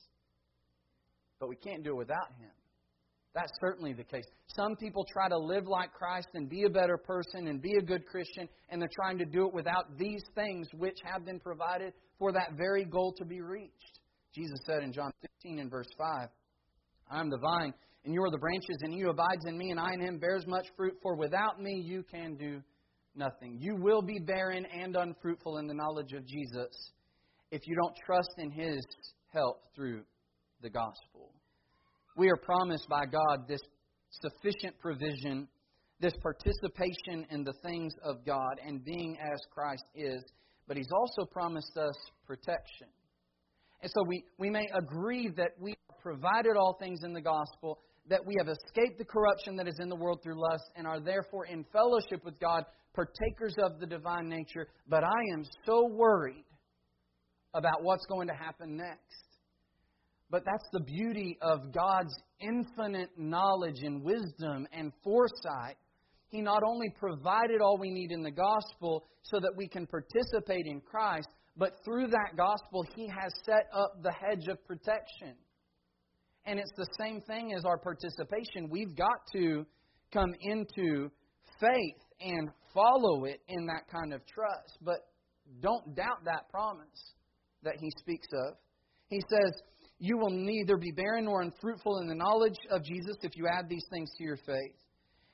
But 1.39 1.49
we 1.49 1.55
can't 1.55 1.83
do 1.83 1.91
it 1.91 1.97
without 1.97 2.31
him. 2.39 2.51
That's 3.35 3.51
certainly 3.59 3.91
the 3.91 4.05
case. 4.05 4.23
Some 4.47 4.77
people 4.77 5.05
try 5.11 5.27
to 5.27 5.37
live 5.37 5.67
like 5.67 5.91
Christ 5.91 6.29
and 6.35 6.49
be 6.49 6.63
a 6.63 6.69
better 6.69 6.97
person 6.97 7.47
and 7.47 7.61
be 7.61 7.73
a 7.77 7.83
good 7.83 8.05
Christian, 8.07 8.47
and 8.69 8.81
they're 8.81 8.89
trying 8.95 9.17
to 9.17 9.25
do 9.25 9.45
it 9.45 9.53
without 9.53 9.97
these 9.97 10.23
things 10.35 10.69
which 10.73 10.97
have 11.03 11.25
been 11.25 11.41
provided 11.41 11.91
for 12.17 12.31
that 12.31 12.53
very 12.55 12.85
goal 12.85 13.13
to 13.17 13.25
be 13.25 13.41
reached. 13.41 13.99
Jesus 14.33 14.57
said 14.65 14.83
in 14.83 14.93
John 14.93 15.11
15 15.21 15.59
and 15.59 15.69
verse 15.69 15.89
5, 15.97 16.29
I 17.11 17.19
am 17.19 17.29
the 17.29 17.37
vine, 17.37 17.73
and 18.05 18.13
you 18.13 18.23
are 18.23 18.31
the 18.31 18.37
branches, 18.37 18.77
and 18.81 18.93
he 18.93 19.01
who 19.01 19.09
abides 19.09 19.45
in 19.45 19.57
me, 19.57 19.71
and 19.71 19.79
I 19.81 19.93
in 19.93 19.99
him 19.99 20.17
bears 20.17 20.47
much 20.47 20.67
fruit, 20.77 20.95
for 21.01 21.15
without 21.17 21.61
me 21.61 21.83
you 21.85 22.03
can 22.09 22.35
do 22.35 22.61
nothing. 23.15 23.57
You 23.59 23.75
will 23.75 24.01
be 24.01 24.17
barren 24.17 24.65
and 24.65 24.95
unfruitful 24.95 25.57
in 25.57 25.67
the 25.67 25.73
knowledge 25.73 26.13
of 26.13 26.25
Jesus 26.25 26.93
if 27.51 27.67
you 27.67 27.75
don't 27.75 27.95
trust 28.05 28.31
in 28.37 28.49
his 28.49 28.79
help 29.33 29.61
through 29.75 30.03
the 30.61 30.69
gospel. 30.69 31.34
We 32.15 32.29
are 32.29 32.37
promised 32.37 32.87
by 32.89 33.05
God 33.05 33.47
this 33.47 33.61
sufficient 34.09 34.79
provision, 34.79 35.47
this 35.99 36.13
participation 36.21 37.25
in 37.29 37.43
the 37.43 37.53
things 37.61 37.93
of 38.03 38.25
God, 38.25 38.59
and 38.65 38.83
being 38.85 39.17
as 39.21 39.39
Christ 39.53 39.83
is, 39.93 40.23
but 40.67 40.77
he's 40.77 40.91
also 40.93 41.25
promised 41.29 41.77
us 41.77 41.95
protection. 42.25 42.87
And 43.81 43.91
so 43.93 44.03
we, 44.07 44.23
we 44.37 44.49
may 44.49 44.65
agree 44.73 45.29
that 45.35 45.51
we 45.59 45.71
are 45.71 45.95
provided 46.01 46.55
all 46.57 46.77
things 46.79 47.01
in 47.03 47.13
the 47.13 47.21
gospel, 47.21 47.79
that 48.09 48.25
we 48.25 48.35
have 48.39 48.47
escaped 48.47 48.97
the 48.97 49.05
corruption 49.05 49.57
that 49.57 49.67
is 49.67 49.79
in 49.81 49.89
the 49.89 49.95
world 49.95 50.21
through 50.23 50.39
lust, 50.39 50.63
and 50.77 50.87
are 50.87 51.01
therefore 51.01 51.45
in 51.47 51.65
fellowship 51.73 52.23
with 52.23 52.39
God, 52.39 52.63
partakers 52.93 53.55
of 53.61 53.79
the 53.79 53.85
divine 53.85 54.29
nature. 54.29 54.67
But 54.87 55.03
I 55.03 55.33
am 55.33 55.43
so 55.65 55.85
worried 55.91 56.45
about 57.53 57.83
what's 57.83 58.05
going 58.05 58.29
to 58.29 58.33
happen 58.33 58.77
next. 58.77 59.24
But 60.29 60.43
that's 60.45 60.67
the 60.73 60.79
beauty 60.79 61.37
of 61.41 61.71
God's 61.71 62.15
infinite 62.39 63.11
knowledge 63.17 63.81
and 63.83 64.03
wisdom 64.03 64.67
and 64.71 64.91
foresight. 65.03 65.77
He 66.29 66.41
not 66.41 66.63
only 66.63 66.89
provided 66.99 67.61
all 67.61 67.77
we 67.77 67.91
need 67.91 68.11
in 68.11 68.23
the 68.23 68.31
gospel 68.31 69.05
so 69.21 69.39
that 69.39 69.53
we 69.55 69.67
can 69.67 69.87
participate 69.87 70.65
in 70.65 70.81
Christ, 70.81 71.27
but 71.57 71.73
through 71.85 72.07
that 72.07 72.35
gospel, 72.35 72.83
He 72.95 73.07
has 73.07 73.31
set 73.45 73.69
up 73.73 74.01
the 74.01 74.11
hedge 74.11 74.47
of 74.49 74.65
protection. 74.65 75.35
And 76.45 76.59
it's 76.59 76.73
the 76.75 76.87
same 76.99 77.21
thing 77.21 77.53
as 77.53 77.63
our 77.65 77.77
participation. 77.77 78.69
We've 78.69 78.95
got 78.95 79.19
to 79.33 79.65
come 80.11 80.33
into 80.41 81.09
faith 81.59 82.01
and 82.19 82.49
follow 82.73 83.25
it 83.25 83.41
in 83.47 83.65
that 83.67 83.87
kind 83.91 84.13
of 84.13 84.21
trust. 84.27 84.77
But 84.81 84.99
don't 85.61 85.95
doubt 85.95 86.25
that 86.25 86.49
promise 86.49 87.13
that 87.63 87.75
he 87.79 87.89
speaks 87.99 88.27
of. 88.47 88.55
He 89.07 89.21
says, 89.29 89.61
You 89.99 90.17
will 90.17 90.31
neither 90.31 90.77
be 90.77 90.91
barren 90.91 91.25
nor 91.25 91.41
unfruitful 91.41 91.99
in 91.99 92.07
the 92.07 92.15
knowledge 92.15 92.57
of 92.69 92.83
Jesus 92.83 93.15
if 93.21 93.35
you 93.35 93.47
add 93.47 93.69
these 93.69 93.85
things 93.91 94.11
to 94.17 94.23
your 94.23 94.37
faith. 94.37 94.75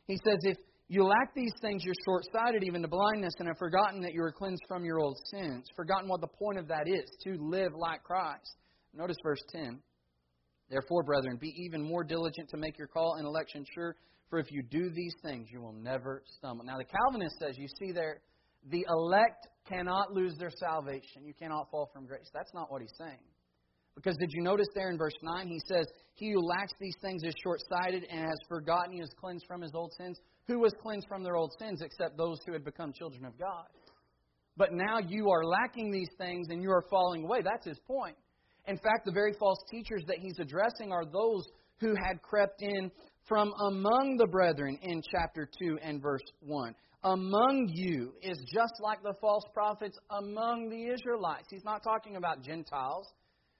He 0.05 0.18
says, 0.18 0.38
If 0.43 0.57
you 0.88 1.03
lack 1.03 1.34
these 1.34 1.53
things, 1.62 1.84
you're 1.84 1.95
short 2.05 2.24
sighted 2.32 2.64
even 2.64 2.82
to 2.82 2.88
blindness, 2.88 3.34
and 3.39 3.47
have 3.47 3.57
forgotten 3.57 4.01
that 4.01 4.14
you 4.14 4.22
are 4.22 4.32
cleansed 4.32 4.62
from 4.68 4.86
your 4.86 4.99
old 4.99 5.18
sins. 5.32 5.66
Forgotten 5.76 6.09
what 6.09 6.22
the 6.22 6.28
point 6.28 6.59
of 6.59 6.68
that 6.68 6.88
is 6.88 7.09
to 7.24 7.38
live 7.39 7.72
like 7.76 8.03
Christ. 8.03 8.55
Notice 8.93 9.18
verse 9.24 9.41
10. 9.51 9.80
Therefore, 10.70 11.03
brethren, 11.03 11.38
be 11.39 11.53
even 11.66 11.82
more 11.82 12.03
diligent 12.03 12.49
to 12.49 12.57
make 12.57 12.78
your 12.78 12.88
call 12.88 13.16
and 13.16 13.26
election 13.26 13.66
sure, 13.74 13.95
for 14.30 14.39
if 14.39 14.51
you 14.51 14.62
do 14.64 14.89
these 14.89 15.14
things, 15.24 15.49
you 15.51 15.62
will 15.62 15.74
never 15.74 16.24
stumble. 16.38 16.64
Now, 16.64 16.78
the 16.78 16.86
Calvinist 16.86 17.36
says, 17.39 17.57
you 17.57 17.68
see 17.80 17.91
there, 17.91 18.22
the 18.70 18.86
elect 18.89 19.47
cannot 19.68 20.14
lose 20.14 20.36
their 20.38 20.51
salvation. 20.57 21.26
You 21.26 21.34
cannot 21.34 21.70
fall 21.72 21.89
from 21.93 22.05
grace. 22.05 22.30
That's 22.34 22.53
not 22.53 22.72
what 22.72 22.82
he's 22.82 22.93
saying. 22.97 23.20
Because 23.96 24.16
did 24.18 24.32
you 24.32 24.42
notice 24.42 24.68
there 24.74 24.89
in 24.89 24.98
verse 24.98 25.14
9, 25.22 25.48
he 25.48 25.60
says, 25.68 25.86
He 26.14 26.32
who 26.32 26.42
lacks 26.42 26.74
these 26.80 26.96
things 27.02 27.24
is 27.24 27.34
short 27.44 27.60
sighted 27.70 28.06
and 28.10 28.22
has 28.22 28.39
forgotten 28.48 28.94
he 28.94 29.00
is 29.00 29.14
cleansed 29.20 29.46
from 29.48 29.62
his 29.62 29.72
old 29.76 29.94
sins. 29.98 30.20
Who 30.48 30.60
was 30.60 30.74
cleansed 30.82 31.08
from 31.08 31.24
their 31.24 31.36
old 31.36 31.52
sins 31.60 31.82
except 31.82 32.18
those 32.18 32.39
who 32.46 32.54
had 32.54 32.64
become 32.64 32.94
children 32.94 33.26
of 33.26 33.38
God? 33.38 33.68
But 34.58 34.74
now 34.74 35.00
you 35.00 35.30
are 35.30 35.44
lacking 35.44 35.92
these 35.92 36.10
things 36.18 36.48
and 36.50 36.62
you 36.62 36.72
are 36.72 36.86
falling 36.89 37.24
away. 37.24 37.42
That's 37.44 37.66
his 37.66 37.80
point. 37.80 38.16
In 38.68 38.78
fact, 38.78 39.06
the 39.06 39.12
very 39.12 39.34
false 39.39 39.60
teachers 39.70 40.04
that 40.08 40.18
he's 40.20 40.39
addressing 40.39 40.92
are 40.92 41.06
those 41.06 41.44
who 41.80 41.96
had 41.96 42.22
crept 42.22 42.62
in 42.62 42.92
from 43.28 43.52
among 43.68 44.18
the 44.18 44.28
brethren 44.28 44.78
in 44.82 45.02
chapter 45.12 45.50
2 45.62 45.80
and 45.82 46.02
verse 46.02 46.22
1. 46.42 46.76
Among 47.04 47.68
you 47.74 48.14
is 48.22 48.38
just 48.54 48.74
like 48.80 49.02
the 49.02 49.16
false 49.20 49.44
prophets 49.54 49.98
among 50.12 50.70
the 50.70 50.94
Israelites. 50.94 51.48
He's 51.50 51.64
not 51.64 51.82
talking 51.82 52.16
about 52.16 52.44
Gentiles 52.44 53.12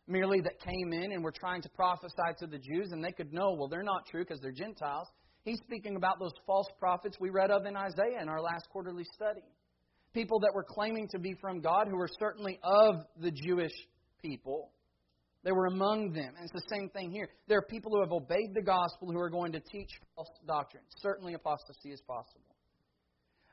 merely 0.08 0.41
that 0.41 0.60
came 0.60 0.93
in 0.93 1.12
and 1.12 1.24
were 1.24 1.34
trying 1.38 1.62
to 1.62 1.70
prophesy 1.70 2.16
to 2.39 2.47
the 2.47 2.58
Jews, 2.58 2.91
and 2.91 3.04
they 3.04 3.12
could 3.12 3.34
know, 3.34 3.54
well, 3.58 3.68
they're 3.68 3.84
not 3.84 4.06
true 4.06 4.24
because 4.24 4.39
they're 4.41 4.52
Gentiles. 4.52 5.08
He's 5.43 5.60
speaking 5.66 5.95
about 5.95 6.20
those 6.20 6.34
false 6.45 6.68
prophets 6.80 7.18
we 7.20 7.30
read 7.30 7.52
of 7.52 7.66
in 7.66 7.76
Isaiah 7.76 8.22
in 8.22 8.30
our 8.30 8.41
last 8.41 8.68
quarterly 8.72 9.06
study. 9.16 9.43
People 10.14 10.39
that 10.41 10.54
were 10.54 10.66
claiming 10.68 11.08
to 11.12 11.20
be 11.20 11.36
from 11.39 11.62
God 11.62 11.88
who 11.88 11.97
were 11.97 12.10
certainly 12.20 12.60
of 12.64 12.95
the 13.20 13.32
Jewish 13.32 13.72
people, 14.22 14.72
they 15.43 15.52
were 15.52 15.68
among 15.68 16.12
them. 16.12 16.34
And 16.38 16.43
it's 16.43 16.54
the 16.54 16.76
same 16.76 16.89
thing 16.89 17.12
here. 17.12 17.30
There 17.47 17.58
are 17.58 17.66
people 17.66 17.91
who 17.93 18.02
have 18.02 18.12
obeyed 18.12 18.54
the 18.54 18.62
gospel 18.62 19.12
who 19.12 19.20
are 19.20 19.30
going 19.30 19.54
to 19.54 19.60
teach 19.60 19.89
false 20.16 20.30
doctrine. 20.45 20.84
Certainly 20.97 21.34
apostasy 21.34 21.91
is 21.91 22.02
possible. 22.02 22.51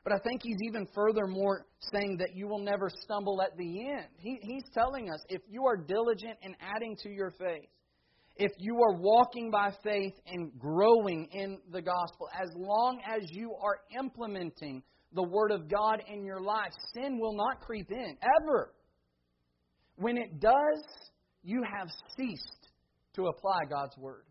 But 0.09 0.15
I 0.15 0.19
think 0.27 0.41
he's 0.43 0.57
even 0.67 0.87
furthermore 0.95 1.67
saying 1.93 2.17
that 2.17 2.35
you 2.35 2.47
will 2.47 2.63
never 2.63 2.89
stumble 3.03 3.43
at 3.43 3.55
the 3.57 3.89
end. 3.91 4.07
He, 4.17 4.39
he's 4.41 4.63
telling 4.73 5.11
us 5.11 5.19
if 5.29 5.41
you 5.47 5.67
are 5.67 5.77
diligent 5.77 6.35
in 6.41 6.55
adding 6.59 6.97
to 7.03 7.09
your 7.09 7.29
faith, 7.29 7.69
if 8.35 8.51
you 8.57 8.73
are 8.81 8.95
walking 8.97 9.51
by 9.51 9.71
faith 9.83 10.13
and 10.25 10.51
growing 10.57 11.27
in 11.31 11.59
the 11.71 11.81
gospel, 11.81 12.27
as 12.33 12.49
long 12.55 12.99
as 13.05 13.21
you 13.29 13.53
are 13.53 13.81
implementing 13.99 14.81
the 15.13 15.21
Word 15.21 15.51
of 15.51 15.69
God 15.69 16.01
in 16.11 16.25
your 16.25 16.41
life, 16.41 16.71
sin 16.95 17.19
will 17.19 17.35
not 17.35 17.59
creep 17.59 17.91
in, 17.91 18.17
ever. 18.41 18.73
When 19.97 20.17
it 20.17 20.39
does, 20.39 20.83
you 21.43 21.61
have 21.77 21.87
ceased 22.17 22.69
to 23.13 23.27
apply 23.27 23.65
God's 23.69 23.95
word. 23.97 24.23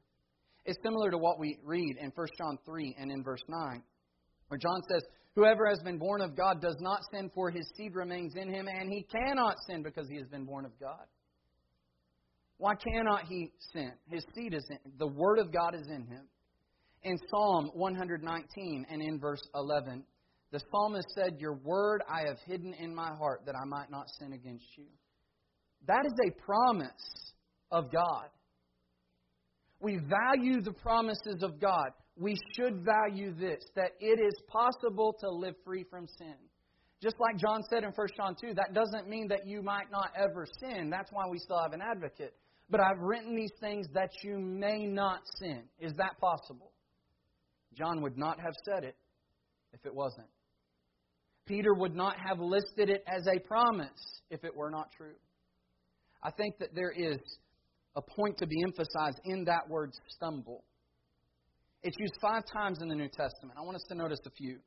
It's 0.64 0.78
similar 0.82 1.12
to 1.12 1.18
what 1.18 1.38
we 1.38 1.56
read 1.62 1.98
in 2.00 2.10
1 2.16 2.26
John 2.36 2.58
3 2.66 2.96
and 2.98 3.12
in 3.12 3.22
verse 3.22 3.42
9, 3.46 3.80
where 4.48 4.58
John 4.58 4.80
says, 4.90 5.02
Whoever 5.38 5.68
has 5.68 5.78
been 5.84 5.98
born 5.98 6.20
of 6.20 6.36
God 6.36 6.60
does 6.60 6.74
not 6.80 6.98
sin, 7.12 7.30
for 7.32 7.48
his 7.48 7.64
seed 7.76 7.94
remains 7.94 8.34
in 8.34 8.52
him, 8.52 8.66
and 8.66 8.92
he 8.92 9.04
cannot 9.04 9.54
sin 9.68 9.84
because 9.84 10.08
he 10.08 10.16
has 10.16 10.26
been 10.26 10.44
born 10.44 10.64
of 10.64 10.72
God. 10.80 11.06
Why 12.56 12.74
cannot 12.74 13.26
he 13.28 13.52
sin? 13.72 13.92
His 14.10 14.24
seed 14.34 14.52
is 14.52 14.66
in 14.68 14.78
the 14.98 15.06
word 15.06 15.38
of 15.38 15.52
God 15.52 15.76
is 15.76 15.86
in 15.86 16.04
him. 16.08 16.26
In 17.04 17.16
Psalm 17.30 17.70
119 17.74 18.86
and 18.90 19.00
in 19.00 19.20
verse 19.20 19.40
11, 19.54 20.02
the 20.50 20.60
psalmist 20.72 21.06
said, 21.14 21.36
Your 21.38 21.54
word 21.54 22.02
I 22.12 22.26
have 22.26 22.38
hidden 22.44 22.74
in 22.74 22.92
my 22.92 23.10
heart 23.16 23.42
that 23.46 23.54
I 23.54 23.64
might 23.64 23.92
not 23.92 24.06
sin 24.18 24.32
against 24.32 24.66
you. 24.76 24.86
That 25.86 26.04
is 26.04 26.14
a 26.26 26.42
promise 26.44 27.32
of 27.70 27.92
God. 27.92 28.26
We 29.78 29.98
value 29.98 30.62
the 30.62 30.72
promises 30.72 31.44
of 31.44 31.60
God. 31.60 31.90
We 32.18 32.36
should 32.56 32.84
value 32.84 33.32
this 33.32 33.62
that 33.76 33.92
it 34.00 34.20
is 34.20 34.34
possible 34.48 35.14
to 35.20 35.30
live 35.30 35.54
free 35.64 35.84
from 35.88 36.06
sin. 36.18 36.34
Just 37.00 37.16
like 37.20 37.36
John 37.36 37.62
said 37.70 37.84
in 37.84 37.90
1 37.90 38.08
John 38.16 38.34
2, 38.40 38.54
that 38.54 38.74
doesn't 38.74 39.08
mean 39.08 39.28
that 39.28 39.46
you 39.46 39.62
might 39.62 39.90
not 39.92 40.10
ever 40.16 40.46
sin. 40.60 40.90
That's 40.90 41.10
why 41.12 41.24
we 41.30 41.38
still 41.38 41.62
have 41.62 41.72
an 41.72 41.80
advocate. 41.80 42.34
But 42.68 42.80
I've 42.80 42.98
written 42.98 43.36
these 43.36 43.52
things 43.60 43.86
that 43.94 44.10
you 44.24 44.38
may 44.38 44.84
not 44.84 45.20
sin. 45.38 45.62
Is 45.78 45.92
that 45.96 46.18
possible? 46.20 46.72
John 47.74 48.02
would 48.02 48.18
not 48.18 48.40
have 48.40 48.54
said 48.64 48.82
it 48.82 48.96
if 49.72 49.86
it 49.86 49.94
wasn't. 49.94 50.26
Peter 51.46 51.72
would 51.72 51.94
not 51.94 52.16
have 52.18 52.40
listed 52.40 52.90
it 52.90 53.04
as 53.06 53.26
a 53.26 53.38
promise 53.46 54.20
if 54.28 54.44
it 54.44 54.54
were 54.54 54.70
not 54.70 54.90
true. 54.92 55.14
I 56.22 56.30
think 56.32 56.58
that 56.58 56.74
there 56.74 56.90
is 56.90 57.18
a 57.96 58.02
point 58.02 58.38
to 58.38 58.46
be 58.46 58.56
emphasized 58.64 59.20
in 59.24 59.44
that 59.44 59.68
word 59.68 59.92
stumble. 60.08 60.64
It's 61.82 61.96
used 61.98 62.14
five 62.20 62.42
times 62.52 62.78
in 62.82 62.88
the 62.88 62.94
New 62.94 63.08
Testament. 63.08 63.56
I 63.56 63.62
want 63.62 63.76
us 63.76 63.84
to 63.88 63.94
notice 63.94 64.18
a 64.26 64.30
few. 64.30 64.58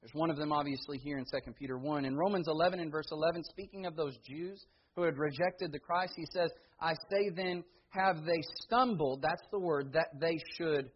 There's 0.00 0.14
one 0.14 0.30
of 0.30 0.36
them 0.36 0.52
obviously 0.52 0.98
here 0.98 1.18
in 1.18 1.24
2 1.24 1.52
Peter 1.58 1.78
1. 1.78 2.04
In 2.04 2.16
Romans 2.16 2.46
11 2.48 2.78
and 2.78 2.92
verse 2.92 3.08
11, 3.10 3.42
speaking 3.44 3.86
of 3.86 3.96
those 3.96 4.16
Jews 4.28 4.64
who 4.94 5.02
had 5.02 5.16
rejected 5.16 5.72
the 5.72 5.78
Christ, 5.78 6.12
he 6.16 6.26
says, 6.32 6.50
I 6.80 6.92
say 7.10 7.30
then, 7.34 7.64
have 7.88 8.24
they 8.24 8.40
stumbled? 8.64 9.22
That's 9.22 9.42
the 9.50 9.58
word, 9.58 9.92
that 9.94 10.08
they 10.20 10.36
should 10.56 10.90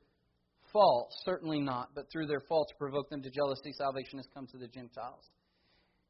fall. 0.72 1.08
Certainly 1.24 1.60
not, 1.60 1.88
but 1.94 2.04
through 2.12 2.26
their 2.26 2.42
faults 2.48 2.72
provoke 2.78 3.08
them 3.08 3.22
to 3.22 3.30
jealousy. 3.30 3.72
Salvation 3.72 4.18
has 4.18 4.26
come 4.34 4.46
to 4.48 4.58
the 4.58 4.68
Gentiles. 4.68 5.24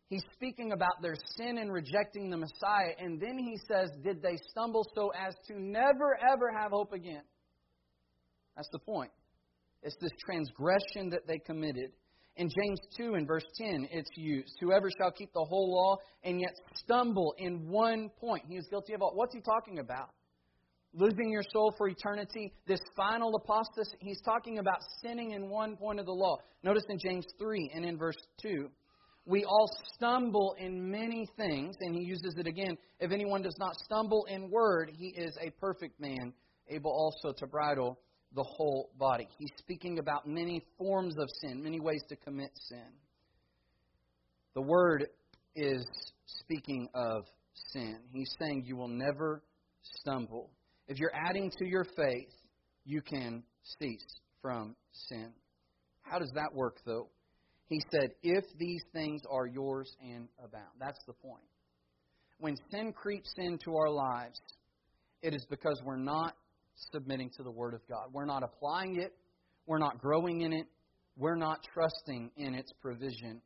He's 0.08 0.24
speaking 0.34 0.72
about 0.72 1.00
their 1.00 1.14
sin 1.36 1.56
in 1.56 1.70
rejecting 1.70 2.28
the 2.28 2.36
Messiah, 2.36 2.92
and 2.98 3.20
then 3.20 3.38
he 3.38 3.56
says, 3.68 3.90
Did 4.04 4.20
they 4.20 4.38
stumble 4.50 4.86
so 4.94 5.10
as 5.10 5.34
to 5.48 5.58
never, 5.58 6.18
ever 6.30 6.52
have 6.52 6.72
hope 6.72 6.92
again? 6.92 7.22
That's 8.56 8.68
the 8.72 8.80
point. 8.80 9.10
It's 9.82 9.96
this 10.00 10.12
transgression 10.24 11.10
that 11.10 11.26
they 11.26 11.38
committed. 11.38 11.92
In 12.36 12.48
James 12.48 12.78
2 12.96 13.14
and 13.14 13.26
verse 13.26 13.44
10, 13.58 13.88
it's 13.90 14.10
used. 14.16 14.54
Whoever 14.60 14.88
shall 14.98 15.10
keep 15.10 15.32
the 15.34 15.44
whole 15.44 15.70
law 15.70 15.96
and 16.24 16.40
yet 16.40 16.54
stumble 16.74 17.34
in 17.36 17.68
one 17.68 18.08
point, 18.20 18.44
he 18.48 18.56
is 18.56 18.66
guilty 18.70 18.94
of 18.94 19.02
all. 19.02 19.12
What's 19.14 19.34
he 19.34 19.40
talking 19.40 19.80
about? 19.80 20.10
Losing 20.94 21.30
your 21.30 21.42
soul 21.52 21.74
for 21.76 21.88
eternity, 21.88 22.52
this 22.66 22.80
final 22.96 23.34
apostasy, 23.34 23.96
he's 24.00 24.20
talking 24.22 24.58
about 24.58 24.78
sinning 25.02 25.32
in 25.32 25.48
one 25.48 25.76
point 25.76 25.98
of 25.98 26.06
the 26.06 26.12
law. 26.12 26.36
Notice 26.62 26.84
in 26.88 26.98
James 26.98 27.26
3 27.38 27.72
and 27.74 27.84
in 27.84 27.98
verse 27.98 28.16
2, 28.42 28.68
we 29.24 29.44
all 29.44 29.70
stumble 29.94 30.54
in 30.58 30.90
many 30.90 31.28
things, 31.36 31.76
and 31.80 31.94
he 31.94 32.02
uses 32.02 32.34
it 32.38 32.46
again. 32.46 32.76
If 32.98 33.12
anyone 33.12 33.40
does 33.40 33.56
not 33.58 33.74
stumble 33.76 34.26
in 34.28 34.50
word, 34.50 34.90
he 34.92 35.08
is 35.08 35.36
a 35.40 35.50
perfect 35.60 36.00
man, 36.00 36.32
able 36.68 36.90
also 36.90 37.32
to 37.38 37.46
bridle 37.46 37.98
the 38.34 38.42
whole 38.42 38.90
body. 38.98 39.28
He's 39.38 39.50
speaking 39.58 39.98
about 39.98 40.26
many 40.26 40.64
forms 40.78 41.16
of 41.18 41.28
sin, 41.40 41.62
many 41.62 41.80
ways 41.80 42.02
to 42.08 42.16
commit 42.16 42.50
sin. 42.68 42.88
The 44.54 44.62
word 44.62 45.06
is 45.54 45.86
speaking 46.26 46.88
of 46.94 47.24
sin. 47.72 47.98
He's 48.12 48.34
saying 48.38 48.64
you 48.66 48.76
will 48.76 48.88
never 48.88 49.42
stumble. 49.82 50.50
If 50.88 50.98
you're 50.98 51.14
adding 51.14 51.50
to 51.58 51.66
your 51.66 51.84
faith, 51.96 52.32
you 52.84 53.00
can 53.00 53.42
cease 53.78 54.04
from 54.40 54.74
sin. 55.08 55.32
How 56.02 56.18
does 56.18 56.32
that 56.34 56.52
work, 56.52 56.78
though? 56.84 57.08
He 57.68 57.80
said, 57.90 58.10
If 58.22 58.44
these 58.58 58.82
things 58.92 59.22
are 59.30 59.46
yours 59.46 59.90
and 60.02 60.28
abound. 60.38 60.72
That's 60.78 60.98
the 61.06 61.14
point. 61.14 61.44
When 62.38 62.56
sin 62.70 62.92
creeps 62.92 63.32
into 63.38 63.76
our 63.76 63.90
lives, 63.90 64.40
it 65.22 65.34
is 65.34 65.46
because 65.48 65.80
we're 65.84 65.96
not 65.96 66.34
submitting 66.92 67.30
to 67.36 67.42
the 67.42 67.50
Word 67.50 67.74
of 67.74 67.80
God. 67.88 68.06
We're 68.12 68.24
not 68.24 68.42
applying 68.42 68.96
it, 68.96 69.12
we're 69.66 69.78
not 69.78 69.98
growing 69.98 70.42
in 70.42 70.52
it, 70.52 70.66
we're 71.16 71.36
not 71.36 71.58
trusting 71.74 72.30
in 72.36 72.54
its 72.54 72.72
provision 72.80 73.40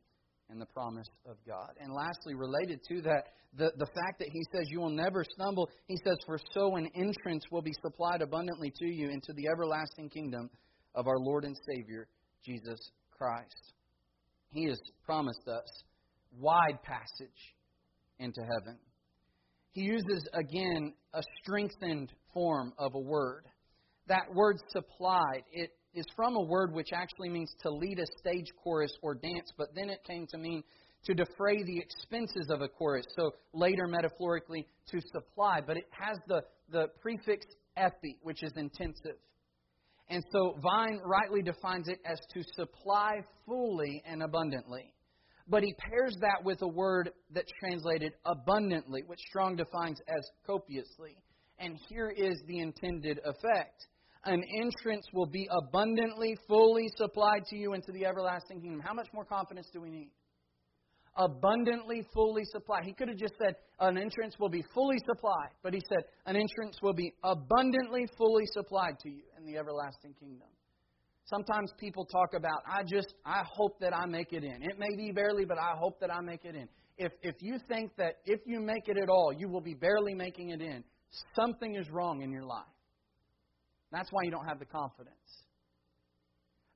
and 0.49 0.61
the 0.61 0.65
promise 0.67 1.09
of 1.25 1.35
God. 1.45 1.71
And 1.79 1.93
lastly, 1.93 2.33
related 2.33 2.79
to 2.89 3.01
that, 3.01 3.23
the, 3.55 3.71
the 3.77 3.85
fact 3.85 4.19
that 4.19 4.29
he 4.31 4.41
says 4.51 4.67
you 4.69 4.79
will 4.79 4.89
never 4.89 5.23
stumble, 5.23 5.69
he 5.87 5.97
says, 6.05 6.15
For 6.25 6.39
so 6.53 6.75
an 6.75 6.87
entrance 6.95 7.43
will 7.51 7.61
be 7.61 7.73
supplied 7.81 8.21
abundantly 8.21 8.71
to 8.79 8.85
you 8.85 9.09
into 9.09 9.33
the 9.33 9.47
everlasting 9.47 10.09
kingdom 10.09 10.49
of 10.95 11.07
our 11.07 11.17
Lord 11.17 11.43
and 11.43 11.55
Savior, 11.67 12.07
Jesus 12.45 12.79
Christ. 13.11 13.73
He 14.51 14.65
has 14.67 14.79
promised 15.05 15.47
us 15.47 15.83
wide 16.39 16.81
passage 16.83 17.55
into 18.19 18.41
heaven. 18.41 18.77
He 19.71 19.81
uses 19.81 20.27
again 20.33 20.93
a 21.13 21.21
strengthened 21.43 22.11
form 22.37 22.71
of 22.77 22.93
a 22.93 22.99
word. 22.99 23.45
That 24.07 24.31
word 24.31 24.57
supplied, 24.69 25.41
it 25.51 25.71
is 25.95 26.05
from 26.15 26.35
a 26.35 26.43
word 26.43 26.71
which 26.71 26.89
actually 26.93 27.29
means 27.29 27.51
to 27.63 27.71
lead 27.71 27.97
a 27.97 28.05
stage 28.19 28.45
chorus 28.63 28.91
or 29.01 29.15
dance, 29.15 29.51
but 29.57 29.69
then 29.73 29.89
it 29.89 30.03
came 30.07 30.27
to 30.27 30.37
mean 30.37 30.61
to 31.05 31.15
defray 31.15 31.63
the 31.63 31.79
expenses 31.79 32.51
of 32.51 32.61
a 32.61 32.67
chorus. 32.67 33.07
So 33.15 33.31
later, 33.53 33.87
metaphorically, 33.87 34.67
to 34.91 35.01
supply. 35.11 35.61
But 35.65 35.77
it 35.77 35.85
has 35.89 36.19
the, 36.27 36.43
the 36.69 36.89
prefix 37.01 37.43
epi, 37.75 38.17
which 38.21 38.43
is 38.43 38.51
intensive. 38.55 39.17
And 40.07 40.23
so 40.31 40.59
Vine 40.61 40.99
rightly 41.03 41.41
defines 41.41 41.87
it 41.87 41.99
as 42.05 42.19
to 42.35 42.43
supply 42.53 43.21
fully 43.47 44.03
and 44.05 44.21
abundantly. 44.21 44.93
But 45.47 45.63
he 45.63 45.73
pairs 45.79 46.15
that 46.21 46.43
with 46.43 46.61
a 46.61 46.67
word 46.67 47.09
that's 47.33 47.51
translated 47.59 48.13
abundantly, 48.25 49.01
which 49.07 49.21
Strong 49.27 49.55
defines 49.55 49.99
as 50.07 50.23
copiously. 50.45 51.17
And 51.59 51.77
here 51.89 52.09
is 52.09 52.41
the 52.47 52.59
intended 52.59 53.19
effect 53.25 53.87
an 54.27 54.43
entrance 54.61 55.05
will 55.13 55.25
be 55.25 55.47
abundantly, 55.49 56.37
fully 56.47 56.87
supplied 56.97 57.45
to 57.49 57.55
you 57.55 57.73
into 57.73 57.91
the 57.93 58.05
everlasting 58.05 58.61
kingdom. 58.61 58.81
How 58.83 58.93
much 58.93 59.07
more 59.13 59.23
confidence 59.23 59.69
do 59.71 59.81
we 59.81 59.89
need? 59.89 60.11
Abundantly, 61.15 62.05
fully 62.13 62.43
supplied. 62.51 62.83
He 62.83 62.93
could 62.93 63.07
have 63.07 63.17
just 63.17 63.33
said, 63.41 63.55
an 63.79 63.97
entrance 63.97 64.35
will 64.37 64.49
be 64.49 64.63
fully 64.73 64.97
supplied, 64.99 65.51
but 65.63 65.73
he 65.73 65.81
said, 65.89 66.03
an 66.25 66.35
entrance 66.35 66.77
will 66.83 66.93
be 66.93 67.13
abundantly, 67.23 68.05
fully 68.17 68.43
supplied 68.51 68.99
to 68.99 69.09
you 69.09 69.23
in 69.37 69.45
the 69.45 69.57
everlasting 69.57 70.13
kingdom. 70.19 70.47
Sometimes 71.23 71.71
people 71.79 72.05
talk 72.05 72.33
about, 72.35 72.61
I 72.69 72.83
just, 72.83 73.13
I 73.25 73.43
hope 73.49 73.79
that 73.79 73.95
I 73.95 74.05
make 74.05 74.31
it 74.33 74.43
in. 74.43 74.61
It 74.61 74.77
may 74.77 74.95
be 74.95 75.11
barely, 75.11 75.45
but 75.45 75.57
I 75.57 75.73
hope 75.77 75.99
that 76.01 76.13
I 76.13 76.19
make 76.21 76.45
it 76.45 76.55
in. 76.55 76.67
If, 76.97 77.13
if 77.21 77.35
you 77.41 77.57
think 77.67 77.95
that 77.97 78.17
if 78.25 78.41
you 78.45 78.59
make 78.59 78.87
it 78.87 78.97
at 79.01 79.09
all, 79.09 79.31
you 79.35 79.47
will 79.47 79.61
be 79.61 79.73
barely 79.73 80.13
making 80.13 80.49
it 80.49 80.61
in, 80.61 80.83
something 81.35 81.75
is 81.75 81.89
wrong 81.89 82.21
in 82.21 82.31
your 82.31 82.45
life. 82.45 82.65
That's 83.91 84.09
why 84.11 84.23
you 84.23 84.31
don't 84.31 84.47
have 84.47 84.59
the 84.59 84.65
confidence. 84.65 85.15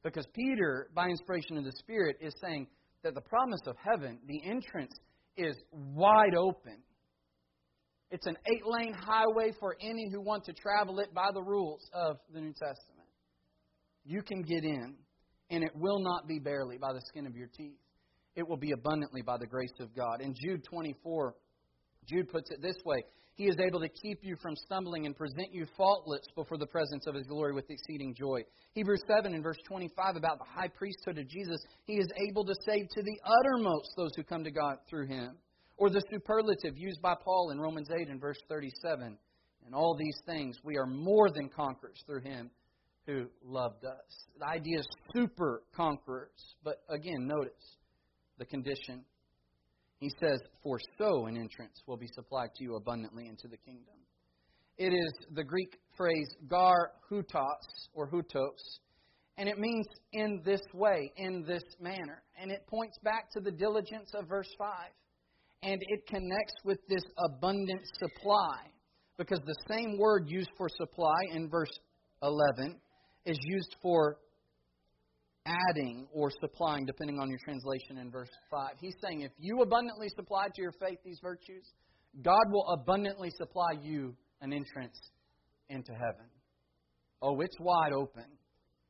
Because 0.03 0.25
Peter, 0.33 0.89
by 0.95 1.07
inspiration 1.07 1.57
of 1.57 1.63
the 1.63 1.73
Spirit, 1.79 2.17
is 2.21 2.33
saying 2.41 2.67
that 3.03 3.13
the 3.13 3.21
promise 3.21 3.61
of 3.67 3.75
heaven, 3.77 4.19
the 4.27 4.41
entrance, 4.49 4.93
is 5.37 5.55
wide 5.71 6.35
open. 6.35 6.77
It's 8.09 8.25
an 8.25 8.35
eight 8.45 8.63
lane 8.65 8.93
highway 8.93 9.53
for 9.59 9.77
any 9.79 10.09
who 10.11 10.21
want 10.21 10.43
to 10.45 10.53
travel 10.53 10.99
it 10.99 11.13
by 11.13 11.29
the 11.33 11.41
rules 11.41 11.81
of 11.93 12.17
the 12.33 12.41
New 12.41 12.53
Testament. 12.53 13.07
You 14.03 14.21
can 14.21 14.41
get 14.41 14.63
in, 14.63 14.95
and 15.49 15.63
it 15.63 15.71
will 15.75 15.99
not 15.99 16.27
be 16.27 16.39
barely 16.39 16.77
by 16.77 16.93
the 16.93 17.01
skin 17.07 17.25
of 17.27 17.35
your 17.35 17.47
teeth. 17.55 17.77
It 18.35 18.47
will 18.47 18.57
be 18.57 18.71
abundantly 18.71 19.21
by 19.21 19.37
the 19.37 19.45
grace 19.45 19.73
of 19.79 19.95
God. 19.95 20.21
In 20.21 20.33
Jude 20.33 20.63
24, 20.63 21.35
Jude 22.07 22.29
puts 22.29 22.51
it 22.51 22.61
this 22.61 22.77
way 22.85 23.03
he 23.35 23.47
is 23.47 23.57
able 23.59 23.79
to 23.79 23.89
keep 23.89 24.19
you 24.21 24.35
from 24.41 24.55
stumbling 24.55 25.05
and 25.05 25.15
present 25.15 25.51
you 25.51 25.65
faultless 25.77 26.21
before 26.35 26.57
the 26.57 26.67
presence 26.67 27.07
of 27.07 27.15
His 27.15 27.25
glory 27.25 27.53
with 27.53 27.69
exceeding 27.69 28.13
joy. 28.13 28.43
Hebrews 28.73 29.01
7 29.07 29.33
and 29.33 29.41
verse 29.41 29.57
25 29.67 30.15
about 30.15 30.37
the 30.37 30.45
high 30.45 30.67
priesthood 30.67 31.17
of 31.17 31.27
Jesus, 31.27 31.59
He 31.85 31.93
is 31.93 32.07
able 32.29 32.45
to 32.45 32.53
save 32.65 32.87
to 32.89 33.01
the 33.01 33.19
uttermost 33.25 33.89
those 33.97 34.11
who 34.15 34.23
come 34.23 34.43
to 34.43 34.51
God 34.51 34.77
through 34.89 35.07
Him. 35.07 35.37
Or 35.77 35.89
the 35.89 36.03
superlative 36.11 36.77
used 36.77 37.01
by 37.01 37.15
Paul 37.15 37.49
in 37.51 37.59
Romans 37.59 37.89
8 37.89 38.09
and 38.09 38.21
verse 38.21 38.37
37. 38.47 39.17
And 39.65 39.75
all 39.75 39.95
these 39.97 40.19
things, 40.25 40.57
we 40.63 40.77
are 40.77 40.85
more 40.85 41.31
than 41.31 41.49
conquerors 41.49 42.03
through 42.05 42.21
Him 42.21 42.51
who 43.07 43.25
loved 43.43 43.85
us. 43.85 44.27
The 44.39 44.47
idea 44.47 44.79
is 44.79 44.87
super 45.15 45.63
conquerors. 45.75 46.55
But 46.63 46.83
again, 46.89 47.25
notice 47.25 47.77
the 48.37 48.45
condition 48.45 49.03
he 50.01 50.11
says, 50.19 50.41
For 50.63 50.79
so 50.97 51.27
an 51.27 51.37
entrance 51.37 51.81
will 51.85 51.95
be 51.95 52.09
supplied 52.13 52.49
to 52.55 52.63
you 52.63 52.75
abundantly 52.75 53.27
into 53.27 53.47
the 53.47 53.57
kingdom. 53.57 53.95
It 54.77 54.93
is 54.93 55.13
the 55.35 55.43
Greek 55.43 55.77
phrase 55.95 56.27
gar 56.49 56.91
hutos 57.09 57.87
or 57.93 58.09
hutos, 58.09 58.79
and 59.37 59.47
it 59.47 59.59
means 59.59 59.85
in 60.11 60.41
this 60.43 60.61
way, 60.73 61.11
in 61.17 61.45
this 61.47 61.63
manner. 61.79 62.23
And 62.41 62.51
it 62.51 62.65
points 62.67 62.97
back 63.03 63.31
to 63.33 63.39
the 63.39 63.51
diligence 63.51 64.11
of 64.15 64.27
verse 64.27 64.49
5. 64.57 64.67
And 65.63 65.79
it 65.79 66.07
connects 66.07 66.55
with 66.65 66.79
this 66.89 67.03
abundant 67.23 67.81
supply, 67.99 68.57
because 69.19 69.39
the 69.45 69.55
same 69.69 69.99
word 69.99 70.23
used 70.27 70.49
for 70.57 70.67
supply 70.67 71.19
in 71.33 71.47
verse 71.47 71.71
11 72.23 72.75
is 73.25 73.37
used 73.43 73.75
for 73.83 74.17
adding 75.45 76.07
or 76.13 76.31
supplying, 76.39 76.85
depending 76.85 77.19
on 77.19 77.29
your 77.29 77.39
translation 77.43 77.97
in 77.97 78.11
verse 78.11 78.29
5. 78.51 78.71
He's 78.79 78.95
saying 79.03 79.21
if 79.21 79.31
you 79.39 79.61
abundantly 79.61 80.07
supply 80.15 80.47
to 80.53 80.61
your 80.61 80.73
faith 80.73 80.99
these 81.03 81.19
virtues, 81.21 81.67
God 82.23 82.43
will 82.51 82.67
abundantly 82.69 83.29
supply 83.37 83.71
you 83.81 84.15
an 84.41 84.53
entrance 84.53 84.99
into 85.69 85.93
heaven. 85.93 86.27
Oh, 87.21 87.39
it's 87.39 87.57
wide 87.59 87.93
open. 87.93 88.25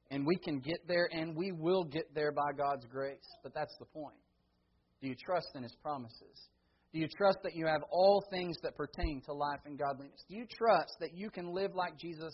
And 0.10 0.26
we 0.26 0.36
can 0.38 0.60
get 0.60 0.80
there, 0.88 1.08
and 1.12 1.38
we 1.38 1.54
will 1.54 1.86
get 1.86 2.14
there 2.14 2.34
by 2.34 2.52
God's 2.58 2.86
grace. 2.86 3.28
But 3.44 3.54
that's 3.54 3.76
the 3.80 3.86
point. 3.86 4.18
Do 5.02 5.08
you 5.08 5.16
trust 5.26 5.48
in 5.56 5.64
His 5.64 5.76
promises? 5.82 6.50
Do 6.94 7.00
you 7.00 7.08
trust 7.18 7.38
that 7.44 7.56
you 7.56 7.66
have 7.68 7.82
all 7.90 8.22
things 8.30 8.58
that 8.64 8.76
pertain 8.76 9.22
to 9.26 9.34
life 9.34 9.62
and 9.66 9.80
godliness? 9.80 10.26
Do 10.28 10.36
you 10.36 10.46
trust 10.52 10.96
that 11.00 11.16
you 11.16 11.30
can 11.30 11.54
live 11.54 11.72
like 11.74 11.98
Jesus 11.98 12.34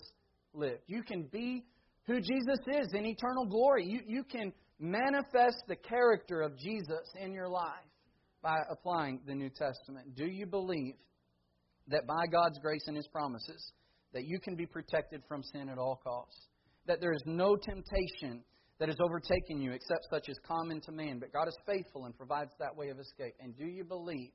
lived? 0.53 0.81
You 0.87 1.03
can 1.03 1.29
be 1.31 1.65
who 2.07 2.21
Jesus 2.21 2.59
is 2.67 2.93
in 2.93 3.05
eternal 3.05 3.45
glory. 3.45 3.85
You, 3.85 3.99
you 4.07 4.23
can 4.23 4.53
manifest 4.79 5.63
the 5.67 5.75
character 5.75 6.41
of 6.41 6.57
Jesus 6.57 7.11
in 7.21 7.33
your 7.33 7.49
life 7.49 7.73
by 8.41 8.57
applying 8.71 9.19
the 9.27 9.35
New 9.35 9.49
Testament. 9.49 10.15
Do 10.15 10.25
you 10.25 10.45
believe 10.45 10.95
that 11.89 12.07
by 12.07 12.27
God's 12.31 12.59
grace 12.59 12.83
and 12.87 12.95
His 12.95 13.07
promises, 13.07 13.73
that 14.13 14.25
you 14.25 14.39
can 14.39 14.55
be 14.55 14.65
protected 14.65 15.21
from 15.27 15.43
sin 15.43 15.69
at 15.69 15.77
all 15.77 15.99
costs? 16.03 16.47
That 16.85 17.01
there 17.01 17.11
is 17.11 17.23
no 17.25 17.57
temptation 17.57 18.43
that 18.79 18.87
has 18.87 18.97
overtaken 19.03 19.59
you 19.59 19.71
except 19.71 20.07
such 20.09 20.29
as 20.29 20.37
common 20.47 20.79
to 20.81 20.91
man, 20.91 21.19
but 21.19 21.33
God 21.33 21.47
is 21.47 21.57
faithful 21.65 22.05
and 22.05 22.15
provides 22.15 22.51
that 22.59 22.75
way 22.75 22.89
of 22.89 22.99
escape. 22.99 23.33
And 23.41 23.57
do 23.57 23.65
you 23.65 23.83
believe 23.83 24.31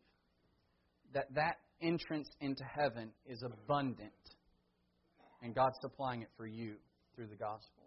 that 1.15 1.33
that 1.35 1.57
entrance 1.81 2.29
into 2.41 2.65
heaven 2.65 3.11
is 3.27 3.43
abundant 3.43 4.13
and 5.43 5.55
God's 5.55 5.77
supplying 5.81 6.23
it 6.23 6.29
for 6.37 6.47
you 6.47 6.77
through 7.23 7.31
the 7.31 7.37
gospel. 7.37 7.85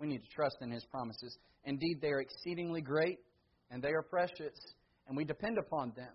We 0.00 0.08
need 0.08 0.22
to 0.22 0.28
trust 0.34 0.56
in 0.60 0.72
His 0.72 0.84
promises. 0.86 1.38
Indeed, 1.64 2.00
they 2.02 2.08
are 2.08 2.20
exceedingly 2.20 2.80
great 2.80 3.18
and 3.70 3.80
they 3.80 3.90
are 3.90 4.02
precious, 4.02 4.58
and 5.06 5.16
we 5.16 5.24
depend 5.24 5.56
upon 5.56 5.92
them. 5.96 6.12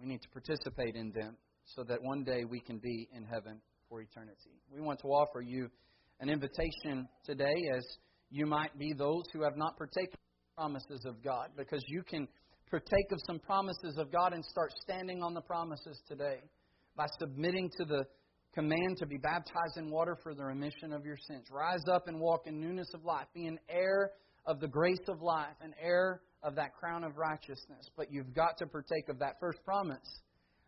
We 0.00 0.06
need 0.06 0.22
to 0.22 0.28
participate 0.30 0.96
in 0.96 1.12
them 1.12 1.36
so 1.66 1.84
that 1.84 2.02
one 2.02 2.24
day 2.24 2.44
we 2.48 2.60
can 2.60 2.78
be 2.78 3.08
in 3.14 3.24
heaven 3.24 3.60
for 3.88 4.00
eternity. 4.00 4.58
We 4.74 4.80
want 4.80 5.00
to 5.00 5.08
offer 5.08 5.42
you 5.42 5.68
an 6.20 6.30
invitation 6.30 7.06
today 7.24 7.68
as 7.76 7.84
you 8.30 8.46
might 8.46 8.76
be 8.78 8.94
those 8.96 9.24
who 9.32 9.42
have 9.42 9.56
not 9.56 9.76
partaken 9.76 10.14
of 10.14 10.20
the 10.20 10.56
promises 10.56 11.04
of 11.06 11.22
God, 11.22 11.50
because 11.56 11.82
you 11.86 12.02
can 12.02 12.26
partake 12.70 13.12
of 13.12 13.18
some 13.26 13.38
promises 13.40 13.98
of 13.98 14.10
God 14.10 14.32
and 14.32 14.44
start 14.44 14.72
standing 14.82 15.22
on 15.22 15.34
the 15.34 15.42
promises 15.42 16.00
today 16.08 16.38
by 16.96 17.06
submitting 17.20 17.70
to 17.78 17.84
the 17.84 18.04
command 18.58 18.96
to 18.98 19.06
be 19.06 19.18
baptized 19.18 19.76
in 19.76 19.88
water 19.88 20.18
for 20.20 20.34
the 20.34 20.44
remission 20.44 20.92
of 20.92 21.04
your 21.04 21.16
sins. 21.28 21.46
Rise 21.48 21.84
up 21.92 22.08
and 22.08 22.18
walk 22.18 22.48
in 22.48 22.60
newness 22.60 22.88
of 22.92 23.04
life. 23.04 23.26
Be 23.32 23.46
an 23.46 23.58
heir 23.68 24.10
of 24.46 24.58
the 24.58 24.66
grace 24.66 25.06
of 25.06 25.22
life, 25.22 25.54
an 25.60 25.74
heir 25.80 26.22
of 26.42 26.56
that 26.56 26.74
crown 26.74 27.04
of 27.04 27.16
righteousness. 27.16 27.88
But 27.96 28.10
you've 28.10 28.34
got 28.34 28.58
to 28.58 28.66
partake 28.66 29.08
of 29.08 29.20
that 29.20 29.34
first 29.38 29.60
promise 29.64 30.22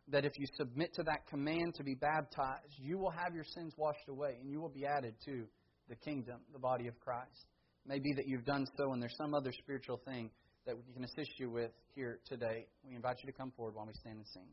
that 0.07 0.25
if 0.25 0.33
you 0.39 0.47
submit 0.57 0.95
to 0.95 1.03
that 1.03 1.27
command 1.29 1.75
to 1.79 1.83
be 1.83 1.97
baptized, 1.97 2.75
you 2.79 2.97
will 2.97 3.11
have 3.11 3.35
your 3.35 3.45
sins 3.45 3.75
washed 3.77 4.09
away 4.09 4.37
and 4.41 4.49
you 4.49 4.61
will 4.61 4.69
be 4.69 4.87
added 4.87 5.15
to 5.25 5.45
the 5.89 5.97
kingdom, 5.97 6.37
the 6.53 6.61
body 6.61 6.87
of 6.87 6.99
Christ. 7.01 7.47
Maybe 7.85 8.13
that 8.15 8.29
you've 8.29 8.45
done 8.45 8.67
so 8.77 8.93
and 8.93 9.03
there's 9.03 9.17
some 9.19 9.35
other 9.35 9.51
spiritual 9.63 10.01
thing 10.05 10.31
that 10.65 10.77
we 10.77 10.93
can 10.95 11.03
assist 11.03 11.41
you 11.41 11.51
with 11.51 11.73
here 11.97 12.21
today. 12.25 12.67
We 12.87 12.95
invite 12.95 13.17
you 13.25 13.33
to 13.33 13.37
come 13.37 13.51
forward 13.57 13.75
while 13.75 13.87
we 13.87 13.95
stand 13.95 14.19
and 14.19 14.27
sing. 14.29 14.47